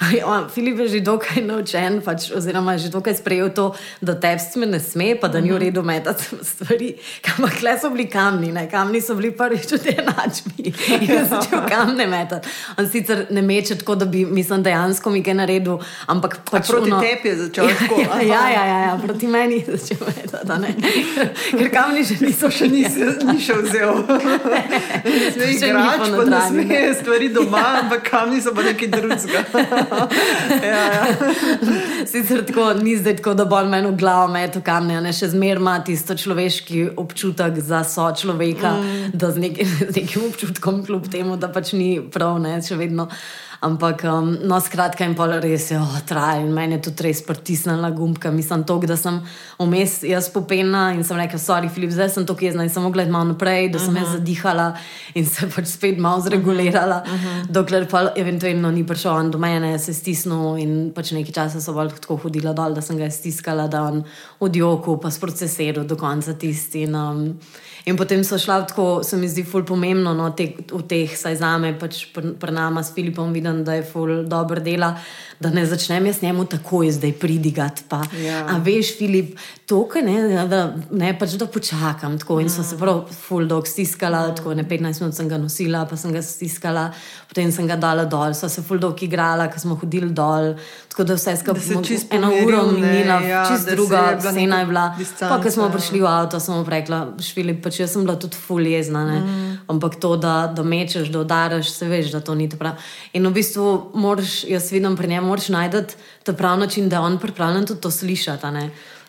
Filip 0.55 0.79
je 0.79 0.89
že 0.89 1.01
dokaj 1.01 1.43
naučen, 1.43 2.01
pač, 2.03 2.31
oziroma 2.35 2.73
je 2.73 2.79
že 2.79 2.89
dokaj 2.89 3.15
sprejel 3.15 3.53
to, 3.55 3.69
da 4.01 4.17
teps 4.21 4.57
me 4.57 4.67
ne 4.67 4.81
sme, 4.81 5.15
pa 5.21 5.29
da 5.29 5.41
ni 5.41 5.53
v 5.53 5.59
redu 5.59 5.83
metati 5.83 6.25
stvari. 6.51 6.95
Ampak 7.37 7.61
kle 7.61 7.77
so 7.79 7.91
bili 7.95 8.09
kamni, 8.11 8.51
ne? 8.53 8.67
kamni 8.71 9.01
so 9.01 9.15
bili 9.15 9.31
prvič 9.31 9.73
v 9.73 9.81
tej 9.87 10.03
načmi 10.03 10.75
in 10.99 11.07
če 11.31 11.53
v 11.55 11.63
kamne 11.71 12.09
metati. 12.11 12.51
On 12.79 12.91
sicer 12.91 13.27
ne 13.31 13.43
meče 13.43 13.79
tako, 13.85 13.95
da 13.95 14.11
bi, 14.11 14.25
mislim, 14.27 14.67
dejansko 14.67 15.15
mi 15.15 15.23
kaj 15.23 15.39
naredil, 15.45 15.79
ampak 16.11 16.41
pač. 16.51 16.67
Proti 16.75 16.91
uno... 16.91 17.01
tebi 17.01 17.31
je 17.31 17.39
začel 17.47 17.71
tako. 17.81 18.03
Ja, 18.03 18.19
ja, 18.51 18.67
ja, 18.67 18.79
ja, 18.91 18.99
proti 19.07 19.31
meni 19.31 19.63
je 19.63 19.79
začel 19.79 20.03
metati 20.11 21.36
ker 21.51 21.71
kamni 21.73 22.05
že 22.05 22.17
niso 22.21 22.51
še 22.51 22.69
nisi, 22.71 23.07
ni 23.29 23.39
še 23.43 23.57
vzel. 23.63 24.03
Sme 25.37 25.49
igrati, 25.53 26.11
pa 26.17 26.25
ne 26.25 26.41
sme 26.49 26.81
stvari 26.99 27.29
doma, 27.35 27.63
ampak 27.83 28.05
kamni 28.11 28.41
so 28.43 28.53
pa 28.57 28.65
nekaj 28.67 28.91
drugega. 28.93 29.43
ja, 30.71 30.83
ja. 30.97 31.05
Sicer 32.09 32.45
tako 32.47 32.73
ni 32.81 32.97
zdaj 32.99 33.19
tako, 33.21 33.37
da 33.39 33.47
bo 33.49 33.61
meni 33.65 33.91
v 33.93 33.97
glavo 34.01 34.29
metu 34.33 34.63
kamne, 34.65 35.01
ne 35.05 35.15
še 35.15 35.31
zmer 35.35 35.63
ima 35.63 35.79
tisto 35.87 36.17
človeški 36.19 36.85
občutek 36.97 37.59
za 37.63 37.83
so 37.87 38.09
človeka, 38.17 38.77
mm. 38.77 39.11
da 39.15 39.33
z, 39.33 39.47
nek, 39.47 39.65
z 39.65 39.97
nekim 39.97 40.29
občutkom 40.31 40.85
kljub 40.87 41.11
temu, 41.13 41.41
da 41.41 41.51
pač 41.53 41.75
ni 41.77 41.99
prav, 42.01 42.39
ne, 42.43 42.59
še 42.65 42.79
vedno. 42.79 43.11
Ampak, 43.67 44.05
um, 44.05 44.29
no, 44.47 44.61
skratka, 44.63 45.03
in 45.05 45.17
pol 45.19 45.33
res 45.43 45.71
je, 45.73 45.79
oh, 45.81 45.97
traja 46.07 46.39
in 46.45 46.53
meni 46.55 46.77
je 46.77 46.85
tudi 46.87 47.09
res 47.09 47.23
pritisnila 47.27 47.91
gumbka. 47.91 48.31
Mislim, 48.31 48.63
to, 48.69 48.77
da 48.87 48.95
sem 49.01 49.19
vmes 49.59 49.99
jaz 50.07 50.29
popena 50.31 50.93
in 50.95 51.03
sem 51.07 51.19
rekla, 51.19 51.41
sorry, 51.43 51.71
Filip, 51.73 51.91
zdaj 51.97 52.13
sem 52.15 52.27
to 52.29 52.37
jezna 52.39 52.67
in 52.67 52.71
sem 52.71 52.85
mogla 52.87 53.07
malo 53.11 53.33
naprej, 53.33 53.73
da 53.75 53.83
sem 53.83 53.91
uh 53.91 53.95
-huh. 53.95 54.05
jaz 54.05 54.13
zadihala 54.15 54.69
in 55.15 55.27
se 55.27 55.51
pač 55.51 55.67
spet 55.67 55.99
malo 55.99 56.21
zregulirala, 56.21 57.03
uh 57.03 57.13
-huh. 57.13 57.47
dokler 57.51 57.89
pa 57.91 58.13
eventualno 58.17 58.71
ni 58.71 58.87
prišel 58.87 59.13
on 59.13 59.31
do 59.31 59.39
mene, 59.39 59.79
se 59.79 59.95
stisnil 59.95 60.57
in 60.59 60.93
pač 60.95 61.11
nekaj 61.11 61.33
časa 61.33 61.61
so 61.61 61.73
bolj 61.73 61.91
tako 62.01 62.17
hodila 62.17 62.53
dol, 62.53 62.75
da 62.75 62.81
sem 62.81 62.99
ga 62.99 63.11
stiskala, 63.11 63.69
da 63.69 63.83
on 63.83 64.05
odjoku 64.41 65.01
pa 65.01 65.11
sprocesiral 65.11 65.85
do 65.85 65.97
konca 65.97 66.35
tisti. 66.35 66.83
In, 66.83 66.95
um, 66.95 67.37
In 67.87 67.95
potem 67.95 68.25
so 68.27 68.35
šla 68.39 68.65
tako, 68.67 69.03
se 69.07 69.17
mi 69.17 69.29
zdi, 69.31 69.45
ful 69.47 69.63
pomembno 69.63 70.11
no, 70.15 70.33
te, 70.35 70.49
v 70.73 70.81
teh, 70.91 71.13
saj 71.15 71.37
za 71.39 71.53
me, 71.63 71.71
pač 71.79 72.01
pri 72.11 72.33
pr 72.35 72.51
nama 72.51 72.83
s 72.83 72.91
Filipom, 72.97 73.31
vidim, 73.31 73.56
da 73.65 73.75
je 73.75 73.83
ful 73.83 74.25
dobro 74.29 74.61
dela, 74.61 74.97
da 75.41 75.51
ne 75.51 75.67
začnem 75.67 76.07
jaz 76.07 76.23
njemu 76.23 76.45
takoj 76.45 76.91
zdaj 76.91 77.13
pridigati. 77.13 77.83
Ja. 78.25 78.47
A 78.49 78.59
veš, 78.59 78.97
Filip, 78.99 79.39
to, 79.67 79.89
ne, 80.03 80.47
da, 80.49 80.75
ne, 80.91 81.13
pač 81.19 81.37
da 81.37 81.47
počakam. 81.47 82.19
Tako, 82.19 82.41
in 82.41 82.51
so 82.51 82.63
se 82.63 82.79
prav 82.79 83.05
ful 83.11 83.47
dog 83.47 83.67
stiskala, 83.67 84.29
mm. 84.29 84.37
tako 84.37 84.55
ne 84.55 84.65
15 84.65 85.01
minut 85.01 85.15
sem 85.15 85.29
ga 85.29 85.39
nosila, 85.39 85.85
pa 85.91 85.97
sem 85.97 86.13
ga 86.13 86.23
stiskala, 86.23 86.91
potem 87.29 87.53
sem 87.53 87.67
ga 87.67 87.77
dala 87.77 88.05
dol, 88.05 88.35
so 88.35 88.49
se 88.49 88.63
ful 88.63 88.79
dog 88.79 89.03
igrala, 89.03 89.49
ker 89.51 89.61
smo 89.61 89.77
hodili 89.81 90.13
dol. 90.15 90.55
Tako 90.89 91.05
da 91.05 91.17
vse 91.19 91.35
skupaj 91.37 91.99
eno 92.17 92.31
uro 92.47 92.63
minila, 92.73 93.19
ja, 93.21 93.43
čist 93.51 93.69
druga 93.71 94.21
scena 94.21 94.63
je 94.63 94.67
bila. 94.71 94.87
Pa, 95.21 95.41
ko 95.43 95.51
smo 95.51 95.69
prišli 95.73 96.01
v 96.01 96.09
avto, 96.09 96.41
sem 96.41 96.63
rekla, 96.65 97.03
Filip, 97.35 97.61
pač 97.65 97.83
jaz 97.83 97.93
sem 97.93 98.07
bila 98.07 98.17
tudi 98.21 98.39
fuljezna. 98.41 99.05
Mm. 99.19 99.57
Ampak 99.69 99.99
to, 100.01 100.15
da, 100.17 100.47
da 100.55 100.63
mečeš, 100.63 101.11
da 101.13 101.21
udaraš, 101.21 101.75
se 101.75 101.89
veš, 101.91 102.15
da 102.15 102.21
to 102.21 102.35
ni 102.39 102.49
prav. 102.49 102.79
In 103.13 103.27
v 103.27 103.35
bistvu, 103.35 103.67
moraš, 103.99 104.45
jaz 104.47 104.71
vidim 104.73 104.97
pri 104.97 105.09
njemu, 105.09 105.26
moraš 105.27 105.49
najti 105.49 105.97
ta 106.23 106.33
pravi 106.33 106.61
način, 106.61 106.89
da 106.89 107.01
on 107.01 107.19
pripravljen 107.19 107.67
tudi 107.67 107.81
to 107.81 107.91
slišati. 107.91 108.47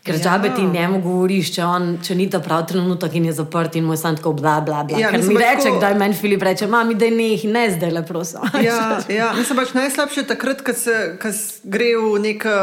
Ker 0.07 0.15
ja. 0.15 0.21
džabe 0.23 0.53
ti 0.55 0.63
njemu 0.63 1.01
govoriš, 1.03 1.51
če, 1.57 1.63
on, 1.67 1.87
če 2.03 2.15
ni 2.15 2.29
ta 2.31 2.39
pravi 2.43 2.69
trenutek 2.71 3.15
in 3.19 3.27
je 3.27 3.33
zaprt 3.41 3.75
in 3.75 3.85
mu 3.85 3.93
je 3.93 4.01
samo 4.01 4.19
tako 4.19 4.33
bla 4.37 4.59
bla 4.63 4.83
bla. 4.87 4.99
Ja, 4.99 5.11
Ker 5.11 5.23
mi 5.27 5.35
reče, 5.35 5.67
tako... 5.67 5.81
da 5.83 5.91
je 5.91 5.99
meni 5.99 6.15
Filip 6.15 6.43
reče, 6.47 6.67
mami, 6.71 6.95
da 6.95 7.09
je 7.09 7.15
neh 7.17 7.43
in 7.45 7.53
ne 7.57 7.65
zdaj 7.75 7.91
le 7.91 8.05
prosim. 8.07 8.47
Ja, 8.67 8.99
ja, 9.09 9.31
mislim 9.37 9.59
pač 9.59 9.73
najslabše 9.75 10.23
takrat, 10.27 10.61
ko 10.65 10.73
se 10.73 10.95
ko 11.21 11.31
gre 11.63 11.89
v 11.97 12.19
neka, 12.23 12.55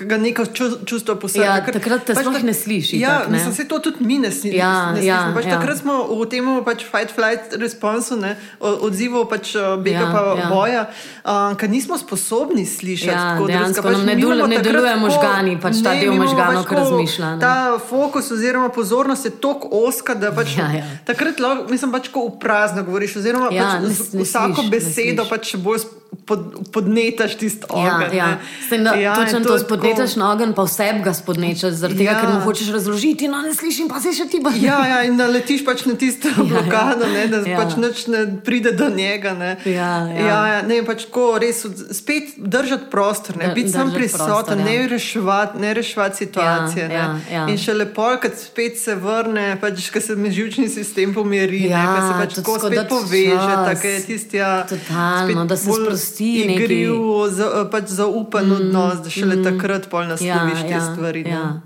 ga 0.00 0.18
neko 0.20 0.46
čustvo 0.86 1.16
posebej. 1.20 1.46
Ja, 1.46 1.58
takrat 1.64 2.04
te 2.08 2.16
pač 2.16 2.26
sploh 2.26 2.44
ne 2.44 2.54
sliši. 2.56 2.98
Ja, 3.00 3.18
tak, 3.24 3.30
ne? 3.30 3.38
mislim, 3.38 3.54
se 3.56 3.68
to 3.68 3.78
tudi 3.84 4.04
mi 4.04 4.18
ne 4.22 4.32
sliši. 4.32 4.56
Ja, 4.58 4.92
ne 4.96 5.04
ja, 5.04 5.20
pač 5.36 5.48
ja. 5.48 5.58
Takrat 5.58 5.80
smo 5.80 6.00
v 6.12 6.28
tem 6.32 6.48
pač 6.66 6.84
fight 6.88 7.14
flight 7.14 7.56
responsu, 7.60 8.18
ne, 8.20 8.34
odzivu 8.60 9.24
pač 9.30 9.54
bega 9.84 10.06
ja, 10.06 10.10
pa 10.12 10.22
ja. 10.38 10.48
boja, 10.50 10.82
uh, 11.24 11.54
ker 11.60 11.70
nismo 11.72 11.98
sposobni 12.00 12.66
slišati. 12.68 13.12
Ja, 13.12 13.24
tako, 13.34 13.48
dejansko, 13.50 13.86
pač 13.86 14.04
ne, 14.06 14.16
delu, 14.18 14.48
ne 14.50 14.60
deluje 14.64 14.94
možgani, 15.00 15.56
pač 15.62 15.82
ta 15.84 15.96
del 15.98 16.14
možgana 16.18 16.53
ravno, 16.54 16.64
pač 16.64 16.68
ko 16.68 16.74
razmišlja, 16.76 17.28
ne. 17.28 17.40
ta 17.40 17.54
fokus 17.80 18.30
oziroma 18.30 18.68
pozornost 18.70 19.24
je 19.24 19.32
tako 19.32 19.68
oska, 19.80 20.14
da 20.16 20.32
pač 20.32 20.56
Ja, 20.56 20.70
ja. 20.72 20.84
takrat 21.04 21.38
lahko, 21.38 21.66
mislim, 21.68 21.92
pač 21.92 22.08
ko 22.08 22.26
v 22.26 22.38
prazno 22.38 22.82
govoriš, 22.82 23.16
oziroma 23.16 23.48
Ja, 23.50 23.62
pač 23.64 23.82
ne 23.82 23.88
ne 24.12 24.22
vsako 24.22 24.54
sliš, 24.54 24.64
ne 24.64 24.70
besedo 24.70 25.22
sliš. 25.22 25.30
pač 25.30 25.54
bolj 25.58 25.78
sp- 25.78 26.00
pod, 26.16 26.40
podnetaš 26.72 27.34
tisto 27.34 27.66
Ja, 27.68 27.96
ogenj. 27.96 28.16
ja. 28.16 28.26
ne. 28.26 28.38
S 28.60 28.70
tem, 28.70 28.84
da 28.84 28.94
Ja, 28.94 29.14
točno 29.14 29.40
to 29.40 29.48
to 29.48 29.58
spodnetaš 29.58 30.10
tako- 30.10 30.18
na 30.18 30.32
ogen, 30.32 30.52
pa 30.52 30.62
vse 30.62 31.00
ga 31.04 31.14
spodnečeš, 31.14 31.72
zaradi 31.72 31.98
tega, 31.98 32.10
Ja. 32.10 32.20
ker 32.20 32.28
mu 32.30 32.40
hočeš 32.40 32.68
razložiti, 32.68 33.28
no 33.28 33.42
ne 33.42 33.54
slišim, 33.54 33.88
pa 33.88 34.00
se 34.00 34.08
še 34.10 34.28
ti 34.28 34.40
boš. 34.40 34.54
Ja, 34.56 34.86
ja, 34.86 35.02
in 35.02 35.16
naletiš 35.16 35.64
pač 35.64 35.84
na 35.84 35.94
tisto 35.94 36.28
ja, 36.30 36.44
blokado, 36.44 37.06
ne, 37.06 37.26
da 37.26 37.36
Ja. 37.36 37.46
ja. 37.46 37.56
pač 37.58 37.76
nič 37.76 38.06
ne 38.06 38.20
pride 38.38 38.72
do 38.72 38.88
njega. 38.90 39.34
Ne. 39.34 39.56
Ja, 39.64 40.06
ja. 40.08 40.20
ja, 40.20 40.46
ja 40.48 40.62
ne, 40.62 40.82
pač 40.82 41.04
tako 41.04 41.38
res 41.38 41.64
spet 41.92 42.24
držati 42.38 42.84
prostor, 42.90 43.36
ne, 43.36 43.52
biti 43.54 43.70
sam 43.70 43.92
prisoten, 43.92 44.58
ja. 44.58 44.64
ne 44.64 44.88
reševati, 44.88 45.58
ne 45.58 45.74
reševati 45.74 46.16
situacije. 46.16 46.82
Ja, 46.84 47.12
ne. 47.12 47.20
ja, 47.30 47.36
ja. 47.36 47.48
In 47.48 47.58
še 47.58 47.74
lepo, 47.74 48.16
kad 48.18 48.32
spet 48.34 48.78
se 48.78 48.94
vrne, 48.94 49.56
pač, 49.60 49.90
ko 49.90 50.00
se 50.00 50.14
živčni 50.30 50.68
sistem 50.68 51.14
pomiri, 51.14 51.64
Ja, 51.64 51.78
ne, 51.78 51.86
ko 51.86 52.00
se 52.02 52.14
pač 52.20 52.34
tako 52.34 52.58
spet 52.60 52.88
poveže, 52.88 53.54
tako 53.64 53.86
je 53.86 54.00
tisti, 54.02 54.36
ja, 54.36 54.64
Totalno, 54.64 55.24
spet 55.32 55.48
da 55.48 55.56
se 55.56 55.68
bolj 55.68 55.84
sprosti 56.04 56.46
nekaj. 56.46 56.64
Igriv, 56.64 56.94
za, 57.30 57.64
pač 57.66 57.88
zaupan 57.88 58.46
mm, 58.46 58.52
odnos, 58.52 59.00
da 59.00 59.10
šele 59.10 59.36
mm, 59.36 59.44
takrat 59.44 59.90
pol 59.90 60.04
nasloviš 60.04 60.60
te 60.62 60.80
stvari. 60.82 61.22
ne. 61.24 61.30
Ja, 61.30 61.60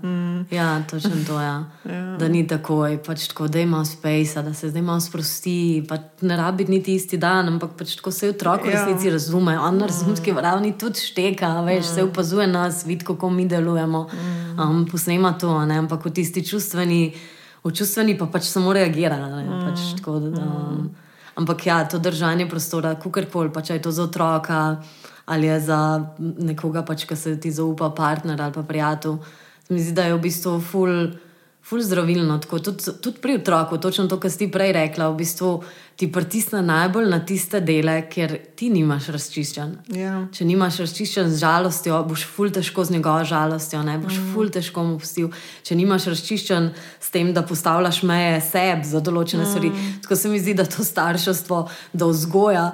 ja 0.51 0.83
točno 0.83 1.11
to 1.27 1.39
je. 1.39 1.45
Ja. 1.45 1.63
ja. 1.85 2.17
Da 2.17 2.27
ni 2.27 2.47
takoj, 2.47 3.03
pač 3.03 3.27
tako, 3.27 3.47
da 3.47 3.59
ima 3.59 3.85
space, 3.85 4.41
da 4.41 4.53
se 4.53 4.69
zdaj 4.69 4.81
malo 4.81 4.99
sprosti. 4.99 5.57
Pa 5.83 5.97
ne 6.21 6.37
rabi 6.37 6.65
niti 6.65 6.95
isti 6.95 7.17
dan, 7.17 7.47
ampak 7.47 7.69
pač 7.77 7.95
tako 7.95 8.11
se 8.11 8.29
otrok 8.29 8.63
v 8.63 8.69
Ja. 8.69 8.85
resnici 8.85 9.09
razume. 9.09 9.59
On 9.59 9.77
na 9.77 9.85
razumski 9.85 10.31
ravni 10.31 10.73
tudi 10.73 10.99
šteka, 10.99 11.61
veš, 11.61 11.85
se 11.85 12.03
opazuje 12.03 12.47
nas, 12.47 12.85
vidi, 12.85 13.05
kako 13.05 13.29
mi 13.29 13.45
delujemo. 13.45 14.07
Um, 14.59 14.85
posnema 14.85 15.33
to, 15.33 15.65
ne, 15.65 15.77
ampak 15.77 16.05
v 16.05 16.11
tisti 16.11 16.45
čustveni, 16.45 17.13
v 17.63 17.71
čustveni 17.71 18.17
pa 18.17 18.25
pač 18.25 18.43
samo 18.43 18.73
reagira. 18.73 19.17
ne, 19.17 19.45
Pač 19.61 19.79
tako, 19.97 20.19
da, 20.19 20.41
um, 20.41 20.89
ampak 21.39 21.65
ja, 21.65 21.83
to 21.87 21.99
držanje 22.03 22.49
prostora, 22.49 22.95
kukorkoli, 22.99 23.53
pa 23.55 23.63
če 23.63 23.79
je 23.79 23.85
to 23.87 23.95
za 23.95 24.09
otroka 24.09 24.63
ali 25.29 25.45
je 25.45 25.59
za 25.61 25.79
nekoga, 26.17 26.81
pač, 26.81 27.05
ki 27.05 27.15
se 27.15 27.35
ti 27.37 27.51
zaupa, 27.53 27.91
partner 27.93 28.41
ali 28.41 28.53
pa 28.53 28.63
prijatelj. 28.65 29.19
Mi 29.69 29.77
zdi, 29.77 29.93
da 29.93 30.07
je 30.07 30.15
v 30.15 30.23
bistvu 30.23 30.55
ful, 30.57 30.95
ful 31.63 31.81
zdravilno. 31.81 32.37
Tako, 32.41 32.59
tudi, 32.59 32.91
tudi 33.01 33.21
pri 33.21 33.35
otroku, 33.35 33.77
točno 33.77 34.07
to, 34.07 34.19
kar 34.19 34.31
si 34.31 34.37
ti 34.37 34.47
prej 34.51 34.71
rekla, 34.73 35.09
v 35.09 35.19
bistvu 35.21 35.51
ti 35.99 36.07
pritisne 36.11 36.61
najbolj 36.63 37.09
na 37.11 37.19
tiste 37.25 37.59
dele, 37.61 37.97
kjer 38.09 38.37
ti 38.55 38.69
nimaš 38.71 39.09
razčiščen. 39.13 39.73
Ja. 39.99 40.13
Če 40.33 40.47
nimaš 40.47 40.79
razčiščen 40.85 41.27
z 41.29 41.41
žalostjo, 41.43 41.97
boš 42.07 42.23
ful 42.31 42.53
težko 42.55 42.85
z 42.87 42.95
njegovo 42.95 43.25
žalostjo, 43.27 43.81
ne 43.83 43.97
boš 43.99 44.15
mm. 44.17 44.29
ful 44.33 44.49
težko 44.53 44.85
mu 44.87 44.99
pustil. 45.01 45.27
Če 45.67 45.75
nimaš 45.75 46.07
razčiščen 46.13 46.71
s 46.99 47.11
tem, 47.13 47.33
da 47.35 47.43
postavljaš 47.43 48.01
meje 48.07 48.39
sebi 48.47 48.87
za 48.87 49.03
določene 49.03 49.43
mm. 49.43 49.51
stvari. 49.51 49.73
Tako 50.05 50.19
se 50.21 50.31
mi 50.31 50.39
zdi, 50.39 50.55
da 50.55 50.65
to 50.65 50.87
starševstvo, 50.87 51.65
da 51.93 52.09
vzgoja. 52.09 52.69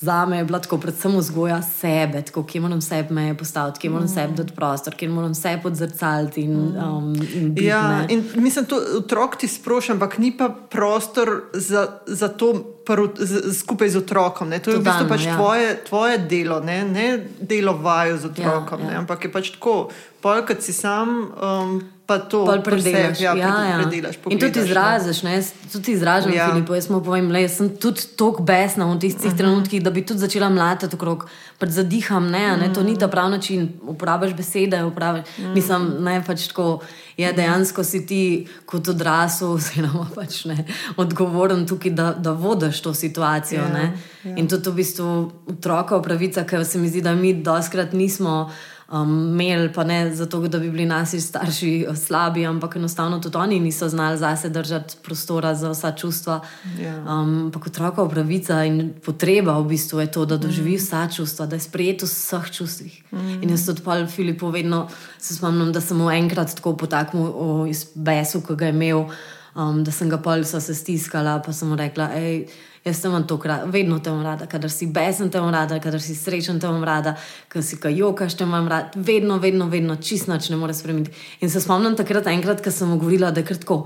Za 0.00 0.26
me 0.26 0.36
je 0.36 0.44
bila 0.44 0.58
tako, 0.58 0.78
predvsem 0.78 1.16
vzgoja 1.16 1.62
sebe, 1.62 2.22
tako, 2.22 2.42
kje 2.46 2.60
moram 2.60 2.80
sebe 2.80 3.14
meje 3.14 3.34
postaviti, 3.36 3.80
kje 3.80 3.90
moram 3.90 4.04
mm. 4.04 4.08
sebe 4.08 4.32
dati 4.32 4.52
prostor, 4.56 4.94
kje 4.94 5.08
moram 5.08 5.34
sebe 5.34 5.62
podzrcaliti 5.62 6.40
in, 6.40 6.56
um, 6.56 7.14
in 7.34 7.54
biti. 7.54 7.66
Ja, 7.66 7.88
ne. 7.88 8.06
in 8.08 8.24
mislim, 8.36 8.64
da 8.64 8.76
otrok 8.98 9.36
ti 9.36 9.48
sprošča, 9.48 9.92
ampak 9.92 10.18
ni 10.18 10.36
pa 10.36 10.48
prostor 10.70 11.42
za, 11.52 11.88
za 12.06 12.28
to 12.28 12.80
prv, 12.86 13.08
z, 13.18 13.58
skupaj 13.58 13.88
z 13.88 13.96
otrokom. 13.96 14.48
Ne? 14.48 14.58
To 14.58 14.70
je 14.70 14.76
v 14.76 14.80
bistvu 14.80 15.04
Totalno, 15.04 15.16
pač 15.16 15.26
ja. 15.26 15.36
tvoje, 15.36 15.84
tvoje 15.88 16.18
delo, 16.18 16.60
ne, 16.60 16.84
ne 16.84 17.26
delo 17.40 17.76
vaju 17.76 18.18
z 18.18 18.24
otrokom, 18.24 18.80
Ja, 18.80 18.84
ja, 18.86 18.90
ja. 18.90 18.94
ja. 18.94 19.00
ampak 19.04 19.24
je 19.24 19.32
pač 19.32 19.50
tako. 19.50 19.90
Pol, 20.20 20.42
kad 20.48 20.62
si 20.62 20.72
sam, 20.72 21.28
um, 21.32 21.80
pa 22.10 22.18
to 22.20 22.42
predelaš. 22.60 23.20
ja, 23.20 23.34
Ja, 23.36 23.54
ja. 23.64 23.76
predelaš 23.80 24.16
In 24.26 24.38
tudi 24.38 24.50
pogledaš, 24.50 24.56
ne. 24.56 24.62
izraziš, 24.64 25.22
ne? 25.22 25.34
Tudi 25.70 25.92
izražam, 25.92 26.32
ja. 26.32 26.36
Ja. 26.36 26.48
Filipu. 26.48 26.74
Jaz 26.74 26.88
mu 26.88 26.98
povem, 27.00 27.30
le, 27.30 27.42
jaz 27.42 27.54
sem 27.54 27.68
tudi 27.70 28.02
tako 28.14 28.42
besna 28.42 28.84
v 28.84 28.98
tistih 28.98 29.20
uh 29.20 29.26
Mhm. 29.26 29.34
-huh. 29.34 29.38
trenutkih, 29.38 29.78
da 29.80 29.90
bi 29.90 30.02
tudi 30.02 30.20
začela 30.20 30.48
mlatiti 30.50 30.96
okrog, 30.96 31.28
pač 31.58 31.68
zadiham. 31.70 32.26
Ne, 32.28 32.56
ne? 32.58 32.72
To 32.72 32.82
ni 32.82 32.96
ta 32.96 33.08
pravi 33.08 33.30
način, 33.30 33.60
uporabiš 33.84 34.34
besede, 34.34 34.84
uporabiš. 34.84 35.22
Mhm. 35.30 35.48
Mm. 35.48 35.54
Mislim, 35.54 35.80
ne 36.00 36.22
pač 36.26 36.46
tako. 36.46 36.80
Je 37.16 37.32
dejansko 37.32 37.84
si 37.84 38.06
ti 38.06 38.20
kot 38.66 38.88
odrasel, 38.88 39.48
oziroma 39.58 40.06
pač 40.14 40.44
ne, 40.44 40.64
odgovoren 40.96 41.66
tukaj, 41.66 41.90
da, 41.92 42.12
da 42.14 42.30
vodiš 42.32 42.80
to 42.80 42.94
situacijo. 42.94 43.60
Ja, 43.62 43.68
Ja, 43.70 43.92
ja. 44.24 44.36
In 44.36 44.48
tudi 44.48 44.70
v 44.70 44.74
bistvu 44.74 45.08
otrokova 45.48 46.02
pravica, 46.02 46.44
ker 46.44 46.64
se 46.64 46.78
mi 46.78 46.88
zdi, 46.88 47.00
da 47.00 47.14
mi 47.14 47.34
doskrat 47.34 47.92
nismo 47.92 48.50
um, 48.90 49.32
imeli, 49.32 49.72
pa 49.72 49.84
ne 49.84 50.14
zato, 50.14 50.40
da 50.48 50.58
bi 50.58 50.70
bili 50.70 50.86
naši 50.86 51.20
starši 51.20 51.86
slabi, 51.96 52.46
ampak 52.46 52.76
enostavno 52.76 53.18
tudi 53.18 53.36
oni 53.36 53.60
niso 53.60 53.88
znali 53.88 54.18
zase 54.18 54.48
držati 54.48 54.96
prostora 55.02 55.54
za 55.54 55.70
vsa 55.70 55.92
čustva. 55.92 56.40
Ja. 56.78 56.96
Um, 56.98 57.44
ampak 57.44 57.66
otrokova 57.66 58.08
pravica 58.08 58.64
in 58.64 58.92
potreba 59.04 59.58
v 59.58 59.64
bistvu 59.64 60.00
je 60.00 60.12
to, 60.12 60.24
da 60.24 60.36
doživi 60.36 60.76
vsa 60.76 61.08
čustva, 61.08 61.46
da 61.46 61.56
je 61.56 61.60
sprejet 61.60 62.02
v 62.02 62.06
vseh 62.06 62.50
čustvih. 62.50 63.02
Mm. 63.12 63.42
In 63.42 63.50
jaz 63.50 63.66
tudi 63.66 63.82
pa 63.84 64.06
Filipu 64.06 64.48
vedno 64.48 64.88
se 65.18 65.34
spomnim, 65.34 65.72
da 65.72 65.80
sem 65.80 65.96
mu 65.96 66.10
enkrat 66.10 66.54
tako 66.54 66.76
potaknil 66.76 67.66
iz 67.68 67.86
besu, 67.94 68.40
ki 68.40 68.56
ga 68.56 68.66
je 68.66 68.74
imel. 68.74 69.06
Um, 69.54 69.84
da 69.84 69.90
sem 69.90 70.08
ga 70.10 70.20
pol 70.22 70.44
so 70.46 70.60
se 70.62 70.74
stiskala, 70.78 71.40
pa 71.42 71.52
sem 71.52 71.68
mu 71.68 71.74
rekla, 71.78 72.06
hej, 72.14 72.44
jaz 72.84 73.00
te 73.02 73.08
imam 73.08 73.24
to 73.26 73.38
rada, 73.44 73.66
vedno 73.66 73.98
te 73.98 74.10
imam 74.10 74.22
rada, 74.22 74.46
kadar 74.46 74.70
si 74.70 74.86
besen, 74.86 75.30
te 75.30 75.38
imam 75.38 75.50
rada, 75.50 75.80
kadar 75.82 76.00
si 76.00 76.14
srečen, 76.14 76.60
te 76.60 76.66
imam 76.70 76.84
rada, 76.84 77.16
kadar 77.48 77.66
si 77.66 77.80
kajokaš, 77.80 78.36
te 78.38 78.46
imam 78.46 78.68
rada, 78.68 78.90
vedno, 78.94 79.38
vedno, 79.38 79.66
vedno, 79.66 79.96
čist 79.96 80.30
noč 80.30 80.48
ne 80.50 80.56
more 80.56 80.74
spremeniti. 80.74 81.10
In 81.40 81.50
se 81.50 81.60
spomnim 81.60 81.96
takrat, 81.98 82.30
enkrat, 82.30 82.62
ko 82.62 82.70
sem 82.70 82.88
mu 82.88 82.98
govorila, 83.00 83.32
da 83.34 83.42
je 83.42 83.48
kar 83.50 83.58
tako. 83.58 83.80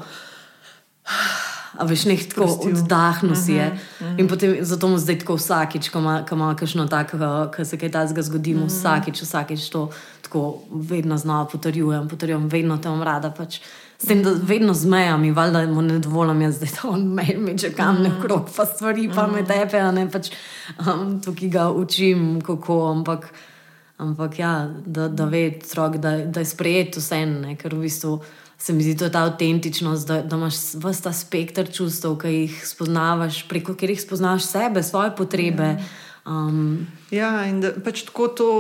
A 1.75 1.85
veš, 1.89 2.05
nek 2.07 2.21
tako 2.31 2.47
oddahnil 2.69 3.35
si 3.35 3.57
je. 3.57 3.65
In 4.21 4.29
potem 4.31 4.61
zato 4.63 4.89
mu 4.89 4.99
zdaj 5.01 5.19
tako 5.25 5.35
vsakič, 5.41 5.89
ko 5.91 5.99
ima, 6.05 6.21
ko 6.29 6.37
ima 6.39 6.53
kakšno 6.55 6.85
tako, 6.93 7.19
ko 7.57 7.65
se 7.65 7.81
kaj 7.81 7.91
takega 7.97 8.23
zgodi, 8.23 8.55
mu 8.55 8.69
vsakič, 8.69 9.25
vsakič 9.25 9.67
to 9.73 9.89
tako 10.23 10.45
vedno 10.71 11.19
znova 11.19 11.49
potrjujem, 11.51 12.07
potrjujem, 12.09 12.47
vedno 12.53 12.79
te 12.79 12.93
imam 12.93 13.03
rada. 13.03 13.33
Pač. 13.35 13.59
S 14.05 14.07
tem, 14.07 14.21
da 14.23 14.35
vedno 14.37 14.75
zmejam 14.75 15.23
in 15.25 15.33
valjda 15.35 15.63
mu 15.73 15.83
ne 15.83 15.99
dovolim, 15.99 16.43
jaz 16.45 16.59
zdaj 16.59 16.69
to 16.77 16.89
on 16.93 17.07
me 17.15 17.25
meče 17.39 17.71
kam 17.73 18.03
ne 18.03 18.11
okrog, 18.19 18.51
pa 18.57 18.67
stvari 18.69 19.09
pa 19.15 19.25
me 19.27 19.45
tepe, 19.49 19.81
a 19.81 19.91
ne 19.97 20.05
pač 20.13 20.29
um, 20.77 21.23
tukaj 21.25 21.49
ga 21.49 21.71
učim, 21.73 22.43
kako, 22.45 22.77
ampak, 22.91 23.31
ampak 23.97 24.39
ja, 24.39 24.69
da, 24.87 25.09
da 25.09 25.25
ve 25.25 25.47
otrok, 25.57 25.97
da, 25.97 26.19
da 26.27 26.45
je 26.45 26.51
sprejet 26.53 26.99
vse, 27.01 27.23
ne, 27.33 27.57
ker 27.57 27.73
v 27.73 27.87
bistvu 27.87 28.19
se 28.59 28.77
mi 28.77 28.85
zdi 28.85 28.97
to 29.01 29.09
ta 29.09 29.25
avtentičnost, 29.25 30.09
da, 30.09 30.21
da 30.23 30.37
imaš 30.37 30.61
vse 30.85 31.09
ta 31.09 31.13
spektr 31.13 31.73
čustev, 31.73 32.19
ki 32.21 32.35
jih 32.35 32.61
spoznavaš, 32.69 33.47
preko 33.49 33.73
katerih 33.73 34.03
spoznavaš 34.05 34.51
sebe, 34.53 34.83
svoje 34.85 35.17
potrebe. 35.17 35.79
Um, 36.27 36.87
Ja, 37.11 37.45
in 37.45 37.61
da 37.61 37.71
pač 37.85 38.03
tako 38.09 38.29
to 38.29 38.51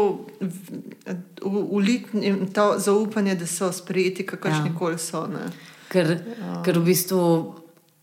uliti, 1.42 2.34
to 2.54 2.74
zaupanje, 2.78 3.34
da 3.34 3.46
so 3.46 3.72
sprejeti, 3.72 4.26
kakršni 4.26 4.70
Ja. 4.70 4.78
koli 4.78 4.98
so. 4.98 5.26
Ne. 5.26 5.50
ker, 5.88 6.18
ja. 6.40 6.62
ker 6.64 6.78
v 6.78 6.84
bistvu 6.84 7.20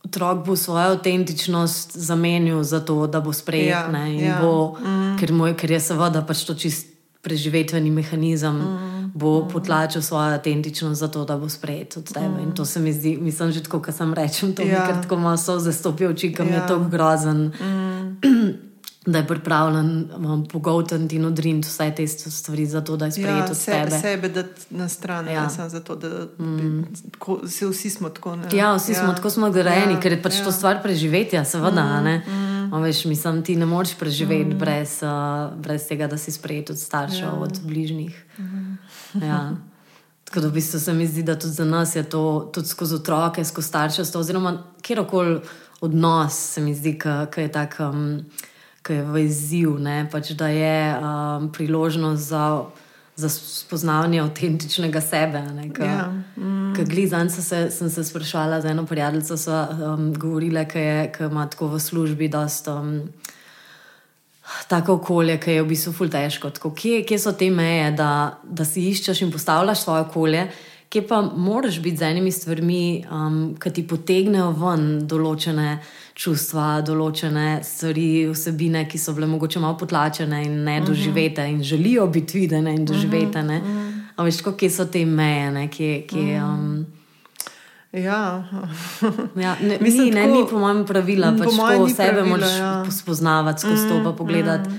otrok 0.05 0.45
bo 0.45 0.55
svojo 0.55 0.95
avtentičnost 0.95 1.97
zamenil 1.97 2.63
za 2.63 2.79
to, 2.79 3.07
da 3.07 3.21
bo 3.21 3.33
sprejet. 3.33 3.69
Ja, 3.69 3.87
ne, 3.91 4.15
ja. 4.17 4.39
bo, 4.41 4.77
mm. 4.79 5.17
ker, 5.19 5.33
moj, 5.33 5.53
ker 5.59 5.71
je 5.71 5.79
seveda 5.79 6.23
pač 6.25 6.45
to 6.47 6.55
čist 6.55 6.89
preživetveni 7.21 7.91
mehanizem. 7.91 8.57
Mm. 8.57 8.89
Bo 9.13 9.43
potlačil 9.51 10.01
svojo 10.01 10.39
avtentičnost 10.39 10.99
za 10.99 11.11
to, 11.11 11.25
da 11.27 11.35
bo 11.37 11.49
sprejet 11.51 11.97
od 11.99 12.07
tebe. 12.07 12.39
Mm. 12.39 12.43
In 12.47 12.51
to 12.55 12.65
se 12.65 12.79
mi 12.79 12.93
zdi, 12.93 13.17
mislim, 13.21 13.51
že 13.51 13.63
tako, 13.63 13.81
kot 13.83 13.95
sem 13.95 14.13
rečem, 14.13 14.55
to 14.55 14.63
ja. 14.63 14.67
Mi 14.67 14.87
kar 14.87 15.03
tako 15.03 15.19
malo 15.19 15.37
so 15.37 15.59
zastopijo 15.59 16.15
oči, 16.15 16.31
kam. 16.33 16.47
Ja. 16.47 16.63
je 16.63 16.67
to 16.67 16.79
grozen. 16.89 17.51
Mm. 17.59 18.49
Da 19.05 19.17
je 19.17 19.27
pripravljen 19.27 20.09
um, 20.15 20.47
pogoltniti 20.47 21.15
in 21.15 21.25
odriniti 21.25 21.67
vse 21.67 21.93
te 21.95 22.07
stvari, 22.07 22.65
zato 22.65 22.97
da 22.97 23.05
je 23.05 23.11
sprejet 23.11 23.37
Ja, 23.37 23.45
od 23.51 23.57
se, 23.57 23.71
tebe. 23.71 23.99
sebe 23.99 24.29
dati 24.29 24.61
na 24.69 24.89
stran, 24.89 25.27
Ja. 25.27 25.49
samo 25.49 25.69
zato, 25.69 25.95
da 25.95 26.07
mm. 26.39 26.85
tako, 27.11 27.39
se 27.47 27.67
vsi 27.67 27.89
smo 27.89 28.09
tako. 28.09 28.35
Ne? 28.35 28.47
Ja, 28.53 28.75
vsi 28.75 28.91
ja. 28.91 29.03
smo 29.03 29.13
tako 29.13 29.29
smo 29.29 29.49
grejeni, 29.49 29.93
ja, 29.93 29.99
ker 29.99 30.11
je 30.11 30.21
pač 30.21 30.35
ja. 30.37 30.43
to 30.43 30.51
stvar 30.51 30.83
preživetja, 30.83 31.45
seveda. 31.45 31.83
Mm, 31.83 32.31
mm. 32.31 32.83
Veš, 32.83 33.05
mislim, 33.05 33.43
ti 33.43 33.55
ne 33.55 33.65
moreš 33.65 33.95
preživeti 33.99 34.53
mm. 34.53 34.59
brez, 34.59 34.99
uh, 35.01 35.57
brez 35.57 35.87
tega, 35.87 36.07
da 36.07 36.17
si 36.17 36.31
sprejet 36.31 36.69
od 36.69 36.79
staršev, 36.79 37.25
ja. 37.25 37.33
od 37.33 37.59
bližnjih. 37.63 38.25
Mm. 38.37 38.77
Ja. 39.21 39.55
Tako 40.23 40.39
da 40.39 40.47
v 40.47 40.51
bistvu 40.51 40.79
se 40.79 40.93
mi 40.93 41.07
zdi, 41.07 41.23
da 41.23 41.39
tudi 41.39 41.53
za 41.53 41.65
nas 41.65 41.95
je 41.95 42.03
to 42.03 42.51
tudi 42.53 42.67
skozi 42.67 42.95
otroke, 42.95 43.45
skozi 43.45 43.67
starševstvo, 43.67 44.21
oziroma 44.21 44.63
kjerkoli 44.81 45.39
odnos, 45.81 46.33
se 46.53 46.61
mi 46.61 46.75
zdi, 46.75 46.99
ki 47.33 47.41
je 47.41 47.51
tak. 47.51 47.75
Um, 47.79 48.25
Ki 48.81 48.93
je 48.97 49.03
v 49.05 49.25
izziv, 49.27 49.75
ne, 49.77 50.07
pač, 50.11 50.31
da 50.33 50.47
je 50.49 50.77
um, 50.97 51.51
priložnost 51.53 52.23
za, 52.31 52.45
za 53.15 53.29
spoznavanje 53.29 54.21
avtentičnega 54.23 55.01
sebe. 55.01 55.43
Ka, 55.73 55.85
Ja, 55.85 56.07
mm. 56.37 56.73
Glizan 56.89 57.29
se, 57.29 57.69
sem 57.69 57.89
se 57.89 58.03
sprašvala 58.03 58.61
z 58.61 58.73
eno 58.73 58.85
prijateljico, 58.85 59.37
so 59.37 59.53
um, 59.53 60.13
govorile, 60.13 60.65
ki 60.65 61.27
ima 61.29 61.45
tako 61.47 61.75
v 61.75 61.79
službi 61.79 62.27
dosta. 62.27 62.79
Um, 62.81 63.11
Tako 64.67 64.93
okolje, 64.93 65.37
ki 65.39 65.51
je 65.51 65.63
v 65.63 65.67
bistvu 65.69 65.93
ful 65.95 66.09
težko. 66.11 66.49
Tako, 66.51 66.73
kje, 66.75 67.05
kje 67.07 67.19
so 67.19 67.31
te 67.37 67.47
meje, 67.53 67.91
da, 67.95 68.39
da 68.43 68.65
si 68.67 68.83
iščeš 68.89 69.21
in 69.23 69.31
postavljaš 69.31 69.83
svoje 69.85 70.03
okolje, 70.03 70.41
kje 70.91 71.05
pa 71.07 71.21
moraš 71.21 71.79
biti 71.79 71.97
z 71.97 72.09
enimi 72.09 72.31
stvarmi, 72.31 73.05
um, 73.11 73.55
ki 73.59 73.71
ti 73.71 73.85
potegnejo 73.87 74.49
ven 74.59 75.07
določene 75.07 75.77
čustva, 76.13 76.81
določene 76.81 77.63
stvari, 77.63 78.27
vsebine, 78.29 78.85
ki 78.85 78.97
so 78.97 79.13
bile 79.13 79.27
mogoče 79.27 79.59
malo 79.59 79.77
potlačene 79.77 80.43
in 80.45 80.63
ne 80.63 80.81
doživete 80.81 81.41
in 81.41 81.63
želijo 81.63 82.07
biti 82.07 82.39
videne 82.39 82.75
in 82.75 82.85
doživete. 82.85 83.43
Ne? 83.43 83.61
A 84.15 84.23
veš, 84.23 84.41
kje 84.53 84.69
so 84.69 84.85
te 84.85 85.05
meje, 85.05 85.51
ne? 85.51 85.67
kje. 85.67 86.07
kje 86.07 86.43
um, 86.43 86.85
Ja, 87.93 88.43
Ja, 89.35 89.55
ne, 89.61 89.77
Mislim, 89.81 90.05
ni, 90.05 90.11
ne, 90.11 90.21
tako- 90.21 90.33
ni 90.33 90.47
po 90.49 90.59
mojem 90.59 90.85
pravila, 90.85 91.31
Mm, 91.31 91.37
po 91.37 91.43
pač 91.43 91.53
mojem 91.53 91.83
ni 91.83 91.89
sebe 91.89 92.11
pravila, 92.11 92.27
moraš 92.29 92.57
ja. 92.57 92.85
spoznavati 92.91 93.61
skozi 93.61 93.89
to, 93.89 94.03
pa 94.03 94.11
pogledati, 94.13 94.69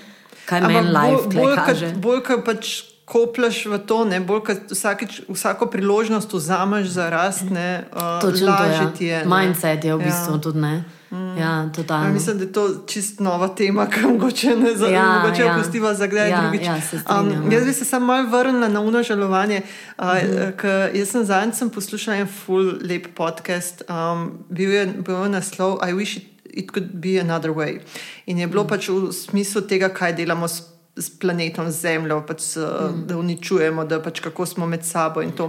kaj 0.47 0.61
meni 0.61 0.79
Ampak 0.79 0.93
life 0.95 1.23
bolj, 1.23 1.35
bolj, 1.35 1.45
bolj, 1.45 1.57
kaže. 1.57 1.87
kad, 1.87 1.99
bolj, 1.99 2.21
ko 2.21 2.43
pač 2.43 2.92
kopleš 3.13 3.67
v 3.67 3.79
to, 3.81 4.05
ne, 4.05 4.21
bolj, 4.21 4.41
ko 4.41 4.53
vsakič, 4.71 5.29
vsako 5.29 5.67
priložnost 5.69 6.33
vzameš 6.33 6.87
za 6.89 7.11
rast, 7.11 7.45
ne, 7.51 7.85
uh, 7.91 8.21
Točno 8.21 8.47
to 8.47 8.53
lažje 8.55 8.81
je. 8.83 8.93
ti 8.95 9.05
je. 9.07 9.19
ne. 9.19 9.29
Mindset 9.29 9.85
je 9.85 9.93
v 9.93 10.01
Ja. 10.01 10.07
bistvu 10.07 10.39
tudi 10.41 10.59
ne. 10.61 10.85
Ja, 11.13 11.19
Ja, 11.39 11.69
totalno. 11.69 12.09
mislim, 12.11 12.39
da 12.39 12.45
je 12.45 12.53
to 12.53 12.65
čist 12.87 13.21
nova 13.21 13.49
tema, 13.51 13.85
ki 13.87 14.01
mogoče 14.03 14.57
ne 14.57 14.73
za, 14.75 14.87
Ja, 14.89 15.19
mogoče 15.19 15.43
ja. 15.43 15.53
opustiva 15.53 15.93
za 15.93 16.07
kdaj 16.07 16.31
Ja, 16.31 16.41
drugič. 16.41 16.65
ja, 16.65 16.81
strinjam, 16.81 17.29
um, 17.37 17.53
ja. 17.53 17.53
jaz 17.53 17.65
bi 17.65 17.73
se 17.73 17.85
samo 17.85 18.07
malo 18.07 18.29
vrnila 18.31 18.69
na 18.69 18.81
uno 18.81 19.03
žalovanje. 19.03 19.61
Uh, 19.99 20.05
-huh. 20.05 20.91
Jaz 20.95 21.09
sem 21.09 21.25
zadnjič 21.25 21.75
poslušala 21.75 22.17
en 22.17 22.29
full 22.29 22.73
lep 22.83 23.07
podcast, 23.15 23.83
um, 23.85 24.33
bil 24.49 24.71
je 24.71 24.87
bil 24.99 25.29
naslov 25.29 25.79
I 25.83 25.93
wish 25.93 26.17
it, 26.17 26.25
it 26.47 26.71
could 26.71 26.89
be 26.95 27.21
another 27.21 27.51
way. 27.51 27.81
In 28.27 28.39
je 28.39 28.47
bilo 28.47 28.65
pač 28.65 28.89
v 28.89 29.13
smislu 29.13 29.61
tega, 29.63 29.89
kaj 29.91 30.13
delamo 30.15 30.49
s 30.49 30.72
s 30.97 31.09
planetom 31.19 31.71
Zemljo, 31.71 32.19
pač, 32.29 32.41
s, 32.41 32.57
mm. 32.57 33.07
da 33.09 33.17
uničujemo, 33.17 33.85
da 33.89 33.97
pač 34.03 34.21
kako 34.21 34.47
smo 34.47 34.67
med 34.69 34.85
sabo 34.85 35.23
in 35.23 35.33
to. 35.33 35.49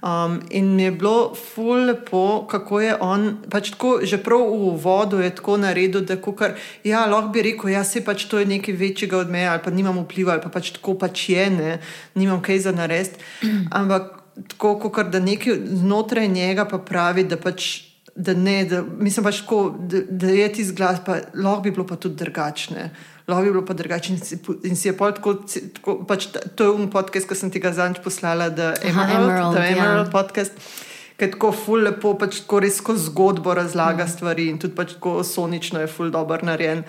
Um, 0.00 0.38
in 0.50 0.72
mi 0.76 0.82
je 0.82 0.92
bilo 0.96 1.34
ful 1.36 1.84
lepo, 1.86 2.46
kako 2.50 2.80
je 2.80 2.94
on, 3.00 3.26
pač 3.52 3.74
tako, 3.74 3.98
že 4.02 4.16
prav 4.24 4.40
v 4.40 4.72
uvodu 4.72 5.20
je 5.20 5.34
tako 5.36 5.58
naredil, 5.60 6.06
da 6.08 6.16
kukar, 6.16 6.56
ja, 6.84 7.04
lahko 7.06 7.34
bi 7.36 7.44
rekel, 7.50 7.74
ja, 7.74 7.84
se 7.84 8.00
pač 8.04 8.24
to 8.30 8.40
je 8.40 8.48
nekaj 8.48 8.74
večjega 8.74 9.20
od 9.20 9.30
meja, 9.30 9.52
ali 9.52 9.64
pa 9.64 9.70
nimam 9.70 10.00
vpliva, 10.06 10.38
ali 10.38 10.44
pa 10.44 10.48
pač 10.48 10.72
tako 10.78 10.96
pač 10.96 11.28
je, 11.28 11.46
ne, 11.52 11.78
nimam 12.16 12.40
kaj 12.40 12.64
za 12.64 12.72
narediti. 12.72 13.20
Ampak 13.70 14.22
tako, 14.48 14.78
kot 14.88 15.12
da 15.12 15.20
nekaj 15.20 15.66
znotraj 15.68 16.28
njega 16.28 16.64
pa 16.64 16.78
pravi, 16.78 17.28
da 17.28 17.36
pač. 17.36 17.88
Da 18.12 18.34
ne, 18.36 18.66
da, 18.68 18.82
mislim 19.00 19.24
pač 19.24 19.38
tako, 19.40 19.70
da, 19.88 20.02
da 20.04 20.28
je 20.28 20.48
ti 20.52 20.64
zglas, 20.68 20.98
pa 21.00 21.14
lahko 21.32 21.62
bi 21.64 21.70
bilo 21.72 21.86
pa 21.88 21.96
tudi 21.96 22.18
drugačne. 22.20 22.90
Lahko 23.32 23.46
bi 23.46 23.52
bilo 23.54 23.64
pa 23.66 23.74
drugače 23.74 24.12
in, 24.12 24.20
si 24.20 24.38
in 24.68 24.76
si 24.76 24.90
je 24.90 24.94
pol 24.96 25.14
tako, 25.16 25.34
tako 25.78 25.96
pač, 26.08 26.28
ta- 26.34 26.44
to 26.56 26.68
je 26.68 26.76
um 26.76 26.88
podcast, 26.92 27.28
ki 27.28 27.38
sem 27.38 27.50
ti 27.50 27.62
ga 27.62 27.72
zadnjič 27.72 28.02
poslala, 28.04 28.50
da 28.52 28.74
Emerald, 28.84 29.16
Emerald, 29.16 29.56
The 29.56 29.66
ja. 29.66 29.76
Emerald 29.76 30.12
podcast, 30.12 30.62
ki 31.16 31.26
je 31.26 31.32
tako 31.34 31.52
ful 31.56 31.86
lepo, 31.88 32.14
pač 32.20 32.42
tako 32.44 32.62
res 32.64 32.78
skozi 32.82 33.08
zgodbo 33.08 33.56
razlaga 33.56 34.04
mm. 34.04 34.14
stvari 34.14 34.48
in 34.52 34.60
tudi 34.62 34.76
pač 34.76 34.96
tako 34.98 35.22
sonično 35.26 35.82
je 35.82 35.90
ful 35.90 36.12
dobro 36.14 36.38
narejen. 36.46 36.84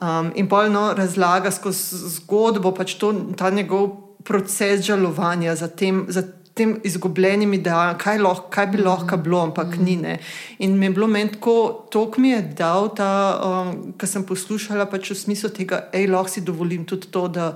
Um, 0.00 0.32
in 0.38 0.48
polno 0.48 0.92
razlaga 0.96 1.52
skozi 1.52 2.14
zgodbo, 2.16 2.72
pač 2.76 2.96
to, 3.02 3.12
ta 3.36 3.50
njegov 3.50 3.90
proces 4.24 4.86
žalovanja 4.86 5.56
za 5.58 5.68
tem. 5.68 6.06
Za 6.08 6.22
tem 6.60 6.76
izgubljenim 6.86 7.54
idealom, 7.56 7.96
kaj, 8.00 8.20
lahko, 8.20 8.48
kaj 8.52 8.68
bi 8.74 8.82
lahko 8.84 9.18
bilo, 9.24 9.40
ampak 9.48 9.78
ni. 9.80 9.96
Ne. 10.00 10.18
In 10.60 10.76
mi 10.78 10.88
je 10.88 10.94
bilo 10.98 11.08
meni 11.10 11.32
tako, 11.32 11.56
to 11.92 12.04
mi 12.20 12.34
je 12.34 12.42
dal 12.60 12.90
ta, 12.96 13.10
um, 13.40 13.74
kar 13.98 14.10
sem 14.10 14.26
poslušala, 14.28 14.88
pač 14.92 15.12
v 15.14 15.18
smislu 15.24 15.52
tega, 15.56 15.86
hej, 15.94 16.10
lahko 16.12 16.34
si 16.36 16.44
dovolim 16.44 16.84
tudi 16.88 17.08
to, 17.12 17.26
da 17.32 17.54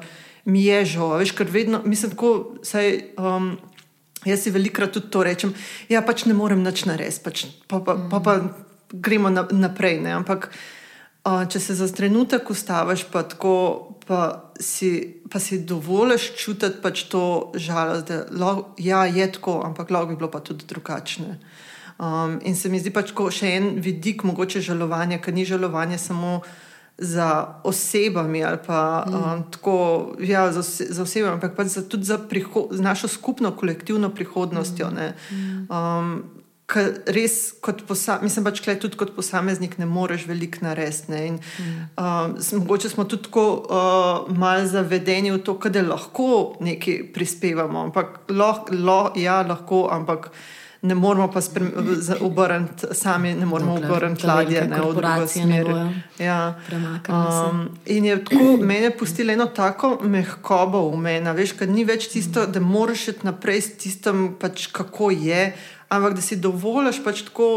mi 0.49 0.65
je 0.65 0.83
žal. 0.97 1.19
Veš, 1.21 1.35
ker 1.37 1.51
vedno, 1.53 1.83
mislim, 1.85 2.17
tako, 2.17 2.33
saj, 2.65 2.95
um, 3.21 3.53
jaz 4.25 4.47
si 4.47 4.55
velikrat 4.55 4.97
tudi 4.97 5.13
to 5.13 5.25
rečem, 5.27 5.53
ja, 5.93 6.01
pač 6.03 6.25
ne 6.25 6.37
morem 6.37 6.65
nič 6.65 6.87
narediti, 6.89 7.21
pač, 7.25 7.45
pa, 7.69 7.85
pa, 7.85 7.99
pa, 8.09 8.25
pa 8.25 8.41
gremo 8.95 9.29
na, 9.31 9.45
naprej. 9.53 10.01
Ne. 10.01 10.17
Ampak 10.17 10.49
uh, 10.49 10.65
če 11.25 11.61
se 11.61 11.75
za 11.75 11.89
trenutek 11.89 12.51
ustaviš, 12.51 13.09
pa 13.13 13.23
tako. 13.23 13.91
Pa 14.05 14.53
si, 14.61 15.17
pa 15.33 15.41
si 15.41 15.63
dovoliš 15.65 16.35
čutiti 16.37 16.77
pač 16.83 17.07
to 17.09 17.53
žalost, 17.57 18.11
da 18.11 18.27
lahko, 18.29 18.75
ja, 18.77 19.07
je 19.09 19.25
tako, 19.33 19.63
ampak 19.65 19.89
lahko 19.91 20.11
bi 20.11 20.17
bilo 20.21 20.29
pa 20.29 20.43
tudi 20.45 20.69
drugačne. 20.69 21.39
Um, 21.99 22.37
in 22.45 22.53
se 22.53 22.69
mi 22.69 22.77
zdi 22.83 22.93
pač 22.93 23.15
tako 23.15 23.31
še 23.33 23.55
en 23.57 23.69
vidik 23.81 24.27
mogoče 24.29 24.61
žalovanja, 24.61 25.23
ker 25.25 25.33
ni 25.33 25.47
žalovanje 25.49 25.99
samo 26.03 26.43
za 26.99 27.57
osebami 27.65 28.45
ali 28.45 28.59
pa 28.67 29.05
mm. 29.09 29.15
um, 29.15 29.45
tako, 29.51 29.77
ja, 30.21 30.53
za, 30.53 30.63
za 30.63 31.03
osebami, 31.03 31.39
ampak 31.39 31.57
pač 31.57 31.73
za, 31.73 31.89
tudi 31.89 32.05
za, 32.05 32.19
priho, 32.19 32.69
za 32.71 32.83
našo 32.83 33.09
skupno 33.09 33.57
kolektivno 33.57 34.11
prihodnostjo. 34.15 34.91
Mm. 34.91 35.67
Um, 35.71 36.17
Ker 36.25 36.44
res, 37.07 37.53
kot 37.61 37.83
posa, 37.87 38.19
mislim 38.23 38.45
pač, 38.45 38.63
da 38.65 38.75
tudi 38.75 38.97
kot 38.97 39.13
posameznik 39.17 39.79
ne 39.79 39.87
moreš 39.87 40.27
veliko 40.27 40.59
narediti. 40.63 41.39
um, 41.99 42.37
s- 42.39 42.53
Mogoče 42.53 42.89
smo 42.89 43.05
tudi 43.05 43.23
tako 43.23 43.45
uh, 43.61 44.37
malo 44.37 44.67
zavedeni 44.67 45.31
v 45.31 45.39
to, 45.39 45.59
da 45.65 45.83
lahko 45.83 46.57
nekaj 46.61 47.13
prispevamo, 47.13 47.81
ampak 47.81 48.07
lahko, 48.29 48.75
lo, 48.75 49.13
ja, 49.15 49.43
lahko, 49.43 49.89
ampak 49.93 50.31
ne 50.83 50.95
moramo 50.95 51.33
pa 51.33 51.41
obrniti 52.21 52.87
sami, 52.93 53.35
ne 53.35 53.47
moramo 53.47 53.75
Dokler 53.75 53.93
obrniti 53.93 54.27
ladje 54.27 54.61
ne, 54.61 54.77
v 54.77 54.95
drugo 54.95 55.27
smer. 55.27 55.67
Ja. 56.19 56.55
Um, 57.09 57.69
in 57.87 58.05
je 58.05 58.25
tako 58.25 58.57
meni 58.57 58.91
pustilo 58.91 59.33
eno 59.33 59.47
tako 59.47 59.99
mehkobo 60.03 60.91
v 60.91 60.97
meni, 60.99 61.33
veš, 61.33 61.53
ker 61.53 61.69
ni 61.69 61.85
več 61.85 62.09
tisto, 62.09 62.47
da 62.47 62.61
moraš 62.61 63.09
iti 63.09 63.25
naprej 63.25 63.61
s 63.61 63.77
tistem, 63.77 64.35
pač, 64.41 64.67
kako 64.69 65.11
je, 65.11 65.53
ampak 65.95 66.19
da 66.19 66.23
si 66.23 66.37
dovoliš 66.37 67.03
pač 67.05 67.25
tako 67.29 67.51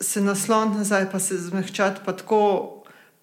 se 0.00 0.20
nasloniti 0.20 0.78
nazaj, 0.78 1.10
pa 1.10 1.18
se 1.18 1.38
zmehčati, 1.38 2.00
pa 2.04 2.12
tako 2.16 2.70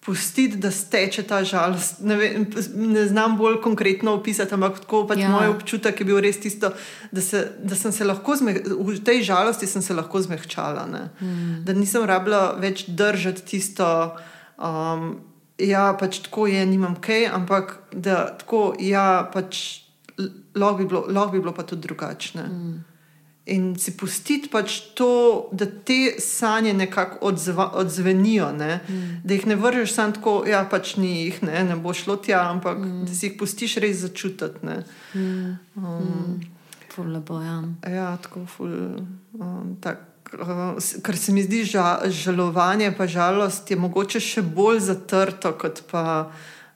pustiti, 0.04 0.56
da 0.56 0.70
steče 0.70 1.22
ta 1.22 1.44
žalost. 1.44 2.00
Ne, 2.00 2.16
vem, 2.16 2.46
ne 2.74 3.06
znam 3.06 3.36
bolj 3.38 3.60
konkretno 3.62 4.14
opisati, 4.14 4.54
ampak 4.54 4.80
tako 4.80 5.06
pač 5.06 5.18
Ja. 5.18 5.28
moj 5.30 5.48
občutek 5.48 6.00
je 6.00 6.06
bil 6.06 6.18
res 6.20 6.40
tisto, 6.40 6.72
da, 7.12 7.20
se, 7.20 7.52
da 7.62 7.74
sem 7.74 7.92
se 7.92 8.04
lahko 8.04 8.36
zmeh, 8.36 8.62
v 8.66 8.98
tej 9.04 9.22
žalosti 9.22 9.66
sem 9.66 9.82
se 9.82 9.94
lahko 9.94 10.22
zmehčala. 10.22 10.86
Mm. 11.20 11.62
Da 11.64 11.72
nisem 11.72 12.02
rabila 12.04 12.56
več 12.58 12.84
držati 12.88 13.42
tisto. 13.46 14.16
Um, 14.58 15.20
ja, 15.58 15.92
pač 16.00 16.18
tako 16.26 16.46
je, 16.46 16.66
nimam 16.66 16.96
kaj, 16.98 17.28
ampak 17.30 17.78
da 17.92 18.36
tako, 18.38 18.74
ja, 18.80 19.30
pač 19.32 19.82
lahko 20.54 20.78
bi 20.78 20.86
bilo, 20.86 21.04
lahko 21.08 21.32
bi 21.32 21.40
bilo 21.40 21.54
pa 21.54 21.62
tudi 21.62 21.86
drugačne. 21.86 22.42
Mm. 22.42 22.91
In 23.50 23.72
si 23.74 23.96
pustiti 23.98 24.46
pač 24.48 24.76
to, 24.94 25.48
da 25.50 25.66
te 25.66 26.14
sanje 26.22 26.70
nekako 26.74 27.18
odzva, 27.26 27.72
odzvenijo, 27.74 28.52
ne? 28.54 28.80
mm. 28.88 29.16
da 29.24 29.34
jih 29.34 29.46
ne 29.50 29.56
vržeš 29.58 29.94
samo 29.94 30.14
tako, 30.14 30.34
ja, 30.46 30.62
pač 30.70 30.94
ni 30.96 31.24
jih, 31.24 31.42
ne, 31.42 31.64
ne 31.66 31.76
bo 31.76 31.90
šlo 31.90 32.16
tja, 32.22 32.44
ampak 32.52 32.78
mm. 32.78 33.02
da 33.08 33.14
si 33.14 33.26
jih 33.26 33.34
pustiš 33.38 33.76
res 33.82 34.04
začutiti. 34.04 34.62
ne. 34.62 34.78
Ful 36.94 37.10
lepo, 37.10 37.40
ja. 37.42 37.58
Ja, 37.90 38.16
tako 38.22 38.46
ful. 38.46 38.72
Um, 39.34 39.76
tak, 39.80 40.04
uh, 40.38 40.78
Kar 41.02 41.16
se 41.16 41.32
mi 41.32 41.42
zdi 41.42 41.64
ža, 41.64 42.00
žalovanje, 42.06 42.92
pa 42.94 43.06
žalost 43.10 43.70
je 43.70 43.76
mogoče 43.80 44.20
še 44.20 44.42
bolj 44.42 44.84
zatrto 44.92 45.54
kot 45.58 45.82
pa 45.90 46.30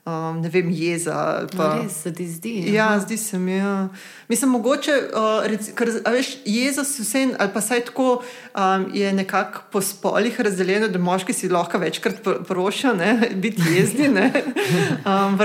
um, 0.06 0.40
ne 0.40 0.48
vem, 0.48 0.70
jeza. 0.70 1.46
Pa, 1.52 1.56
Pa, 1.56 1.82
res 1.82 2.02
se 2.02 2.12
ti 2.14 2.28
zdi. 2.28 2.52
Ja, 2.72 2.86
aha. 2.88 3.00
zdi 3.00 3.16
se 3.16 3.38
mi. 3.38 3.56
Ja. 3.56 3.88
Mislim, 4.28 4.50
mogoče, 4.50 4.92
uh, 5.12 5.46
rec, 5.46 5.70
ker, 5.74 5.90
veš, 6.12 6.36
Jezus 6.44 6.98
vse, 6.98 7.26
ali 7.38 7.50
pa 7.54 7.60
saj 7.60 7.84
tako 7.90 8.22
um, 8.54 8.86
je 8.94 9.12
nekako 9.12 9.62
po 9.72 9.80
spolih 9.80 10.40
razdeljeno, 10.40 10.88
da 10.88 10.98
moški 10.98 11.32
si 11.32 11.48
lahko 11.48 11.78
večkrat 11.78 12.22
pr- 12.24 12.44
prosijo, 12.44 12.94
ne, 12.94 13.28
biti 13.42 13.62
jezni. 13.76 14.08
Ne. 14.08 14.32
Um, 15.06 15.36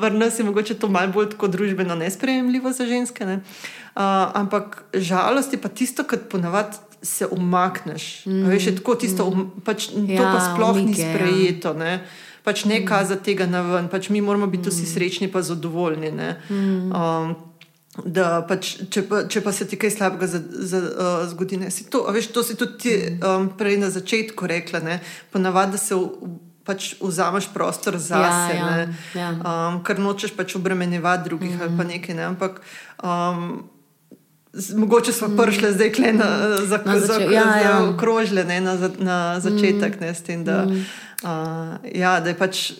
Vrn 0.00 0.18
nas 0.18 0.38
je 0.38 0.44
mogoče 0.44 0.74
to 0.74 0.88
malo 0.88 1.12
bolj 1.12 1.30
tako 1.30 1.48
družbeno 1.48 1.94
nesprejemljivo 1.94 2.72
za 2.72 2.86
ženske. 2.86 3.26
Ne. 3.26 3.34
Uh, 3.34 4.02
ampak 4.34 4.82
žalost 4.94 5.52
je 5.52 5.60
pa 5.60 5.68
tisto, 5.68 6.04
kar 6.04 6.18
ponavadi 6.30 6.76
se 7.02 7.26
umakneš. 7.26 8.26
Mm. 8.26 8.44
Veš, 8.48 8.66
je 8.66 8.76
tako 8.76 8.94
tisto, 8.94 9.24
um, 9.24 9.50
pač, 9.64 9.86
to 9.92 10.00
Ja, 10.08 10.32
pa 10.34 10.40
sploh 10.40 10.76
ni 10.76 10.82
umike, 10.82 11.02
ja. 11.02 11.14
sprejeto. 11.14 11.74
Ne. 11.74 12.04
Pač 12.44 12.64
ne 12.64 12.80
kazati 12.86 13.32
tega 13.32 13.46
na 13.46 13.60
ven, 13.66 13.88
pač 13.92 14.08
mi 14.08 14.20
moramo 14.24 14.46
biti 14.50 14.72
vsi 14.72 14.86
srečni, 14.88 15.28
pa 15.32 15.42
zadovoljni. 15.42 16.10
ne. 16.10 16.34
Um, 16.50 17.36
da 18.06 18.40
pač, 18.46 18.76
če, 18.92 19.02
pa, 19.08 19.24
če 19.30 19.42
pa 19.42 19.52
se 19.54 19.66
ti 19.68 19.78
kaj 19.80 19.90
slabega 19.96 20.28
za, 20.30 20.38
za, 20.40 20.78
uh, 20.78 21.24
zgodi, 21.32 21.58
ne, 21.60 21.72
si 21.74 21.88
to, 21.90 22.04
veš, 22.14 22.30
to 22.34 22.44
si 22.46 22.54
tudi 22.58 22.78
ti, 22.78 22.92
um, 23.18 23.48
prej 23.58 23.80
na 23.82 23.90
začetku 23.90 24.46
rekla, 24.46 24.80
ne, 24.84 25.00
ponavadi 25.34 25.80
se 25.80 25.98
v, 25.98 26.30
pač 26.66 26.92
vzameš 27.00 27.50
prostor 27.54 27.98
zase, 27.98 28.54
ja, 28.54 28.70
ne, 28.70 28.96
ja. 29.18 29.32
um, 29.34 29.80
ker 29.86 29.98
nočeš 29.98 30.36
pač 30.38 30.54
obremenjevati 30.60 31.26
drugih 31.26 31.56
mm. 31.56 31.66
ali 31.66 31.76
pa 31.80 31.88
nekaj, 31.88 32.14
ne, 32.14 32.28
ampak 32.30 32.62
um, 33.02 33.66
mogoče 34.74 35.12
smo 35.12 35.28
prišli 35.36 35.72
zdaj 35.72 35.92
kle 35.92 36.12
na, 36.12 36.26
za, 36.60 36.80
Na 36.84 36.98
za, 36.98 37.06
zače- 37.06 37.26
za, 37.26 37.32
ja, 37.32 37.44
za 37.44 37.58
ja. 37.60 37.84
okrožle, 37.86 38.44
ne, 38.44 38.60
na, 38.60 38.76
za- 38.76 38.90
na 38.98 39.40
začetek, 39.40 40.00
ne, 40.00 40.14
s 40.14 40.22
tem, 40.22 40.44
da. 40.44 40.66
Uh, 41.22 41.28
ja, 41.94 42.20
da 42.20 42.28
je, 42.28 42.34
pač, 42.34 42.70
uh, 42.70 42.76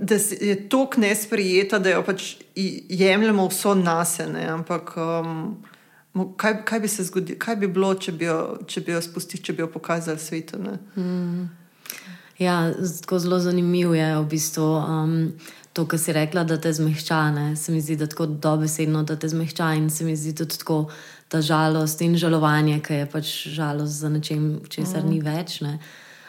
da 0.00 0.14
je 0.40 0.68
tako 0.68 1.00
nesprijeta, 1.00 1.78
da 1.78 1.90
jo 1.90 2.02
pač 2.02 2.34
jemljemo 2.90 3.46
vso 3.48 3.74
nas, 3.74 4.18
ampak 4.48 4.94
um, 4.96 5.56
kaj, 6.36 6.64
kaj 6.64 6.80
bi 6.80 6.88
se 6.88 7.04
zgodilo, 7.04 7.38
kaj 7.38 7.56
bi 7.56 7.66
bilo, 7.68 7.94
če 7.94 8.12
bi 8.12 8.24
jo, 8.24 8.36
če 8.66 8.80
bi 8.80 8.92
jo 8.92 9.00
spustili, 9.02 9.42
če 9.42 9.52
bi 9.52 9.62
jo 9.62 9.66
pokazali 9.68 10.18
svetu. 10.18 10.58
Mm. 10.96 11.48
Ja, 12.38 12.58
tako 13.00 13.18
zelo 13.18 13.38
zanimivo 13.40 13.94
je 13.94 14.16
v 14.16 14.24
bistvu. 14.26 14.64
Um, 14.64 15.32
To, 15.74 15.86
kar 15.90 15.98
si 15.98 16.12
rekla, 16.14 16.44
da 16.46 16.54
te 16.60 16.70
zmehča, 16.72 17.30
ne? 17.34 17.56
se 17.56 17.72
mi 17.72 17.80
zdi, 17.82 17.96
da 17.98 18.06
tako 18.06 18.26
dobesedno, 18.26 19.02
da 19.02 19.16
te 19.18 19.28
zmehča 19.28 19.72
in 19.74 19.90
se 19.90 20.04
mi 20.04 20.14
zdi 20.16 20.34
tudi 20.38 20.58
tako, 20.58 20.84
ta 21.28 21.40
žalost 21.42 22.00
in 22.00 22.14
žalovanje, 22.16 22.78
ki 22.80 23.00
je 23.00 23.06
pač 23.10 23.30
žalost 23.50 23.98
za 24.04 24.08
nečem, 24.08 24.60
česar 24.70 25.02
mm. 25.02 25.10
ni 25.10 25.18
več. 25.20 25.58
Ne? 25.66 25.78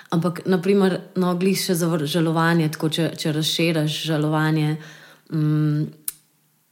Ampak, 0.09 0.41
naprimer, 0.49 0.97
no, 1.21 1.35
gliš 1.37 1.67
še 1.69 1.75
za 1.77 1.89
žalovanje, 2.09 2.71
tako 2.73 2.89
če, 2.89 3.11
če 3.21 3.35
razširiš 3.35 3.99
žalovanje, 4.09 4.77
um, 5.29 5.85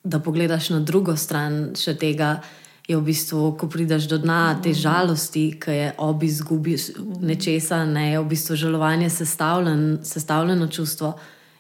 da 0.04 0.20
pogledaš 0.20 0.72
na 0.74 0.82
drugo 0.82 1.14
stran 1.18 1.76
še 1.78 1.94
tega, 2.00 2.40
je 2.88 2.98
v 2.98 3.06
bistvu, 3.06 3.54
ko 3.56 3.70
prideš 3.72 4.10
do 4.12 4.18
dna 4.20 4.58
te 4.64 4.74
žalosti, 4.76 5.46
ki 5.62 5.76
je 5.78 5.86
ob 6.04 6.24
izgubi 6.26 6.76
nečesa, 7.24 7.86
ne 7.88 8.10
je 8.12 8.20
v 8.20 8.28
bistvu 8.34 8.58
žalovanje 8.60 9.08
sestavljen, 9.14 9.86
sestavljeno 10.04 10.68
čustvo, 10.68 11.14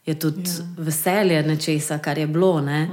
je 0.05 0.19
tudi 0.19 0.49
ja. 0.49 0.65
veselje 0.77 1.43
nečesa, 1.43 1.97
kar 1.97 2.17
je 2.17 2.27
bilo. 2.27 2.61
Ne? 2.61 2.87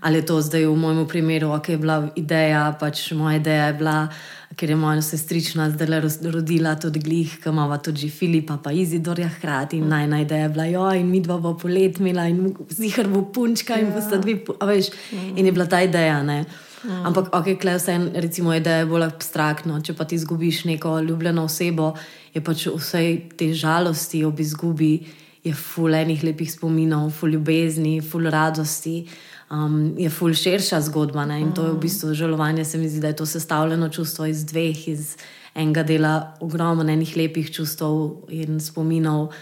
Ali 0.00 0.18
je 0.18 0.26
to 0.26 0.40
zdaj 0.42 0.66
v 0.66 0.76
mojem 0.76 1.08
primeru, 1.08 1.50
ki 1.62 1.72
je 1.72 1.78
bila 1.78 2.08
ideja, 2.16 2.72
pač 2.80 3.12
moja 3.12 3.36
ideja 3.36 3.66
je 3.66 3.74
bila. 3.78 4.08
Ker 4.56 4.70
je 4.70 4.76
moja 4.76 5.02
sestrična 5.02 5.70
zdaj 5.70 6.02
rodila 6.28 6.74
tudi 6.76 7.00
glih, 7.00 7.38
ki 7.40 7.48
ima 7.48 7.78
tudi 7.78 8.10
Filipa, 8.10 8.58
pa 8.62 8.72
Izidorja 8.72 9.28
hkrati. 9.28 9.78
In 9.78 9.88
naj 9.88 10.06
najde 10.06 10.36
je 10.36 10.48
bila, 10.48 10.64
jo, 10.64 10.90
in 10.92 11.08
mi 11.10 11.20
dva 11.20 11.38
bo 11.38 11.54
polet 11.56 11.98
imela, 11.98 12.26
in 12.28 12.52
zihar 12.68 13.08
bo 13.08 13.22
punčka, 13.32 13.78
in 13.80 13.88
ja. 13.88 13.94
bosta 13.94 14.18
dve, 14.18 14.42
veš, 14.60 14.90
in 15.36 15.46
je 15.46 15.52
bila 15.52 15.66
ta 15.66 15.80
ideja. 15.80 16.22
Ne? 16.22 16.44
Mm. 16.84 17.06
Ampak, 17.06 17.30
ok, 17.32 17.54
klej 17.62 17.78
vse, 17.78 17.96
recimo, 18.14 18.52
je 18.52 18.84
bolj 18.86 19.06
abstraktno. 19.06 19.80
Če 19.80 19.94
pa 19.94 20.04
ti 20.04 20.18
izgubiš 20.20 20.64
neko 20.64 20.98
ljubljeno 21.00 21.44
osebo, 21.44 21.94
je 22.34 22.42
pač 22.44 22.66
vse 22.66 23.04
te 23.38 23.54
žalosti 23.54 24.24
ob 24.24 24.40
izgubi, 24.40 24.98
je 25.44 25.54
full 25.54 25.94
enih 25.94 26.24
lepih 26.24 26.52
spominov, 26.52 27.10
full 27.10 27.32
ljubezni, 27.32 28.00
full 28.00 28.30
radosti. 28.30 29.06
Um, 29.50 29.94
je 29.98 30.10
full 30.10 30.34
širša 30.34 30.80
zgodba 30.80 31.26
ne? 31.28 31.40
in 31.40 31.48
mm. 31.48 31.54
to 31.54 31.66
je 31.66 31.72
v 31.72 31.78
bistvu 31.78 32.14
žalovanje. 32.14 32.64
Se 32.64 32.78
mi 32.78 32.88
zdi, 32.88 33.00
da 33.00 33.12
je 33.12 33.16
to 33.16 33.26
sestavljeno 33.26 33.88
čustvo 33.88 34.26
iz 34.26 34.44
dveh, 34.46 34.88
iz 34.88 35.16
enega 35.54 35.82
dela, 35.82 36.36
ogromno 36.40 36.86
enih 36.88 37.16
lepih 37.16 37.50
čustev 37.52 38.24
in 38.32 38.60
spominov, 38.60 39.32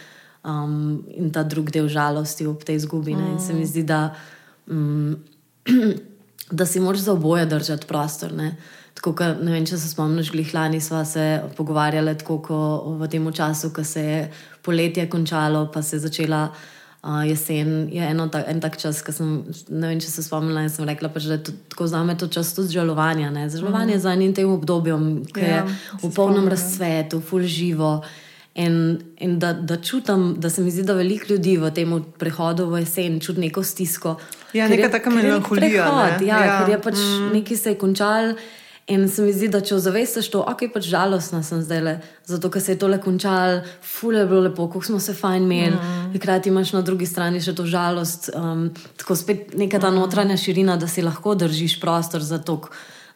um, 0.44 1.04
in 1.14 1.30
ta 1.30 1.42
drugi 1.42 1.78
del 1.78 1.88
žalosti 1.88 2.46
ob 2.46 2.64
tej 2.64 2.82
izgubi. 2.82 3.14
Mm. 3.14 3.32
In 3.32 3.40
se 3.40 3.54
mi 3.54 3.66
zdi, 3.66 3.82
da. 3.82 4.14
Um, 4.66 5.16
da 6.50 6.66
si 6.66 6.80
moraš 6.80 7.00
za 7.00 7.12
oboje 7.12 7.46
držati 7.46 7.86
prostor. 7.86 8.32
Ne? 8.32 8.56
Tako, 9.00 9.14
ka, 9.16 9.30
ne 9.40 9.54
vem, 9.54 9.64
če 9.64 9.78
se 9.80 9.88
spomniš, 9.94 10.28
glih 10.34 10.50
lani 10.52 10.76
smo 10.84 10.98
se 11.08 11.22
pogovarjali 11.56 12.12
tako, 12.20 12.34
ko, 12.44 12.58
v 13.00 13.06
tem 13.08 13.24
času, 13.32 13.70
ko 13.72 13.80
se 13.84 14.02
je 14.04 14.18
poletje 14.60 15.06
končalo, 15.08 15.70
pa 15.72 15.80
se 15.80 15.96
je 15.96 16.00
začela 16.04 16.42
uh, 16.52 17.22
jesen. 17.24 17.88
Je 17.88 18.04
eno, 18.04 18.28
ta, 18.28 18.42
en 18.44 18.60
tak 18.60 18.76
čas, 18.76 19.00
ki 19.00 19.14
sem, 19.16 19.30
ne 19.72 19.88
vem, 19.88 20.02
če 20.04 20.12
se 20.12 20.24
spomnila 20.26 20.66
sem 20.68 20.84
rekla, 20.84 21.08
pač, 21.14 21.30
da 21.32 21.38
je 21.38 21.46
to, 21.48 21.56
tako 21.72 21.88
za 21.88 22.02
me 22.04 22.18
to 22.20 22.28
čas 22.28 22.52
tudi 22.52 22.76
žalovanja. 22.76 23.32
Žalovanje 23.48 23.96
mm. 23.96 24.02
za 24.04 24.12
enim 24.12 24.36
tem 24.36 24.52
obdobjem, 24.52 25.08
ki 25.32 25.48
ja, 25.48 25.62
je 25.62 26.04
v 26.04 26.12
polnem 26.20 26.52
razcvetu, 26.52 27.22
full 27.24 27.48
živo. 27.48 28.02
In, 28.60 29.00
in 29.16 29.38
da, 29.40 29.54
da 29.56 29.80
čutim, 29.80 30.34
da 30.44 30.52
se 30.52 30.60
mi 30.60 30.68
zdi, 30.74 30.84
da 30.84 30.92
veliko 30.98 31.32
ljudi 31.32 31.56
v 31.56 31.72
tem 31.72 31.96
prehodu 32.20 32.68
v 32.68 32.84
jesen 32.84 33.16
čuti 33.24 33.48
neko 33.48 33.64
stisko. 33.64 34.18
Ja, 34.52 34.68
neka 34.68 34.92
taka 34.92 35.08
melanholija. 35.08 35.88
Ne? 35.88 36.26
Ja, 36.26 36.44
ja, 36.44 36.56
ker 36.60 36.76
je 36.76 36.82
pač 36.84 36.98
mm. 37.00 37.36
nekaj 37.40 37.64
se 37.64 37.78
je 37.78 37.80
končal. 37.80 38.34
In 38.86 39.08
se 39.08 39.22
mi 39.22 39.32
zdi, 39.32 39.46
da 39.48 39.60
če 39.62 39.76
ozavestiš 39.76 40.30
to, 40.32 40.40
ok, 40.42 40.64
pač 40.74 40.88
žalostna 40.90 41.42
sem 41.46 41.60
zdaj 41.62 41.82
le, 41.84 41.92
zato 42.26 42.50
ker 42.50 42.62
se 42.62 42.74
je 42.74 42.80
tole 42.80 42.98
končal, 43.02 43.60
fule 43.86 44.24
je 44.24 44.30
bilo 44.30 44.40
lepo, 44.48 44.66
kako 44.66 44.82
smo 44.88 45.00
se 45.00 45.14
fajn 45.14 45.44
imeli, 45.44 45.76
mm. 45.76 46.08
hkrati 46.16 46.50
imaš 46.50 46.72
na 46.74 46.82
drugi 46.82 47.06
strani 47.06 47.42
še 47.44 47.54
to 47.54 47.68
žalost, 47.70 48.32
um, 48.34 48.66
tako 48.98 49.14
spet 49.18 49.54
neka 49.54 49.78
ta 49.78 49.92
notranja 49.94 50.38
širina, 50.40 50.74
da 50.80 50.88
si 50.90 51.06
lahko 51.06 51.36
držiš 51.38 51.78
prostor 51.80 52.24
za 52.26 52.40
to. 52.42 52.62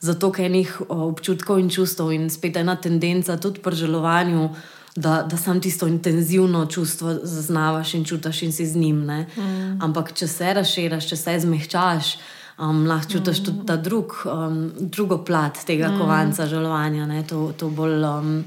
Zato, 0.05 0.29
ker 0.31 0.45
je 0.45 0.51
enih 0.53 0.73
občutkov 0.93 1.59
in 1.59 1.71
čustev, 1.73 2.11
in 2.13 2.29
spet 2.31 2.59
ena 2.61 2.77
tendenca 2.77 3.39
tudi 3.41 3.63
pri 3.65 3.79
želovanju, 3.79 4.43
uh, 4.51 4.73
da, 4.97 5.27
da 5.31 5.37
sam 5.37 5.61
tisto 5.61 5.87
intenzivno 5.87 6.67
čustvo 6.67 7.15
zaznavaš 7.23 7.95
in 7.95 8.05
čutiš 8.05 8.43
in 8.43 8.53
si 8.53 8.67
z 8.67 8.77
njim. 8.77 8.97
Mm. 8.97 9.83
Ampak 9.83 10.13
če 10.13 10.27
se 10.27 10.55
razširiš, 10.55 11.09
če 11.09 11.17
se 11.17 11.39
zmehčaš, 11.41 12.17
um, 12.59 12.87
lahko 12.87 13.13
čutiš 13.13 13.41
mm. 13.41 13.45
tudi 13.45 13.67
ta 13.67 13.77
drug, 13.77 14.13
um, 14.25 14.73
drugo 14.79 15.25
plat 15.25 15.65
tega 15.67 15.89
mm. 15.89 15.99
kovanca 15.99 16.47
žalovanja, 16.47 17.07
ne? 17.07 17.23
to, 17.27 17.53
to 17.57 17.69
bolj, 17.69 18.05
um, 18.05 18.45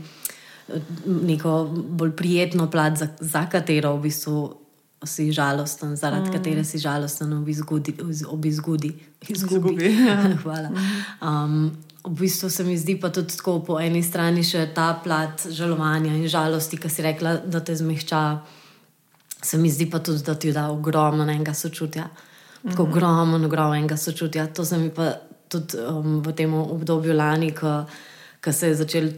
neko 1.05 1.57
bolj 1.73 2.15
prijetno 2.15 2.69
plat, 2.71 2.97
za, 2.97 3.07
za 3.19 3.45
katero 3.49 3.95
v 3.97 4.07
bistvu. 4.07 4.39
Si 5.05 5.27
žalosten, 5.31 5.91
zaradi 5.95 6.29
mm. 6.29 6.33
katere 6.33 6.63
si 6.65 6.79
žalosten 6.81 7.33
ob 7.33 7.49
izgudi. 7.49 7.93
Ob 8.27 8.45
izgudi. 8.45 8.89
izgubi. 9.29 9.75
izgubi. 9.75 9.91
Hvala. 10.43 10.71
Um, 11.21 11.69
v 12.07 12.15
bistvu 12.17 12.49
se 12.49 12.63
mi 12.63 12.77
zdi 12.77 12.95
pa 12.99 13.09
tudi 13.09 13.37
tako 13.37 13.59
po 13.59 13.77
eni 13.79 14.01
strani 14.03 14.43
še 14.43 14.71
ta 14.73 14.95
plat 15.03 15.45
žalovanja 15.53 16.15
in 16.17 16.25
žalosti, 16.27 16.79
ki 16.81 16.89
si 16.89 17.05
rekla, 17.05 17.35
da 17.45 17.59
te 17.59 17.75
zmehča. 17.75 18.21
Se 19.43 19.57
mi 19.61 19.69
zdi 19.69 19.85
pa 19.85 19.99
tudi, 19.99 20.23
da 20.25 20.33
ti 20.33 20.51
da 20.51 20.71
ogromno 20.73 21.27
enega 21.29 21.53
sočutja. 21.53 22.07
Tako 22.63 22.83
mm 22.83 22.89
-hmm. 22.89 22.91
ogromno, 22.91 23.45
ogromno 23.45 23.75
enega 23.75 23.97
sočutja. 23.97 24.47
To 24.47 24.65
se 24.65 24.77
mi 24.77 24.89
pa 24.89 25.13
tudi 25.47 25.77
um, 25.77 26.21
v 26.21 26.33
tem 26.33 26.53
obdobju 26.53 27.13
lani, 27.13 27.51
ko 27.51 27.85
se 28.51 28.67
je 28.67 28.75
začela 28.75 29.11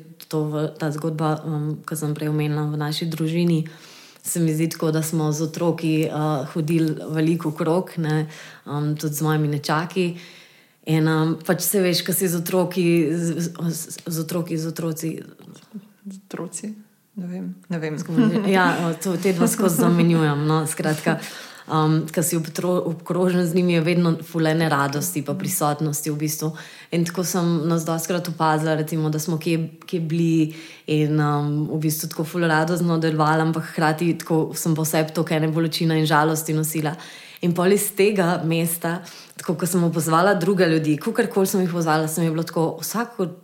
ta 0.80 0.92
zgodba, 0.92 1.42
um, 1.46 1.78
ki 1.86 1.96
sem 1.96 2.14
prej 2.14 2.30
omenila 2.30 2.64
v 2.70 2.78
naši 2.78 3.06
družini. 3.06 3.68
Se 4.24 4.40
mi 4.40 4.54
zdi 4.54 4.70
tako, 4.70 4.92
da 4.92 5.02
smo 5.02 5.32
z 5.32 5.42
otroki 5.42 6.10
uh, 6.10 6.46
hodili 6.54 6.96
veliko 7.10 7.52
krok, 7.52 7.98
ne, 7.98 8.28
um, 8.66 8.96
tudi 8.96 9.16
z 9.16 9.22
mojimi 9.22 9.48
nečaki. 9.48 10.18
In 10.86 11.08
um, 11.08 11.38
pač 11.46 11.62
se 11.62 11.82
veš, 11.82 12.02
kaj 12.02 12.16
si 12.16 12.28
z 12.28 12.36
otroki, 12.36 12.86
z, 13.14 13.50
z, 13.70 13.98
z 14.06 14.20
otroki, 14.20 14.58
z 14.58 14.68
otroci. 14.68 15.10
Z 16.06 16.18
otroci. 16.26 16.74
Ne 17.20 17.28
vem. 17.28 17.56
Ne 17.70 17.80
vem. 17.80 17.98
Ja, 18.48 18.94
to, 19.04 19.18
te 19.18 19.34
dva 19.34 19.48
skozi 19.48 19.82
zamenjujem. 19.82 20.46
No, 20.48 20.64
skratka, 20.68 21.18
um, 21.72 22.08
ki 22.08 22.24
si 22.24 22.38
obkrožen 22.64 23.46
z 23.46 23.56
njimi, 23.56 23.74
je 23.74 23.82
vedno 23.82 24.16
fulene 24.32 24.70
radosti, 24.70 25.22
pa 25.26 25.34
prisotnosti 25.34 26.12
v 26.12 26.18
bistvu. 26.18 26.52
In 26.92 27.06
tako 27.06 27.24
sem 27.24 27.68
nas 27.70 27.86
doskrat 27.86 28.28
opazila, 28.28 28.76
recimo, 28.76 29.10
da 29.10 29.20
smo 29.20 29.38
kje, 29.38 29.70
kje 29.86 30.00
bili 30.00 30.54
in 30.88 31.20
um, 31.20 31.70
v 31.72 31.80
bistvu 31.80 32.10
tako 32.10 32.24
fulene 32.24 32.54
radostno 32.54 32.98
delovali, 32.98 33.42
ampak 33.42 33.72
hkrati 33.72 34.18
sem 34.56 34.76
posebej 34.76 35.14
to, 35.14 35.24
kaj 35.24 35.40
ne 35.40 35.52
bolečina 35.54 35.98
in 35.98 36.06
žalosti 36.06 36.54
nosila. 36.54 36.96
In 37.42 37.54
pol 37.56 37.72
iz 37.72 37.92
tega 37.96 38.42
mesta, 38.44 39.00
tako 39.40 39.56
ko 39.60 39.68
sem 39.70 39.84
opozvala 39.84 40.34
druge 40.36 40.68
ljudi, 40.68 40.98
kakorkoli 41.00 41.48
sem 41.48 41.62
jih 41.64 41.72
pozvala, 41.72 42.08
sem 42.08 42.26
jih 42.26 42.34
bilo 42.34 42.44
tako, 42.44 42.74
vsak 42.82 43.20
od, 43.24 43.38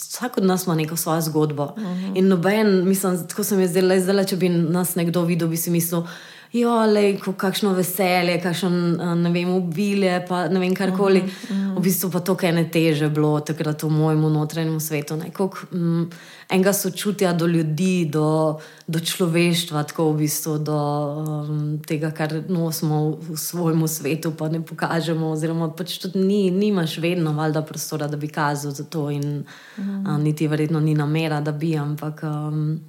vsak 0.00 0.38
od 0.40 0.46
nas 0.48 0.64
ima 0.66 0.74
neko 0.74 0.96
svojo 0.96 1.20
zgodbo. 1.20 1.74
Uh 1.76 1.82
mhm. 1.82 2.04
-huh. 2.04 2.18
In 2.18 2.28
noben, 2.28 2.88
mislim, 2.88 3.26
tako 3.28 3.44
sem 3.44 3.60
jaz 3.60 3.70
zdaj, 3.70 4.00
zdaj, 4.00 4.24
če 4.24 4.36
bi 4.36 4.48
nas 4.48 4.94
nekdo 4.94 5.24
videl, 5.24 5.48
bi 5.48 5.56
si 5.56 5.70
mislil 5.70 6.06
jo, 6.52 6.72
lej, 6.86 7.16
kakšno 7.36 7.72
veselje, 7.72 8.36
kakšno 8.42 8.70
ne 9.16 9.30
vem, 9.32 9.48
ubilje, 9.54 10.18
pa 10.28 10.48
ne 10.48 10.60
vem 10.60 10.74
karkoli. 10.74 11.20
Uh 11.20 11.26
-huh, 11.26 11.50
uh 11.50 11.56
-huh. 11.56 11.78
V 11.78 11.80
bistvu 11.82 12.10
pa 12.10 12.20
to, 12.20 12.34
kaj 12.34 12.52
ne 12.52 12.70
teže 12.70 13.08
bilo 13.08 13.40
takrat 13.40 13.82
v 13.82 13.88
mojem 13.88 14.20
notranjem 14.20 14.80
svetu. 14.80 15.16
Nekako 15.16 15.58
mm, 15.72 16.10
enega 16.48 16.72
sočutja 16.72 17.32
do 17.32 17.46
ljudi, 17.46 18.04
do, 18.12 18.58
do 18.86 19.00
človeštva, 19.00 19.82
tako 19.82 20.12
v 20.12 20.16
bistvu 20.16 20.58
do 20.58 20.78
um, 20.78 21.78
tega, 21.86 22.10
kar 22.10 22.42
nosimo 22.48 23.16
v 23.30 23.36
svojem 23.36 23.88
svetu, 23.88 24.30
pa 24.30 24.48
ne 24.48 24.60
pokažemo. 24.62 25.30
Oziroma, 25.30 25.68
pač 25.68 25.98
tudi 25.98 26.18
ni, 26.18 26.50
nimaš 26.50 26.98
vedno 26.98 27.32
valjda 27.32 27.62
prostora, 27.62 28.08
da 28.08 28.16
bi 28.16 28.28
kazal 28.28 28.72
za 28.72 28.84
to, 28.84 29.10
in 29.10 29.44
uh 29.78 29.84
-huh. 29.84 30.14
a, 30.14 30.18
niti 30.18 30.48
verjetno 30.48 30.80
ni 30.80 30.94
namera, 30.94 31.40
da 31.40 31.52
bi, 31.52 31.76
ampak 31.76 32.22
um, 32.22 32.80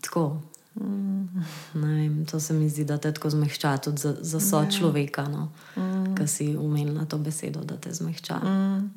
tako. 0.00 0.40
Mm. 0.74 1.15
Vem, 1.74 2.24
to 2.30 2.40
se 2.40 2.54
mi 2.54 2.68
zdi, 2.68 2.84
da 2.84 2.98
te 2.98 3.12
tako 3.12 3.30
zmehča 3.30 3.76
tudi 3.76 4.00
za, 4.00 4.16
za 4.20 4.40
so 4.40 4.62
ja. 4.62 4.70
človeka, 4.70 5.28
no, 5.28 5.52
mm. 5.76 6.14
ki 6.16 6.26
si 6.28 6.56
umel 6.56 6.94
na 6.94 7.06
to 7.06 7.18
besedo, 7.18 7.64
da 7.64 7.76
te 7.76 7.92
zmehča. 7.92 8.36
Mm. 8.36 8.90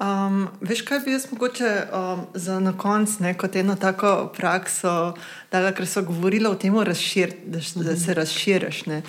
Um, 0.00 0.48
veš, 0.64 0.80
kaj 0.88 1.02
bi 1.04 1.12
jaz 1.12 1.26
mogoče 1.32 1.70
um, 1.92 2.22
za 2.34 2.60
na 2.60 2.72
koncu, 2.72 3.24
kot 3.38 3.56
eno 3.56 3.76
tako 3.76 4.32
prakso, 4.36 5.14
da 5.52 5.74
ker 5.76 5.86
so 5.86 6.02
govorili 6.02 6.48
o 6.48 6.54
tem, 6.54 6.78
razšir, 6.78 7.34
da, 7.44 7.60
da 7.84 7.96
se 7.96 8.14
razširiš. 8.14 8.86
Ne? 8.86 9.02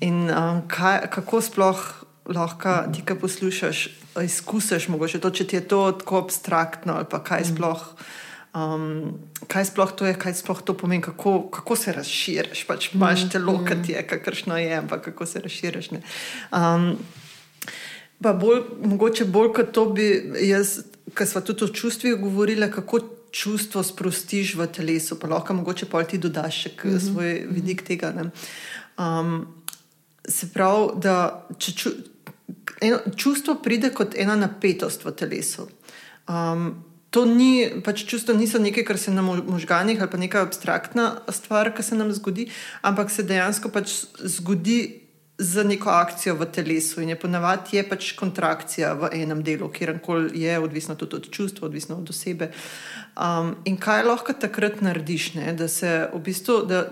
In 0.00 0.28
um, 0.28 0.60
kaj, 0.68 1.06
kako 1.10 1.40
sploh 1.40 1.86
lahko 2.28 2.76
ti, 2.92 3.04
ki 3.06 3.16
poslušaš, 3.20 3.88
izkusiš, 4.20 4.88
mogoče 4.88 5.20
to, 5.20 5.30
če 5.30 5.46
ti 5.46 5.56
je 5.56 5.64
to 5.68 5.80
tako 6.00 6.20
abstraktno 6.26 7.00
ali 7.00 7.08
pa 7.10 7.24
kaj 7.24 7.50
sploh. 7.54 7.88
Mm 7.92 8.22
um, 8.54 9.18
kaj 9.48 9.64
sploh 9.64 9.92
to 9.96 10.06
je, 10.06 10.14
kaj 10.14 10.34
sploh 10.34 10.62
to 10.62 10.76
pomeni, 10.78 11.02
kako, 11.02 11.50
kako 11.50 11.76
se 11.76 11.92
razširiš. 11.92 12.64
Pač 12.66 12.94
imaš 12.94 13.28
telo, 13.32 13.58
mm. 13.58 13.82
ki 13.84 13.92
je, 13.92 14.06
kakršno 14.06 14.58
je, 14.58 14.72
ampak 14.78 15.04
kako 15.10 15.26
se 15.26 15.40
razširiš. 15.40 15.90
Um, 16.52 16.94
pa 18.22 18.32
bolj, 18.32 18.62
mogoče 18.82 19.24
bolj 19.24 19.52
kot 19.52 19.72
to 19.72 19.86
bi 19.92 20.08
jaz 20.48 20.78
ker 21.14 21.26
smo 21.28 21.40
tudi 21.40 21.64
o 21.64 21.68
čustvih 21.68 22.16
govorili, 22.20 22.70
kako 22.70 23.00
čustvo 23.30 23.82
sprostiš 23.82 24.54
v 24.54 24.66
telesu, 24.66 25.18
pa 25.18 25.28
lahko 25.28 25.54
mogoče 25.54 25.86
pa 25.90 26.04
ti 26.04 26.18
dodaš 26.18 26.62
še 26.62 26.70
mm 26.70 26.90
-hmm. 26.90 27.12
svoj 27.12 27.46
vidik 27.50 27.82
tega. 27.82 28.30
Um, 28.98 29.46
se 30.28 30.48
pravi, 30.52 30.88
da 30.96 31.46
če 31.58 31.72
ču, 31.72 31.90
eno, 32.80 32.98
čustvo 33.16 33.54
pride 33.54 33.90
kot 33.90 34.14
ena 34.14 34.36
napetost 34.36 35.04
v 35.04 35.12
telesu. 35.12 35.68
Um, 36.28 36.84
to 37.14 37.22
ni, 37.30 37.70
pač 37.84 38.02
čustvo 38.10 38.34
niso 38.34 38.58
nekaj, 38.58 38.84
kar 38.88 38.98
se 38.98 39.14
nam 39.14 39.30
v 39.30 39.46
možganjih 39.54 40.02
ali 40.02 40.10
pa 40.10 40.18
neka 40.18 40.42
abstraktna 40.42 41.06
stvar, 41.30 41.70
ki 41.74 41.86
se 41.86 41.94
nam 41.94 42.10
zgodi, 42.12 42.48
ampak 42.82 43.10
se 43.14 43.22
dejansko 43.22 43.70
pač 43.70 43.94
zgodi 44.18 45.04
z 45.38 45.64
neko 45.66 45.90
akcijo 45.90 46.34
v 46.38 46.46
telesu 46.50 47.02
in 47.02 47.14
je 47.14 47.18
ponavadi 47.18 47.76
je 47.76 47.84
pač 47.86 48.12
kontrakcija 48.18 48.92
v 48.98 49.10
enem 49.18 49.42
delu, 49.46 49.70
kjer 49.70 49.96
koli 50.02 50.42
je, 50.42 50.58
odvisno 50.62 50.94
tudi 50.98 51.18
od 51.18 51.30
čustva, 51.30 51.66
odvisno 51.66 51.98
od 51.98 52.10
osebe. 52.10 52.50
Um, 53.14 53.56
in 53.66 53.78
kaj 53.78 54.04
lahko 54.06 54.34
takrat 54.34 54.82
narediš, 54.82 55.34
ne? 55.38 55.54
da 55.58 55.68
se 55.68 56.08
v 56.12 56.22
bistvu, 56.22 56.62
da 56.70 56.86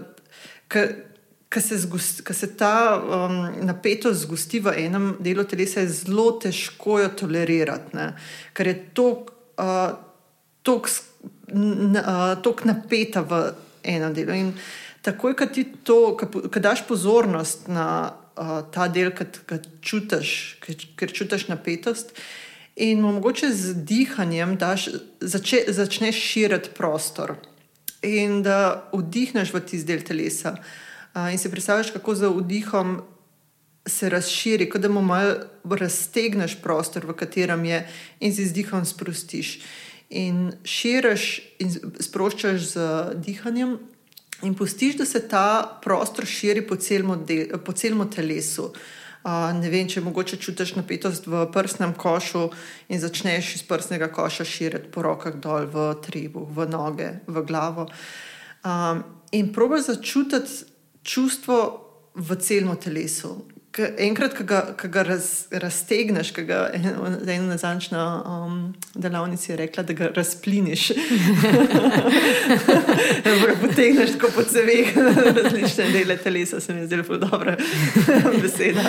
Ker 0.73 1.61
se, 1.61 1.77
se 2.33 2.47
ta 2.57 2.97
um, 2.97 3.35
napetost 3.61 4.23
zgosti 4.25 4.63
v 4.65 4.73
enem 4.87 5.11
delu 5.21 5.45
telesa, 5.45 5.83
je 5.83 5.91
zelo 5.93 6.31
težko 6.41 6.97
jo 7.03 7.11
tolerirati, 7.13 7.93
ne? 7.93 8.07
ker 8.57 8.71
je 8.71 8.77
tako 8.97 9.35
uh, 9.61 10.12
napeta 12.65 13.23
v 13.23 13.53
enem 13.83 14.15
delu. 14.15 14.33
In 14.33 14.53
takoj, 15.03 15.37
ko 15.37 15.47
ti 15.47 15.65
to, 15.85 16.17
ko 16.17 16.61
daš 16.61 16.87
pozornost 16.89 17.69
na 17.69 18.13
uh, 18.37 18.63
ta 18.71 18.89
del, 18.89 19.13
ki 19.13 19.61
čutiš, 19.83 20.59
ker 20.97 21.13
čutiš 21.13 21.49
napetost. 21.51 22.15
In 22.77 23.03
mogoče 23.05 23.53
z 23.53 23.75
dihanjem 23.85 24.57
daš, 24.57 24.89
zače, 25.21 25.67
začneš 25.69 26.17
širiti 26.17 26.73
prostor 26.73 27.37
in 28.03 28.41
da 28.43 28.89
vdihneš 28.91 29.53
v 29.55 29.61
tisti 29.61 29.87
del 29.87 30.03
telesa. 30.03 30.57
Uh, 31.13 31.29
in 31.33 31.39
si 31.39 31.51
predstavljaš, 31.51 31.93
kako 31.93 32.15
za 32.15 32.29
vdihom 32.33 33.03
se 33.87 34.09
razširi, 34.09 34.71
kot 34.71 34.81
da 34.81 34.89
mu 34.89 35.03
malo 35.03 35.35
raztegneš 35.65 36.57
prostor, 36.63 37.07
v 37.07 37.15
katerem 37.19 37.65
je, 37.65 37.89
in 38.21 38.33
z 38.33 38.47
izdihom 38.47 38.85
sprostiš. 38.87 39.61
In 40.13 40.53
širiš 40.69 41.29
in 41.65 41.71
sproščaš 42.05 42.67
z 42.75 42.89
dihanjem, 43.25 43.79
in 44.43 44.55
pustiš, 44.55 44.97
da 44.97 45.07
se 45.07 45.23
ta 45.29 45.79
prostor 45.83 46.27
širi 46.27 46.67
po 46.67 46.77
celem 46.77 48.11
telesu. 48.11 48.73
Uh, 49.23 49.53
ne 49.55 49.71
vem, 49.71 49.87
če 49.87 50.01
mogoče 50.03 50.37
čutiš 50.43 50.75
napetost 50.75 51.29
v 51.31 51.45
prsnem 51.55 51.93
košu 51.95 52.49
in 52.91 52.99
začneš 52.99 53.53
iz 53.55 53.63
prsnega 53.63 54.09
koša 54.11 54.43
širiti 54.43 54.91
po 54.91 55.05
rokah 55.07 55.37
dol 55.39 55.69
v 55.71 55.85
tribu, 56.03 56.43
v 56.51 56.67
noge, 56.67 57.13
v 57.31 57.45
glavo. 57.47 57.87
Um, 58.67 59.05
in 59.31 59.53
probiš 59.55 59.93
začutiti 59.93 60.67
čustvo 61.07 61.59
v 62.19 62.37
celem 62.43 62.75
telesu, 62.77 63.47
enkrat, 63.79 64.35
ko 64.37 64.45
ga, 64.45 64.61
ko 64.77 64.89
ga 64.93 65.03
raz, 65.07 65.47
raztegneš, 65.51 66.33
ki 66.37 66.43
ga 66.45 66.57
je 66.75 66.81
ena 66.83 67.47
nazajšnja 67.47 68.03
um, 68.29 68.75
delavnica 68.95 69.57
rekla, 69.57 69.83
da 69.89 69.93
ga 69.97 70.11
razpliniš. 70.13 70.83
Potegneš 73.63 74.13
tako 74.17 74.29
po 74.35 74.43
cevih, 74.43 74.93
različne 75.39 75.85
dele 75.93 76.17
telesa, 76.17 76.61
se 76.61 76.75
mi 76.75 76.81
je 76.81 76.87
zelo 76.87 77.19
dobra 77.19 77.57
beseda. 78.43 78.85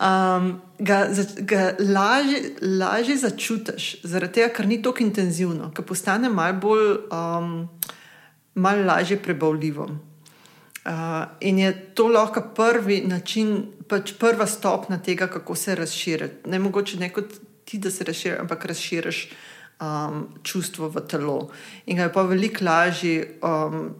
Um, 0.00 0.60
ga 0.78 1.08
ga 1.38 1.74
lažje, 1.78 2.40
lažje 2.80 3.16
začutiš, 3.26 3.96
zaradi 4.02 4.40
tega, 4.40 4.48
ker 4.56 4.66
ni 4.66 4.82
tako 4.82 5.04
intenzivno, 5.04 5.70
ker 5.76 5.84
postane 5.84 6.32
malo 6.32 6.58
bolj, 6.64 6.96
um, 7.12 7.68
malo 8.54 8.88
lažje 8.88 9.22
prebavljivo. 9.22 10.13
Uh, 10.84 10.90
in 11.40 11.58
je 11.58 11.72
to 11.94 12.08
lahko 12.08 12.42
prvi 12.54 13.00
način, 13.08 13.72
pač 13.88 14.12
prva 14.20 14.46
stopnja 14.46 14.98
tega, 14.98 15.26
kako 15.32 15.54
se 15.54 15.74
razširiti. 15.74 16.50
Ne 16.50 16.58
mogoče 16.58 16.98
ne 17.00 17.08
kot 17.12 17.38
ti, 17.64 17.78
da 17.78 17.90
se 17.90 18.04
razširiš, 18.04 18.40
ampak 18.40 18.64
razširiš 18.64 19.20
um, 19.80 20.26
čustvo 20.42 20.88
v 20.88 21.06
telo. 21.08 21.38
In 21.86 21.96
ga 21.96 22.08
je 22.08 22.12
pa 22.12 22.22
veliko 22.22 22.64
lažje 22.64 23.38
um, 23.40 23.94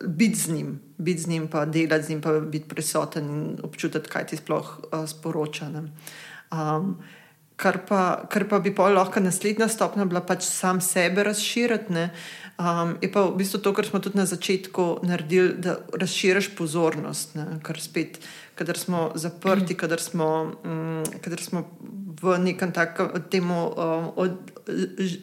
biti 0.00 0.38
z 0.38 0.54
njim, 0.54 0.80
biti 0.98 1.20
z 1.20 1.28
njim, 1.28 1.48
pa 1.48 1.64
delati 1.64 2.04
z 2.04 2.08
njim, 2.08 2.22
pa 2.22 2.40
biti 2.40 2.68
prisoten 2.68 3.28
in 3.28 3.58
občutiti, 3.62 4.08
kaj 4.08 4.26
ti 4.26 4.36
sploh 4.36 4.78
uh, 4.88 5.04
sporoča. 5.08 5.68
Um, 6.52 6.96
kar, 7.56 7.78
pa, 7.88 8.24
kar 8.30 8.48
pa 8.48 8.58
bi 8.58 8.74
pa 8.74 8.88
lahko 8.88 9.20
naslednja 9.20 9.68
stopnja 9.68 10.04
bila 10.04 10.24
pač 10.24 10.48
sam 10.48 10.80
sebe 10.80 11.24
razširiti. 11.28 12.08
Um, 12.58 12.98
je 13.00 13.08
pa 13.08 13.24
v 13.26 13.40
bistvu 13.40 13.58
to, 13.64 13.72
kar 13.72 13.86
smo 13.88 13.98
tudi 13.98 14.18
na 14.20 14.26
začetku 14.28 15.00
naredili, 15.08 15.56
da 15.56 15.80
razširiš 15.96 16.52
pozornost, 16.54 17.34
ne? 17.34 17.58
kar 17.64 17.80
spet, 17.80 18.20
kadar 18.54 18.78
smo 18.78 19.10
zaprti, 19.14 19.74
kadar 19.74 20.00
smo, 20.00 20.52
um, 20.64 21.02
kadar 21.24 21.40
smo 21.40 21.64
v 22.22 22.38
nekem 22.38 22.72
takem 22.72 23.08
temu, 23.30 23.72
um, 23.72 24.12
od, 24.16 24.52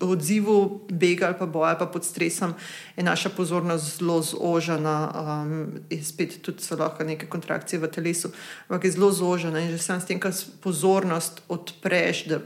odzivu 0.01 0.82
bega 0.91 1.30
ali 1.30 1.38
pa 1.39 1.45
boja, 1.45 1.75
pa 1.80 1.86
pod 1.86 2.03
stresom, 2.03 2.53
je 2.97 3.03
naša 3.03 3.30
pozornost 3.30 3.99
zelo 3.99 4.19
zožena, 4.21 4.97
um, 5.13 5.80
in 5.89 6.03
spet 6.03 6.41
tudi 6.41 6.65
so 6.65 6.75
lahko 6.75 7.05
neke 7.07 7.30
kontrakcije 7.30 7.80
v 7.80 7.88
telesu, 7.88 8.34
ampak 8.67 8.84
je 8.84 8.91
zelo 8.97 9.11
zožena 9.11 9.61
in 9.61 9.71
že 9.71 9.77
sam 9.77 10.01
s 10.01 10.09
tem, 10.09 10.19
kar 10.19 10.34
pozornost 10.65 11.45
odpreš. 11.47 12.25
Da, 12.25 12.41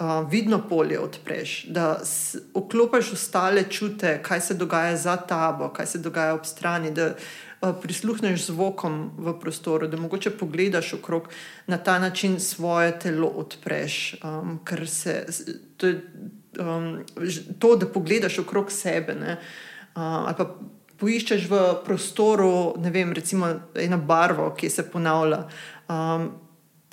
uh, 0.00 0.30
vidno 0.30 0.68
polje 0.68 0.98
odpreš, 1.00 1.64
da 1.68 2.00
vklopiš 2.54 3.12
ostale 3.12 3.64
čute, 3.70 4.22
kaj 4.22 4.40
se 4.40 4.54
dogaja 4.54 4.96
za 4.96 5.16
tabo, 5.16 5.68
kaj 5.68 5.86
se 5.86 5.98
dogaja 5.98 6.34
ob 6.34 6.46
strani, 6.46 6.90
da 6.90 7.12
uh, 7.14 7.74
prisluhneš 7.82 8.46
zvokom 8.46 9.10
v 9.18 9.36
prostoru, 9.40 9.88
da 9.88 10.00
mogoče 10.00 10.30
pogledaš 10.30 10.94
okrog 10.94 11.28
na 11.66 11.78
ta 11.78 11.98
način 11.98 12.40
svoje 12.40 12.98
telo 12.98 13.28
odpreš. 13.28 14.16
Um, 14.24 14.60
ker 14.64 14.88
se 14.88 15.26
to, 15.76 15.92
um, 16.58 17.04
to, 17.58 17.76
da 17.76 17.86
pogledaš 17.86 18.38
okrog 18.38 18.72
sebe. 18.72 19.14
Ne, 19.14 19.32
uh, 19.32 20.02
ali 20.02 20.34
pa 20.38 20.54
poiščeš 21.00 21.48
v 21.48 21.64
prostoru, 21.84 22.74
ne 22.78 22.90
vem, 22.90 23.12
recimo 23.12 23.48
eno 23.74 23.98
barvo, 23.98 24.50
ki 24.56 24.70
se 24.70 24.84
ponavlja. 24.90 25.44
Um, 25.88 26.30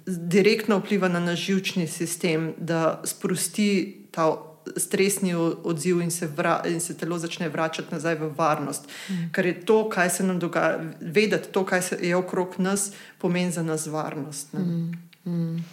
direktno 0.07 0.79
vpliva 0.79 1.07
na 1.07 1.19
naš 1.19 1.39
žilčni 1.39 1.87
sistem, 1.87 2.53
da 2.57 3.01
sprosti 3.05 3.97
ta 4.11 4.37
stresni 4.77 5.35
odziv 5.63 6.01
in 6.01 6.11
se, 6.11 6.27
vra, 6.27 6.61
in 6.67 6.79
se 6.79 6.97
telo 6.97 7.19
začne 7.19 7.49
vračati 7.49 7.87
nazaj 7.91 8.15
v 8.15 8.31
varnost. 8.37 8.87
Mm. 9.09 9.29
Ker 9.31 9.45
je 9.45 9.65
to, 9.65 9.89
kaj 9.89 10.09
se 10.09 10.23
nam 10.23 10.39
dogaja, 10.39 10.79
vedeti 11.01 11.51
to, 11.51 11.65
kaj 11.65 11.81
se 11.81 11.99
je 12.01 12.15
okrog 12.15 12.55
nas, 12.57 12.91
pomeni 13.17 13.51
za 13.51 13.63
nas 13.63 13.87
varnost. 13.87 14.53
Mm. 14.53 14.91
Mm. 15.25 15.63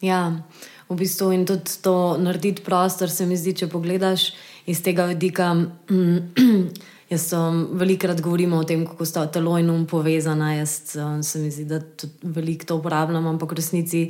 Ja, 0.00 0.42
v 0.88 0.96
bistvu 0.96 1.32
in 1.32 1.46
tudi 1.46 1.82
to 1.82 2.16
narediti 2.18 2.62
prostor, 2.62 3.10
se 3.10 3.26
mi 3.26 3.36
zdi, 3.36 3.54
če 3.54 3.68
pogledaš 3.68 4.32
iz 4.66 4.82
tega 4.82 5.06
vidika. 5.10 5.54
Jaz 7.08 7.32
um, 7.32 7.68
velikokrat 7.72 8.20
govorim 8.20 8.52
o 8.52 8.64
tem, 8.64 8.84
kako 8.86 9.04
sta 9.04 9.26
telo 9.32 9.56
in 9.58 9.70
um 9.70 9.86
povezana. 9.86 10.54
Jaz 10.54 10.96
um, 10.96 11.22
se 11.22 11.38
mi 11.38 11.50
zdi, 11.50 11.64
da 11.64 11.80
veliko 12.22 12.64
to 12.64 12.76
uporabljam, 12.76 13.26
ampak 13.26 13.52
v 13.52 13.56
resnici, 13.56 14.02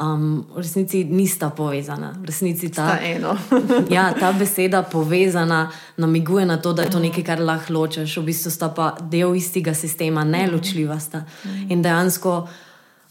um, 0.00 0.42
v 0.54 0.58
resnici 0.58 1.04
nista 1.04 1.50
povezana. 1.50 2.16
Resnici 2.26 2.68
ta, 2.68 2.98
ja, 3.96 4.08
ta 4.18 4.32
beseda 4.32 4.82
povezana 4.82 5.70
namiguje 5.96 6.46
na 6.46 6.56
to, 6.56 6.72
da 6.72 6.82
je 6.82 6.90
to 6.90 6.98
nekaj, 6.98 7.24
kar 7.24 7.40
lahko 7.40 7.72
ločeš. 7.78 8.16
V 8.18 8.26
bistvu 8.26 8.50
sta 8.50 8.72
pa 8.74 8.96
del 9.00 9.38
istega 9.38 9.74
sistema, 9.74 10.24
ne 10.24 10.48
ločljiva 10.50 10.98
sta. 11.00 11.22
In 11.68 11.82
dejansko 11.82 12.48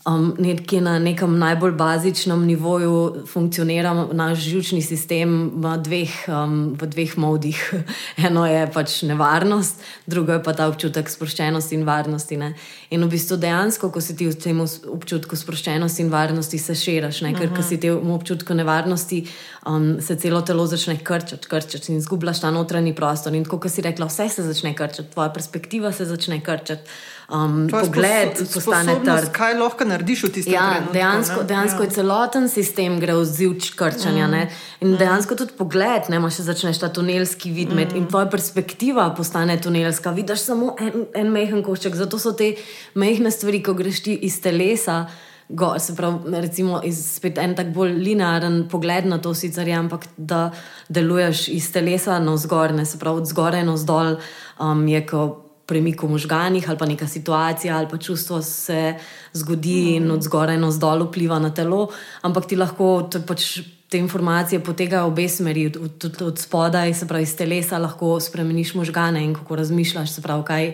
um, 0.05 0.35
nekje 0.37 0.81
na 0.81 0.99
nekem 0.99 1.37
najbolj 1.39 1.71
bazičnem 1.71 2.45
nivoju 2.45 3.25
funkcionira 3.27 3.93
naš 4.11 4.39
žilčni 4.39 4.81
sistem 4.81 5.51
v 5.55 5.75
dveh, 5.77 6.13
um, 6.27 6.73
v 6.81 6.87
dveh 6.87 7.17
modih. 7.17 7.59
Eno 8.27 8.45
je 8.45 8.65
pač 8.73 9.01
nevarnost, 9.07 9.81
drugo 10.05 10.33
je 10.33 10.43
pa 10.43 10.53
ta 10.53 10.67
občutek 10.67 11.09
sproščenosti 11.09 11.75
in 11.75 11.85
varnosti. 11.85 12.37
Ne? 12.37 12.53
In 12.89 13.05
v 13.05 13.11
bistvu 13.13 13.37
dejansko, 13.37 13.91
ko 13.91 14.01
si 14.01 14.15
ti 14.17 14.27
v 14.29 14.35
tem 14.35 14.61
občutku 14.61 15.37
sproščenosti 15.37 16.05
in 16.05 16.11
varnosti, 16.13 16.57
se 16.57 16.75
širiš, 16.75 17.21
ker 17.37 17.53
ko 17.55 17.65
si 17.65 17.77
ti 17.77 17.91
v 17.91 18.15
občutku 18.15 18.57
nevarnosti, 18.57 19.23
um, 19.69 19.95
se 20.01 20.17
celo 20.17 20.41
telo 20.41 20.65
začne 20.67 20.97
krčati, 20.97 21.47
krčati 21.47 21.93
in 21.93 22.01
izgubljaš 22.01 22.41
ta 22.41 22.51
notranji 22.51 22.95
prostor. 22.95 23.35
In 23.37 23.45
kot 23.45 23.69
si 23.69 23.85
rekla, 23.85 24.09
vse 24.09 24.29
se 24.29 24.43
začne 24.43 24.73
krčati, 24.75 25.13
tvoja 25.13 25.29
perspektiva 25.33 25.91
se 25.93 26.05
začne 26.05 26.41
krčati 26.41 26.89
um, 27.31 27.67
pogled 27.71 28.37
postane 28.53 28.95
trd. 29.05 29.31
Kaj 29.35 29.55
lahko 29.59 29.87
narediš 29.87 30.25
v 30.27 30.31
tistem 30.37 30.53
ja, 30.53 30.67
trenutku? 30.69 30.93
Dejansko, 30.93 31.43
dejansko 31.47 31.83
ja. 31.83 31.87
je 31.87 31.95
celoten 31.95 32.49
sistem 32.51 32.99
gre 33.01 33.15
v 33.15 33.25
ziv 33.25 33.55
krčanja. 33.79 34.27
Mm. 34.27 34.51
In 34.81 34.91
mm. 34.91 34.99
dejansko 34.99 35.39
tudi 35.39 35.57
pogled, 35.57 36.11
ne 36.11 36.21
imaš 36.21 36.41
začneš 36.45 36.83
ta 36.83 36.91
tunelski 36.93 37.51
vid 37.55 37.73
mm. 37.73 37.97
in 37.97 38.07
tvoja 38.11 38.29
perspektiva 38.31 39.09
postane 39.17 39.57
tunelska. 39.61 40.13
Vidiš 40.15 40.45
samo 40.51 40.75
en, 40.79 41.07
en 41.15 41.33
mehen 41.33 41.63
košček, 41.63 41.95
zato 41.95 42.19
so 42.19 42.35
te 42.37 42.53
mehne 42.95 43.31
stvari, 43.31 43.63
ko 43.63 43.77
greš 43.77 44.05
ti 44.07 44.17
iz 44.27 44.41
telesa 44.41 45.05
Go, 45.51 45.73
se 45.79 45.91
pravi, 45.95 46.31
recimo, 46.39 46.77
iz 46.87 46.95
spet 47.17 47.35
en 47.43 47.51
tak 47.57 47.73
bolj 47.75 47.97
linearen 47.99 48.69
pogled 48.71 49.09
na 49.11 49.17
to, 49.19 49.33
sicer 49.35 49.67
je, 49.67 49.75
ampak 49.75 50.05
da 50.15 50.45
deluješ 50.87 51.49
iz 51.51 51.67
telesa 51.75 52.21
na 52.23 52.37
vzgor, 52.37 52.71
ne 52.71 52.85
se 52.87 52.99
pravi, 52.99 53.19
od 53.19 53.27
zgoraj 53.27 53.65
na 53.67 53.75
vzdolj, 53.75 54.15
um, 54.63 54.85
je 54.87 55.01
kot 55.11 55.50
premik 55.65 56.03
v 56.03 56.09
možganjih 56.09 56.69
ali 56.69 56.77
pa 56.77 56.85
neka 56.85 57.07
situacija 57.07 57.77
ali 57.77 57.87
pa 57.91 57.97
čustvo 57.97 58.41
se 58.41 58.95
zgodi 59.33 59.95
in 59.95 60.11
od 60.11 60.23
zgoraj 60.23 60.57
na 60.57 60.67
vzdolj 60.67 61.05
vpliva 61.07 61.39
na 61.39 61.53
telo, 61.53 61.87
ampak 62.21 62.45
ti 62.47 62.55
lahko 62.55 63.09
pač. 63.27 63.59
Te 63.91 63.99
informacije 63.99 64.61
potegajo 64.63 65.09
obe 65.09 65.25
smeri, 65.27 65.65
tudi 65.99 66.23
od 66.23 66.37
spodaj, 66.39 66.93
se 66.95 67.07
pravi, 67.07 67.25
iz 67.27 67.33
telesa 67.35 67.75
lahko 67.77 68.21
spremeniš 68.23 68.71
možgane 68.79 69.19
in 69.19 69.33
kako 69.35 69.57
razmišljaš, 69.59 70.13
se 70.15 70.21
pravi, 70.23 70.45
kaj 70.47 70.69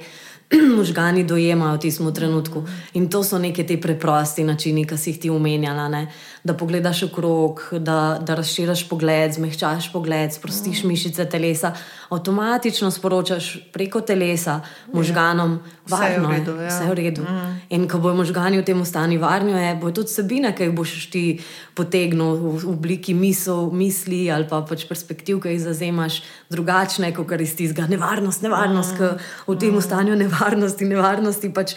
možgani 0.79 1.23
dojemajo 1.23 1.75
v 1.75 1.79
tem 1.79 2.13
trenutku. 2.13 2.63
In 2.93 3.09
to 3.09 3.23
so 3.23 3.37
neke 3.37 3.67
te 3.67 3.75
preprosti 3.75 4.43
načini, 4.43 4.85
ki 4.87 4.97
si 4.97 5.11
jih 5.11 5.19
ti 5.19 5.29
umenjala. 5.29 5.87
Ne? 5.91 6.07
Da 6.43 6.53
pogledaš 6.53 7.03
okrog, 7.03 7.59
da, 7.83 8.19
da 8.23 8.35
razširiš 8.39 8.87
pogled, 8.87 9.33
zmehčaš 9.35 9.91
pogled, 9.91 10.31
sprostiš 10.31 10.83
mm. 10.83 10.87
mišice 10.87 11.25
telesa, 11.27 11.73
avtomatično 12.09 12.91
sporočaš 12.91 13.57
preko 13.73 14.01
telesa 14.01 14.61
možganom, 14.93 15.59
da 15.89 15.99
ja. 16.03 16.07
je 16.07 16.19
vse 16.19 16.27
v 16.27 16.31
redu. 16.31 16.55
Ja. 16.55 16.67
Vse 16.67 16.87
v 16.87 16.93
redu. 16.95 17.21
Mm. 17.21 17.59
In 17.69 17.87
ko 17.91 17.99
bojo 17.99 18.15
možgani 18.15 18.61
v 18.61 18.63
tem 18.63 18.85
stanju 18.85 19.19
varni, 19.19 19.75
bo 19.81 19.91
tudi 19.91 20.15
sebina, 20.15 20.53
ki 20.55 20.69
jih 20.69 20.75
boš 20.75 20.95
ti 21.11 21.25
potegnil 21.75 22.39
v, 22.39 22.55
v 22.63 22.71
obliki 22.71 23.13
misel, 23.13 23.67
misli 23.75 24.31
ali 24.31 24.47
pa 24.47 24.61
pač 24.63 24.87
perspektiv, 24.87 25.43
ki 25.43 25.57
jih 25.57 25.65
zazemaš, 25.67 26.21
drugačne, 26.47 27.11
kot 27.11 27.35
iz 27.43 27.51
tistega 27.59 27.89
nevarnost, 27.91 28.47
nevarnost, 28.47 28.95
mm. 28.95 29.19
ki 29.43 29.51
v 29.51 29.59
tem 29.59 29.75
mm. 29.75 29.83
stanju 29.83 30.15
nevarnosti, 30.37 30.85
nevarnosti 30.85 31.49
pač 31.53 31.75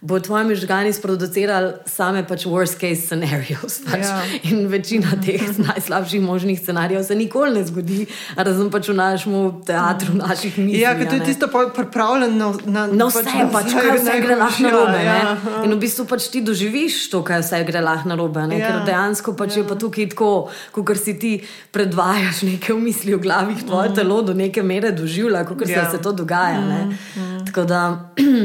bo 0.00 0.20
tvojimi 0.20 0.54
žgani 0.54 0.92
sproducirali 0.92 1.72
same 1.86 2.26
pač 2.26 2.46
worst 2.46 2.80
case 2.80 3.06
scenarios. 3.06 3.80
Pač. 3.86 4.04
Ja. 4.04 4.22
In 4.50 4.66
večina 4.68 5.16
teh 5.24 5.42
najslabših 5.68 6.20
možnih 6.22 6.60
scenarijev 6.60 7.04
se 7.04 7.14
nikoli 7.14 7.54
ne 7.54 7.64
zgodi, 7.64 8.06
razen 8.36 8.70
pač 8.70 8.88
v 8.88 8.96
našem 8.98 9.36
teatru, 9.66 10.12
v 10.12 10.20
naših 10.20 10.58
mislih. 10.58 10.82
Ja, 10.82 10.94
ker 10.98 11.08
to 11.08 11.20
je 11.20 11.24
tisto 11.30 11.48
pripravljeno 11.48 12.36
na, 12.36 12.50
na, 12.66 12.86
na 12.92 13.08
vse, 13.08 13.24
pač, 13.24 13.52
pač, 13.52 13.72
kaj 13.72 13.98
vse 13.98 14.18
gre 14.24 14.36
lahko 14.36 14.66
na 14.66 14.74
robe. 14.74 15.00
Ja, 15.00 15.16
ja. 15.16 15.34
In 15.64 15.74
v 15.74 15.80
bistvu 15.80 16.06
pač 16.10 16.28
ti 16.32 16.44
doživiš 16.44 16.98
to, 17.12 17.22
kaj 17.26 17.42
vse 17.44 17.62
gre 17.68 17.82
lahko 17.84 18.12
na 18.12 18.18
robe. 18.18 18.44
Ja. 18.52 18.68
Ker 18.68 18.82
dejansko 18.90 19.36
pač 19.38 19.56
ja. 19.56 19.62
je 19.62 19.68
pa 19.70 19.78
tukaj 19.80 20.10
tako, 20.12 20.30
kot 20.76 20.94
si 21.00 21.16
ti 21.18 21.32
predvajaš 21.72 22.44
neke 22.48 22.76
misli 22.76 23.16
v 23.16 23.22
glavi, 23.22 23.58
tvoje 23.64 23.90
mm. 23.90 23.96
telo 23.96 24.20
do 24.22 24.36
neke 24.36 24.62
mere 24.62 24.92
doživlja, 24.92 25.44
kot 25.48 25.66
ja. 25.68 25.88
se 25.90 26.02
to 26.02 26.12
dogaja. 26.12 26.60
Mm. 26.60 26.94
Mm. 27.16 27.44
Tako 27.48 27.64
da 27.64 27.82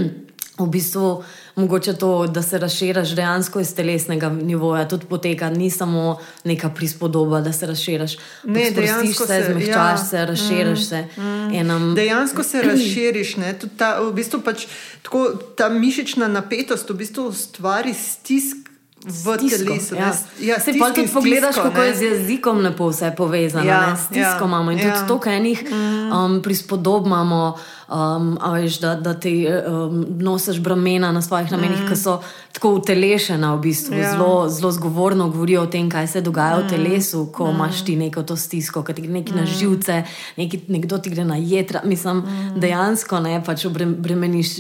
v 0.62 0.68
bistvu 0.70 1.24
mogoče 1.62 1.94
to, 1.94 2.28
da 2.28 2.42
se 2.42 2.58
razširiš 2.58 3.10
dejansko 3.16 3.60
iz 3.60 3.76
telesnega 3.76 4.30
nivoja, 4.30 4.88
tudi 4.88 5.06
poteka, 5.06 5.50
ni 5.50 5.70
samo 5.70 6.18
neka 6.44 6.70
prispodoba, 6.70 7.42
da 7.42 7.54
se 7.54 7.66
razširiš. 7.66 8.18
Ne, 8.44 8.72
dejansko 8.72 9.26
se 9.26 9.44
zmehčaš, 9.52 9.76
ja. 9.78 9.98
se 9.98 10.26
razširiš 10.26 10.80
mm, 10.80 10.84
se. 10.84 11.06
Mm. 11.18 11.56
Enam... 11.56 11.96
Dejansko 11.96 12.44
se 12.44 12.62
razširiš. 12.62 13.36
Ta, 13.78 14.00
v 14.00 14.14
bistvu 14.14 14.42
pač, 14.42 14.66
tako, 15.02 15.30
ta 15.58 15.70
mišična 15.70 16.28
napetost 16.28 16.90
v 16.90 17.00
bistvu 17.04 17.32
stvari 17.34 17.94
stisk 17.94 18.72
v 19.06 19.38
telesu. 19.50 19.96
Ja. 19.96 20.14
Ja, 20.40 20.60
se 20.60 20.74
pa 20.80 20.94
tudi 20.94 21.08
pogledaš, 21.08 21.56
kako 21.56 21.82
ne? 21.82 21.88
je 21.88 21.96
z 21.96 22.02
jezikom 22.02 22.62
lepo 22.62 22.90
vse 22.90 23.14
povezano. 23.18 23.66
Ja, 23.66 23.96
stisko 23.98 24.46
ja, 24.46 24.46
imamo 24.46 24.72
in 24.72 24.80
ja. 24.80 24.94
tudi 24.94 25.08
to, 25.08 25.20
kaj 25.20 25.38
enih 25.38 25.64
mm. 25.72 26.12
um, 26.12 26.42
prispodob 26.42 27.06
imamo 27.06 27.58
um, 27.92 28.38
veš, 28.54 28.80
da, 28.80 28.96
da 28.96 29.14
ti 29.14 29.48
um, 29.48 30.06
nosiš 30.20 30.60
bremena 30.60 31.12
na 31.12 31.22
svojih 31.22 31.52
namenih, 31.52 31.84
mm. 31.84 31.88
ki 31.90 31.96
so 31.96 32.22
tako 32.52 32.74
utelešena, 32.74 33.56
v 33.56 33.62
bistvu 33.62 33.98
ja. 33.98 34.12
zelo, 34.12 34.50
zelo 34.50 34.72
zgovorno 34.72 35.30
govorijo 35.30 35.62
o 35.62 35.66
tem, 35.66 35.90
kaj 35.90 36.08
se 36.08 36.22
dogaja 36.22 36.58
mm. 36.58 36.64
v 36.64 36.70
telesu, 36.70 37.26
ko 37.34 37.48
mm. 37.48 37.56
imaš 37.56 37.86
ti 37.86 37.96
neko 37.96 38.24
to 38.24 38.36
stisko, 38.36 38.84
ki 38.84 38.94
ti 38.94 39.02
gre 39.02 39.20
mm. 39.20 39.36
na 39.36 39.46
živce, 39.46 40.04
neki, 40.38 40.60
nekdo 40.68 40.98
ti 40.98 41.10
gre 41.10 41.26
na 41.26 41.36
jedra. 41.36 41.82
Mislim, 41.84 42.18
mm. 42.18 42.60
dejansko 42.60 43.20
ne, 43.20 43.42
pač 43.46 43.66
bremeniš 43.98 44.54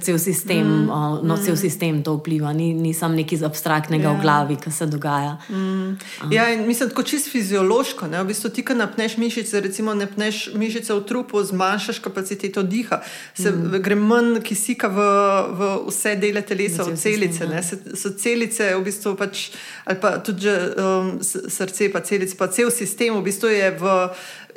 cel 0.00 0.18
sistem, 0.18 0.66
mm. 0.66 0.90
uh, 0.90 1.18
no, 1.22 1.36
cel 1.36 1.54
mm. 1.54 1.60
sistem 1.60 2.02
to 2.02 2.16
vpliva, 2.16 2.52
ni, 2.52 2.72
ni 2.74 2.94
samo 2.94 3.14
nekaj 3.14 3.44
abstraktnega 3.44 4.08
ja. 4.08 4.16
v 4.16 4.22
glavi, 4.22 4.56
ki 4.56 4.72
se 4.72 4.86
dogaja. 4.86 5.36
Mm. 5.48 5.96
Um. 6.24 6.32
Ja, 6.32 6.48
in 6.52 6.66
mislim, 6.66 6.90
tako 6.90 7.02
čisto 7.02 7.30
fiziološko, 7.30 8.08
ne, 8.08 8.22
v 8.22 8.32
bistvu 8.32 8.50
ti, 8.50 8.64
ki 8.64 8.74
napneš 8.74 9.16
mišice, 9.16 9.60
recimo 9.60 9.94
ne 9.94 10.06
pneš 10.06 10.48
mišice 10.54 10.94
v 10.94 11.04
trupu, 11.04 11.42
zmanjšaš 11.44 11.98
kapaciteto 11.98 12.62
diha, 12.74 13.00
se 13.32 13.52
mm. 13.52 13.78
gre 13.84 13.98
manj 13.98 14.42
kisika 14.44 14.90
v, 14.92 15.08
v 15.58 15.70
vse 15.88 16.14
dele 16.20 16.42
telesa, 16.42 16.86
v 16.88 16.98
celice. 16.98 17.48
Ja. 17.50 17.62
Se, 17.62 17.80
so 17.94 18.12
celice, 18.18 18.72
v 18.74 18.84
bistvu 18.84 19.14
pač, 19.18 19.48
ali 19.86 20.00
pa 20.02 20.16
tudi 20.24 20.50
um, 20.50 21.14
srce, 21.22 21.90
pa 21.94 22.02
celice, 22.04 22.36
pa 22.38 22.50
cel 22.52 22.74
sistem 22.74 23.14
v 23.18 23.24
bistvu 23.30 23.54
je 23.54 23.70
v 23.78 23.94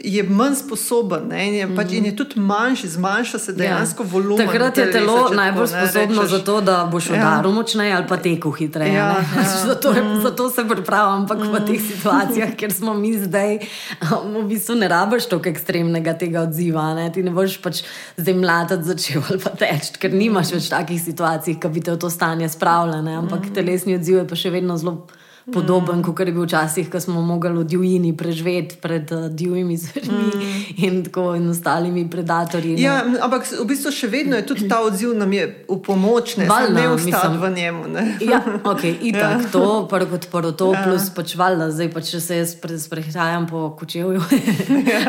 je 0.03 0.23
manj 0.23 0.55
sposoben 0.55 1.27
ne, 1.27 1.47
in, 1.47 1.53
je, 1.53 1.67
pač, 1.75 1.91
in 1.97 2.05
je 2.05 2.15
tudi 2.15 2.39
manjši, 2.39 2.87
zmanjša 2.87 3.39
se 3.39 3.51
ja. 3.51 3.57
dejansko 3.57 4.03
ja. 4.03 4.09
volumen. 4.11 4.47
Takrat 4.47 4.77
je 4.77 4.91
telo 4.91 5.15
tako, 5.23 5.35
najbolj 5.35 5.67
sposobno 5.67 6.21
rečeš, 6.21 6.31
za 6.31 6.43
to, 6.43 6.61
da 6.61 6.75
boš 6.91 7.09
udaril 7.09 7.51
ja. 7.51 7.55
močneje 7.55 7.93
ali 7.93 8.07
pa 8.07 8.17
tekel 8.17 8.51
hitreje. 8.51 8.93
Ja, 8.93 9.07
ja. 9.35 9.43
zato, 9.67 9.93
mm. 9.93 10.21
zato 10.21 10.49
se 10.49 10.67
pripravljam, 10.69 11.21
ampak 11.21 11.37
mm. 11.37 11.51
v 11.51 11.65
teh 11.65 11.81
mm. 11.81 11.87
situacijah, 11.87 12.55
kjer 12.59 12.73
smo 12.73 12.93
mi 12.93 13.13
zdaj, 13.17 13.57
v 14.37 14.45
bistvu 14.47 14.75
ne 14.75 14.87
rabiš 14.87 15.29
tako 15.29 15.49
ekstremnega 15.49 16.13
tega 16.13 16.45
odziva. 16.45 16.93
Ne. 16.93 17.09
Ti 17.13 17.23
ne 17.23 17.33
boš 17.33 17.57
pač 17.61 17.81
zdaj 18.17 18.37
mladati 18.37 18.83
začel 18.83 19.21
ali 19.29 19.41
pa 19.41 19.55
teč, 19.57 19.95
ker 19.97 20.13
nimaš 20.13 20.53
več 20.59 20.69
takih 20.69 21.01
situacij, 21.01 21.57
ki 21.57 21.73
bi 21.73 21.81
te 21.81 21.97
v 21.97 22.01
to 22.01 22.13
stanje 22.13 22.49
spravljali. 22.49 23.17
Ampak 23.17 23.49
mm. 23.49 23.53
telesni 23.57 23.97
odziv 23.97 24.21
je 24.21 24.27
pa 24.29 24.37
še 24.37 24.53
vedno 24.53 24.77
zelo 24.77 25.07
podoben, 25.53 25.99
mm. 25.99 26.03
kot 26.03 26.19
je 26.19 26.33
bil 26.33 26.43
včasih, 26.43 26.89
ko 26.91 26.99
smo 26.99 27.21
mogli 27.21 27.53
v 27.55 27.63
divjini 27.63 28.11
preživeti 28.17 28.75
pred 28.81 29.11
uh, 29.11 29.27
divjimi 29.29 29.77
zvermi 29.77 30.25
mm. 30.35 30.63
in 30.77 31.03
tako 31.05 31.35
in 31.35 31.49
ostalimi 31.49 32.09
predatorji. 32.09 32.75
Ja, 32.81 32.99
ampak 33.21 33.47
v 33.51 33.65
bistvu 33.67 33.93
še 33.95 34.09
vedno 34.11 34.35
je 34.35 34.45
tudi 34.47 34.67
ta 34.67 34.81
odziv 34.83 35.13
nam 35.15 35.31
je 35.33 35.47
v 35.69 35.77
pomoč, 35.83 36.35
ne 36.37 36.49
ne 36.69 36.89
ustati 36.91 37.37
v 37.37 37.51
njemu. 37.55 37.87
Ne? 37.87 38.03
Ja, 38.21 38.41
ok, 38.63 38.83
itak 39.09 39.47
ja. 39.47 39.51
to, 39.51 39.87
prvo 39.89 40.09
kot 40.11 40.27
prvo 40.31 40.51
to, 40.51 40.73
ja. 40.75 40.83
plus 40.83 41.07
pač 41.15 41.35
valjda, 41.39 41.69
zdaj 41.71 41.91
pa 41.95 42.03
če 42.03 42.19
se 42.19 42.41
jaz 42.41 42.55
sprehajam 42.83 43.47
po 43.47 43.69
kočevju, 43.79 44.21
ja. 44.91 44.99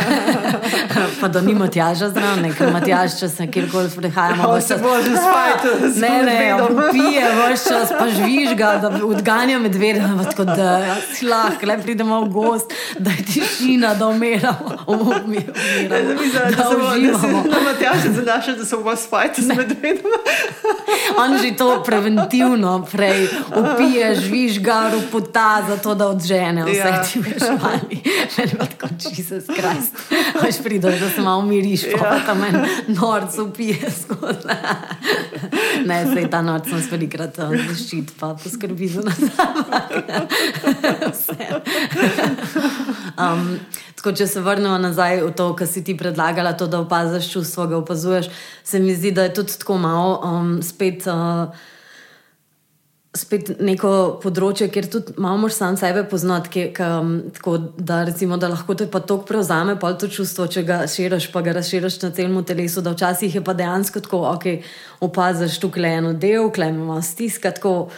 pa 1.21 1.29
da 1.29 1.43
nima 1.43 1.67
tjaža 1.67 2.13
zraven, 2.15 2.47
ker 2.55 2.71
ima 2.71 2.85
tjaž, 2.85 3.19
če 3.19 3.31
se 3.33 3.49
kjerkoli 3.51 3.91
sprehajamo. 3.91 4.55
Ja, 4.55 4.63
se 4.63 4.79
bo 4.83 4.95
že 5.03 5.19
spajto, 5.19 5.75
ne, 5.99 6.15
ne, 6.31 6.39
pije, 6.95 7.27
vse 7.35 7.75
čas 7.75 7.93
pa 7.99 8.07
žvižga, 8.07 8.73
da 8.87 8.95
odganja 9.03 9.59
medvede 9.59 10.07
tako 10.31 10.45
da 10.45 10.97
lahko, 11.23 11.67
le 11.67 11.83
pridemo 11.83 12.21
v 12.25 12.29
gost, 12.29 12.73
da 12.99 13.11
je 13.11 13.25
tišina, 13.25 13.95
da 13.95 14.07
umiramo. 14.07 14.77
umiramo 14.87 15.53
da 15.89 16.03
da, 16.03 16.51
da 16.57 16.69
uživamo. 16.77 17.45
Matjaž, 17.65 18.05
da 18.17 18.23
znaš, 18.23 18.47
da 18.59 18.65
se 18.65 18.77
vas 18.77 19.09
fajta 19.11 19.43
z 19.43 19.49
medvedom. 19.49 20.13
On 21.23 21.39
že 21.39 21.57
to 21.57 21.83
preventivno 21.87 22.87
prej 22.93 23.29
upije, 23.57 24.15
žviž 24.15 24.61
ga, 24.61 24.91
ruputa, 24.93 25.65
zato 25.69 25.95
da 25.95 26.09
odžene 26.09 26.65
vse 26.65 26.79
ja. 26.79 27.03
ti 27.03 27.21
vešvali. 27.21 28.03
Ne 28.39 28.45
pa 28.59 28.67
tako 28.67 28.89
čisto 28.99 29.41
skrast. 29.41 29.97
Hoš 30.41 30.63
prideš, 30.65 31.01
da 31.01 31.11
se 31.11 31.21
malo 31.21 31.43
umiriš, 31.43 31.81
pa 31.99 32.07
ja. 32.07 32.21
tam 32.27 32.45
en 32.45 32.67
norc 32.87 33.39
upije 33.39 33.77
skozi. 34.03 34.49
Ne, 35.87 36.05
sej 36.15 36.27
ta 36.31 36.41
noč 36.43 36.69
sem 36.71 36.81
svedikrat 36.83 37.39
zaščit, 37.39 38.11
pa 38.21 38.33
poskrbi 38.43 38.89
za 38.89 39.03
nas. 39.07 39.19
um, 43.23 43.59
tako, 43.97 44.13
če 44.13 44.27
se 44.27 44.41
vrnemo 44.41 44.79
nazaj 44.83 45.23
v 45.23 45.33
to, 45.37 45.55
kar 45.59 45.67
si 45.71 45.85
ti 45.85 45.97
predlagala, 45.99 46.53
to, 46.59 46.67
da 46.71 46.81
opaziš 46.85 47.33
čustvo, 47.33 47.67
ga 47.71 47.77
opazuješ, 47.79 48.31
se 48.65 48.81
mi 48.83 48.97
zdi, 48.97 49.13
da 49.13 49.23
je 49.29 49.35
tudi 49.41 49.59
tako 49.59 49.79
malo 49.79 50.21
um, 50.25 50.63
spet. 50.63 51.07
Uh, 51.07 51.49
Spet 53.19 53.49
neko 53.65 54.21
področje, 54.23 54.69
kjer 54.71 54.87
tudi 54.93 55.15
malo 55.19 55.41
moš 55.41 55.55
sam 55.57 55.79
sebe 55.81 56.03
poznati, 56.07 56.67
um, 56.85 57.15
tako 57.35 57.57
da, 57.81 58.03
recimo, 58.07 58.37
da 58.39 58.51
lahko 58.53 58.77
te 58.79 58.87
pa 58.87 59.01
tok 59.01 59.25
prevzame, 59.27 59.79
pa 59.81 59.95
to 59.99 60.11
čustvo, 60.13 60.47
če 60.53 60.63
ga 60.69 60.77
širiš, 60.87 61.31
pa 61.33 61.41
ga 61.43 61.57
razširiš 61.57 61.97
na 62.05 62.11
celem 62.15 62.45
telesu, 62.47 62.85
da 62.85 62.93
včasih 62.93 63.41
je 63.41 63.43
pa 63.43 63.57
dejansko 63.59 64.05
tako, 64.05 64.21
ok, 64.37 64.47
opaziš 65.09 65.57
tukaj 65.65 65.97
eno 65.97 66.13
del, 66.13 66.53
klej 66.55 66.77
ima 66.77 67.01
stiska, 67.03 67.51
tako 67.57 67.89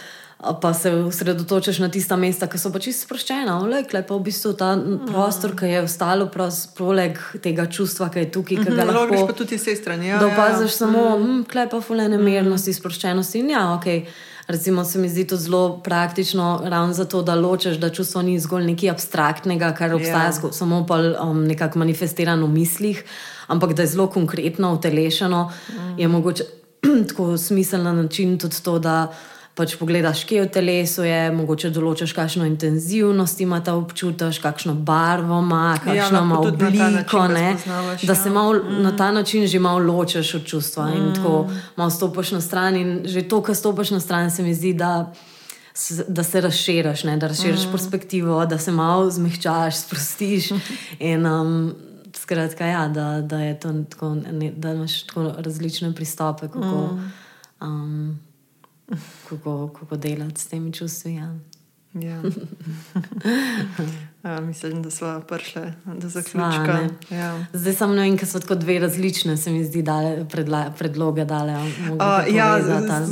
pa 0.60 0.74
se 0.74 0.90
osredotočiš 0.94 1.78
na 1.78 1.88
tista 1.88 2.16
mesta, 2.16 2.46
ki 2.48 2.58
so 2.58 2.72
pač 2.72 2.88
čisto 2.88 3.04
sproščena. 3.04 3.58
Klej 3.90 4.04
pa 4.08 4.16
v 4.16 4.24
bistvu 4.24 4.54
ta 4.56 4.72
prostor, 5.08 5.52
ki 5.56 5.68
je 5.68 5.82
ostalo, 5.84 6.30
poleg 6.78 7.20
tega 7.44 7.66
čustva, 7.68 8.08
ki 8.08 8.24
je 8.24 8.30
tukaj, 8.32 8.62
ki 8.62 8.72
ga 8.72 8.86
mhm, 8.86 8.92
lahko. 8.94 9.20
Pa 9.28 9.36
tudi 9.36 9.60
te 9.60 9.76
strani. 9.76 10.08
Ja, 10.08 10.18
da 10.22 10.30
ja. 10.30 10.32
opaziš 10.32 10.72
ja. 10.72 10.76
samo, 10.78 11.04
mm. 11.18 11.44
klej 11.50 11.68
pa 11.68 11.80
fulene 11.84 12.18
mirnosti, 12.18 12.72
sproščenosti. 12.72 13.44
In 13.44 13.56
ja, 13.56 13.64
ok. 13.76 13.88
Recimo, 14.50 14.82
se 14.84 14.98
mi 14.98 15.06
zdi 15.06 15.26
to 15.30 15.36
zelo 15.38 15.78
praktično, 15.84 16.62
ravno 16.64 16.94
zato, 16.96 17.20
da 17.22 17.36
ločeš, 17.38 17.76
da 17.78 17.92
čustvo 17.94 18.22
ni 18.26 18.38
zgolj 18.40 18.64
nekaj 18.72 18.90
abstraktnega, 18.90 19.68
kar 19.78 19.94
obstaja 19.94 20.32
yeah. 20.32 20.46
Ja. 20.48 20.52
samo 20.52 20.80
um, 21.22 21.44
nekako 21.46 21.78
manifestirano 21.78 22.48
v 22.48 22.56
mislih, 22.56 23.04
ampak 23.46 23.76
da 23.78 23.86
je 23.86 23.92
zelo 23.94 24.08
konkretno, 24.10 24.72
utelešeno, 24.74 25.44
mm. 25.68 25.98
je 26.00 26.08
mogoče 26.08 26.44
tako 27.08 27.36
smiselno 27.38 27.92
način 27.92 28.38
tudi 28.38 28.56
to, 28.64 28.78
da 28.78 29.12
pač 29.54 29.74
pogledaš, 29.76 30.24
kje 30.24 30.44
v 30.44 30.50
telesu 30.52 31.04
je, 31.04 31.30
mogoče 31.34 31.70
določiš, 31.70 32.12
kakšno 32.16 32.46
intenzivnost 32.46 33.40
ima 33.40 33.60
ta 33.64 33.74
občutek, 33.74 34.38
kakšno 34.42 34.74
barvo 34.74 35.40
ima, 35.42 35.74
kakšno 35.84 36.22
ima 36.22 36.38
lahko 36.38 36.50
tudi 36.50 36.78
na 36.78 36.78
ta 36.78 36.86
obliko. 36.86 37.28
ne, 37.28 37.50
razpoznavaš, 37.50 38.02
Da 38.02 38.12
ja. 38.12 38.22
se 38.22 38.30
malo 38.30 38.54
na 38.82 38.96
ta 38.96 39.10
način 39.12 39.46
že 39.46 39.58
malo 39.58 39.78
ločiš 39.78 40.34
od 40.34 40.46
čustva 40.46 40.90
in 40.96 41.14
tako 41.14 41.50
malo 41.76 41.90
stopiš 41.90 42.30
na 42.30 42.40
stran. 42.40 42.76
In 42.76 43.00
že 43.04 43.28
to, 43.28 43.42
kar 43.42 43.54
stopiš 43.54 43.90
na 43.90 44.00
stran, 44.00 44.30
se 44.30 44.42
mi 44.42 44.54
zdi, 44.54 44.72
da. 44.74 45.12
Da 46.08 46.22
se 46.26 46.40
razširiš, 46.40 47.04
ne? 47.04 47.16
da 47.16 47.28
razširiš 47.30 47.62
mm. 47.66 47.72
perspektivo, 47.72 48.46
da 48.46 48.58
se 48.58 48.72
malo 48.72 49.10
zmehčaš, 49.10 49.76
sprostiš. 49.76 50.50
In, 50.98 51.26
um, 51.26 51.72
skratka, 52.16 52.66
ja, 52.66 52.88
da, 52.88 53.20
da, 53.20 53.38
tako, 53.90 54.14
ne, 54.14 54.52
da 54.56 54.72
imaš 54.72 55.02
tako 55.02 55.32
različne 55.38 55.94
pristope, 55.94 56.48
kako, 56.48 56.98
um, 57.60 58.18
kako, 59.28 59.68
kako 59.68 59.96
delati 59.96 60.40
s 60.40 60.46
temi 60.46 60.72
čustvi. 60.72 61.14
Ja. 61.14 61.38
Ja. 61.94 62.22
ja, 64.30 64.40
mislim, 64.40 64.82
da 64.82 64.90
smo 64.90 65.20
prišli 65.20 65.62
do 65.84 66.10
Sva, 66.10 66.22
zaključka. 66.22 66.78
ne. 67.10 67.18
Ja. 67.18 67.46
Zdaj 67.52 67.72
samo 67.72 67.94
ne 67.94 68.02
vem, 68.02 68.18
ker 68.18 68.28
so 68.28 68.38
tako 68.38 68.54
dve 68.54 68.78
različne, 68.78 69.36
se 69.36 69.50
mi 69.50 69.64
zdi, 69.64 69.82
dale, 69.82 70.28
predla, 70.30 70.70
predloge 70.78 71.24
dale. 71.24 71.52
Uh, 71.52 72.34
ja, 72.34 72.60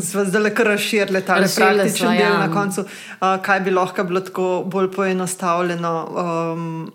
smo 0.02 0.24
zdaj 0.24 0.54
kar 0.54 0.66
razširili 0.66 1.20
ta 1.26 1.34
praktičen 1.34 1.90
sva, 1.96 2.12
del 2.12 2.20
ja. 2.20 2.38
na 2.46 2.52
koncu. 2.54 2.80
Uh, 2.80 3.42
kaj 3.42 3.60
bi 3.60 3.70
lahko 3.70 4.04
bilo 4.04 4.20
tako 4.20 4.62
bolj 4.66 4.92
poenostavljeno? 4.92 6.08
Um, 6.54 6.92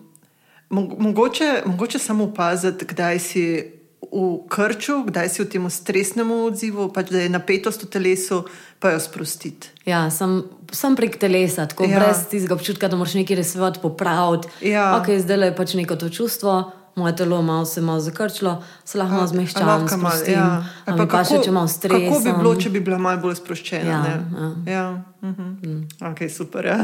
mo- 0.70 0.96
mogoče, 0.98 1.62
mogoče 1.66 1.98
samo 1.98 2.24
opaziti, 2.24 2.84
kdaj 2.84 3.18
si 3.18 3.73
v 4.12 4.44
krču, 4.48 5.04
kdaj 5.08 5.28
si 5.28 5.42
v 5.42 5.48
tem 5.48 5.64
stresnem 5.70 6.30
odzivu, 6.30 6.88
pač 6.92 7.10
da 7.10 7.24
je 7.24 7.32
napetost 7.32 7.84
v 7.84 7.88
telesu, 7.88 8.44
pa 8.78 8.92
jo 8.94 9.00
sprostiti. 9.00 9.72
Ja, 9.88 10.10
sem, 10.10 10.44
sem 10.72 10.96
prek 10.96 11.16
telesa, 11.16 11.66
tako 11.66 11.84
Ja. 11.84 11.90
ja. 11.90 11.98
brez 12.00 12.26
tistega 12.28 12.54
občutka, 12.54 12.88
da 12.88 12.96
moraš 12.96 13.14
nekaj 13.14 13.36
resvati, 13.36 13.80
popraviti. 13.82 14.48
Ja. 14.60 14.96
Ok, 14.98 15.14
zdaj 15.18 15.48
je 15.48 15.56
pač 15.56 15.74
neko 15.74 15.96
to 15.96 16.08
čustvo. 16.08 16.72
Moje 16.96 17.16
telo 17.16 17.42
malo 17.42 17.64
se 17.64 17.80
malo 17.80 18.00
zakrčilo, 18.00 18.62
se 18.84 18.98
lahko 18.98 19.14
malo 19.14 19.26
zmehčam, 19.26 19.88
sprostim. 19.88 20.34
ja. 20.34 20.38
Ja. 20.40 20.64
Ali 20.86 20.98
Pa, 20.98 21.06
pa 21.06 21.24
še 21.24 21.40
če 21.44 21.50
malo 21.50 21.68
stresa. 21.68 21.98
Kako 22.08 22.20
bi 22.20 22.32
bilo, 22.38 22.54
če 22.54 22.70
bi 22.70 22.80
bila 22.80 22.98
malo 22.98 23.20
bolj 23.20 23.34
sproščena? 23.34 23.90
Ja, 23.90 24.02
ne? 24.02 24.72
ja. 24.72 24.72
ja. 24.72 25.02
Uh 25.22 25.30
-huh. 25.30 26.10
Ok, 26.10 26.30
super. 26.30 26.66
Ja. 26.66 26.76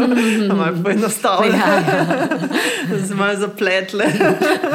malo 0.56 0.82
poenostavljeno. 0.82 1.56
Ja, 1.56 1.74
ja. 1.74 2.98
Z 3.06 3.14
malo 3.14 3.38
zapletle. 3.40 4.04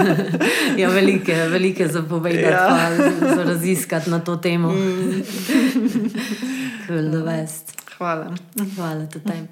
ja, 0.82 0.90
velike, 0.90 1.34
velike 1.36 1.88
zapovedati, 1.88 2.42
Ja. 2.44 3.36
za 3.36 3.44
raziskati 3.44 4.10
na 4.10 4.20
to 4.20 4.36
temo. 4.36 4.70
Cool, 6.88 7.12
the 7.12 7.22
best. 7.26 7.74
Hvala. 7.98 8.26
Hvala 8.76 9.06
tudi 9.06 9.26
tebi. 9.26 9.48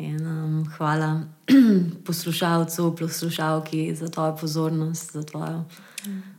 In, 0.00 0.26
um, 0.26 0.64
hvala 0.78 1.22
poslušalcu, 2.06 2.96
poslušalki 2.96 3.94
za 3.94 4.08
tvojo 4.08 4.36
pozornost, 4.36 5.12
za 5.12 5.22
tvojo 5.22 5.64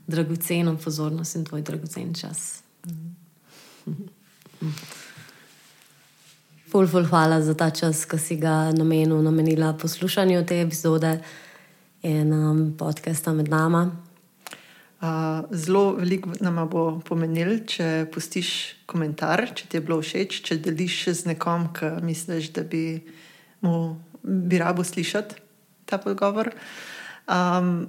dragoceno 0.08 0.78
pozornost 0.78 1.36
in 1.36 1.46
tvoj 1.46 1.62
dragocen 1.62 2.14
čas. 2.14 2.64
Ful, 6.72 6.88
ful, 6.88 7.04
hvala 7.04 7.42
za 7.42 7.54
ta 7.54 7.70
čas, 7.70 8.06
ki 8.06 8.18
si 8.18 8.36
ga 8.40 8.72
namenil, 8.72 9.22
namenila 9.22 9.74
poslušanju 9.74 10.46
te 10.48 10.62
epizode 10.62 11.20
in 12.02 12.34
um, 12.34 12.78
podcasta 12.78 13.34
med 13.34 13.50
nama. 13.50 13.92
Uh, 15.02 15.08
zelo 15.52 15.96
veliko 15.98 16.30
nam 16.40 16.62
bo 16.70 17.02
pomenil, 17.04 17.66
če 17.68 18.08
pustiš 18.14 18.76
komentar, 18.86 19.50
če 19.54 19.68
ti 19.68 19.78
je 19.78 19.82
bilo 19.84 20.00
všeč, 20.02 20.42
če 20.48 20.62
deliš 20.64 21.10
z 21.10 21.34
nekom, 21.34 21.74
ki 21.76 21.92
misliš, 22.08 22.54
da 22.56 22.64
bi 22.64 23.02
mu 23.62 23.96
bi 24.24 24.58
rabo 24.58 24.84
slišati 24.84 25.36
ta 25.86 25.98
pogovor. 25.98 26.52
Um, 27.28 27.88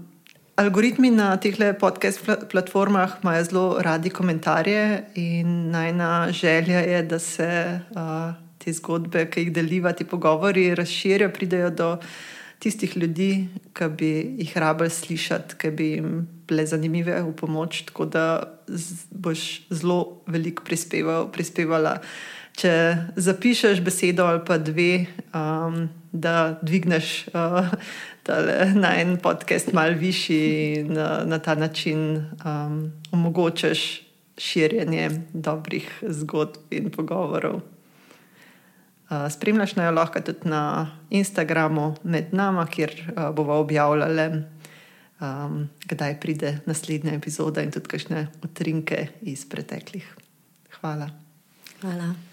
algoritmi 0.57 1.11
na 1.11 1.37
teh 1.37 1.57
podcast 1.81 2.25
pla- 2.27 2.41
platformah 2.51 3.23
imajo 3.23 3.45
zelo 3.45 3.66
radi 3.81 4.11
komentarje, 4.11 5.05
in 5.14 5.70
najna 5.70 6.29
želja 6.31 6.81
je, 6.81 7.03
da 7.03 7.18
se 7.18 7.81
uh, 7.91 8.35
te 8.59 8.73
zgodbe, 8.73 9.27
ki 9.31 9.41
jih 9.41 9.53
deliva, 9.53 9.93
ti 9.93 10.05
pogovori 10.05 10.75
razširijo, 10.75 11.31
pridejo 11.31 11.70
do 11.70 11.97
tistih 12.62 12.97
ljudi, 12.97 13.49
ki 13.75 13.89
bi 13.99 14.11
jih 14.39 14.57
rabili 14.57 14.91
slišati, 14.91 15.57
ki 15.59 15.70
bi 15.70 15.89
jim 15.97 16.29
bile 16.49 16.66
zanimive 16.66 17.23
v 17.23 17.33
pomoč. 17.37 17.83
Tako 17.89 18.07
da 18.07 18.27
boš 19.11 19.66
zelo 19.70 20.23
veliko 20.27 20.64
prispeval, 20.64 21.31
prispevala. 21.33 21.99
Če 22.53 22.72
zapišeš 23.16 23.80
besedo 23.80 24.26
ali 24.28 24.42
pa 24.44 24.59
dve, 24.61 25.07
um, 25.32 25.88
da 26.12 26.59
dvigneš 26.62 27.32
uh, 27.32 27.72
tale 28.26 28.72
na 28.76 28.92
en 29.00 29.16
podcast 29.16 29.72
malo 29.72 29.96
višji 29.98 30.74
in 30.82 30.92
uh, 30.92 31.24
na 31.24 31.38
ta 31.38 31.55
način 31.55 32.26
um, 32.44 32.92
omogočaš 33.12 34.03
širjenje 34.38 35.11
dobrih 35.32 35.88
zgodb 36.09 36.72
in 36.74 36.90
pogovorov. 36.90 37.61
Uh, 39.12 39.28
Spremljaš 39.32 39.76
naj 39.76 39.86
jo 39.86 39.92
lahko 39.96 40.20
tudi 40.20 40.48
na 40.48 40.90
Instagramu 41.11 41.94
med 42.03 42.32
nama, 42.32 42.66
kjer 42.66 42.92
uh, 43.16 43.30
bomo 43.34 43.61
objavljali, 43.61 44.42
um, 45.20 45.68
kdaj 45.88 46.20
pride 46.20 46.59
naslednja 46.66 47.14
epizoda 47.16 47.62
in 47.62 47.72
tudi 47.72 47.92
kakšne 47.92 48.26
utrinke 48.44 49.07
iz 49.22 49.48
preteklih. 49.48 50.09
Hvala. 50.80 51.11
Hvala. 51.80 52.32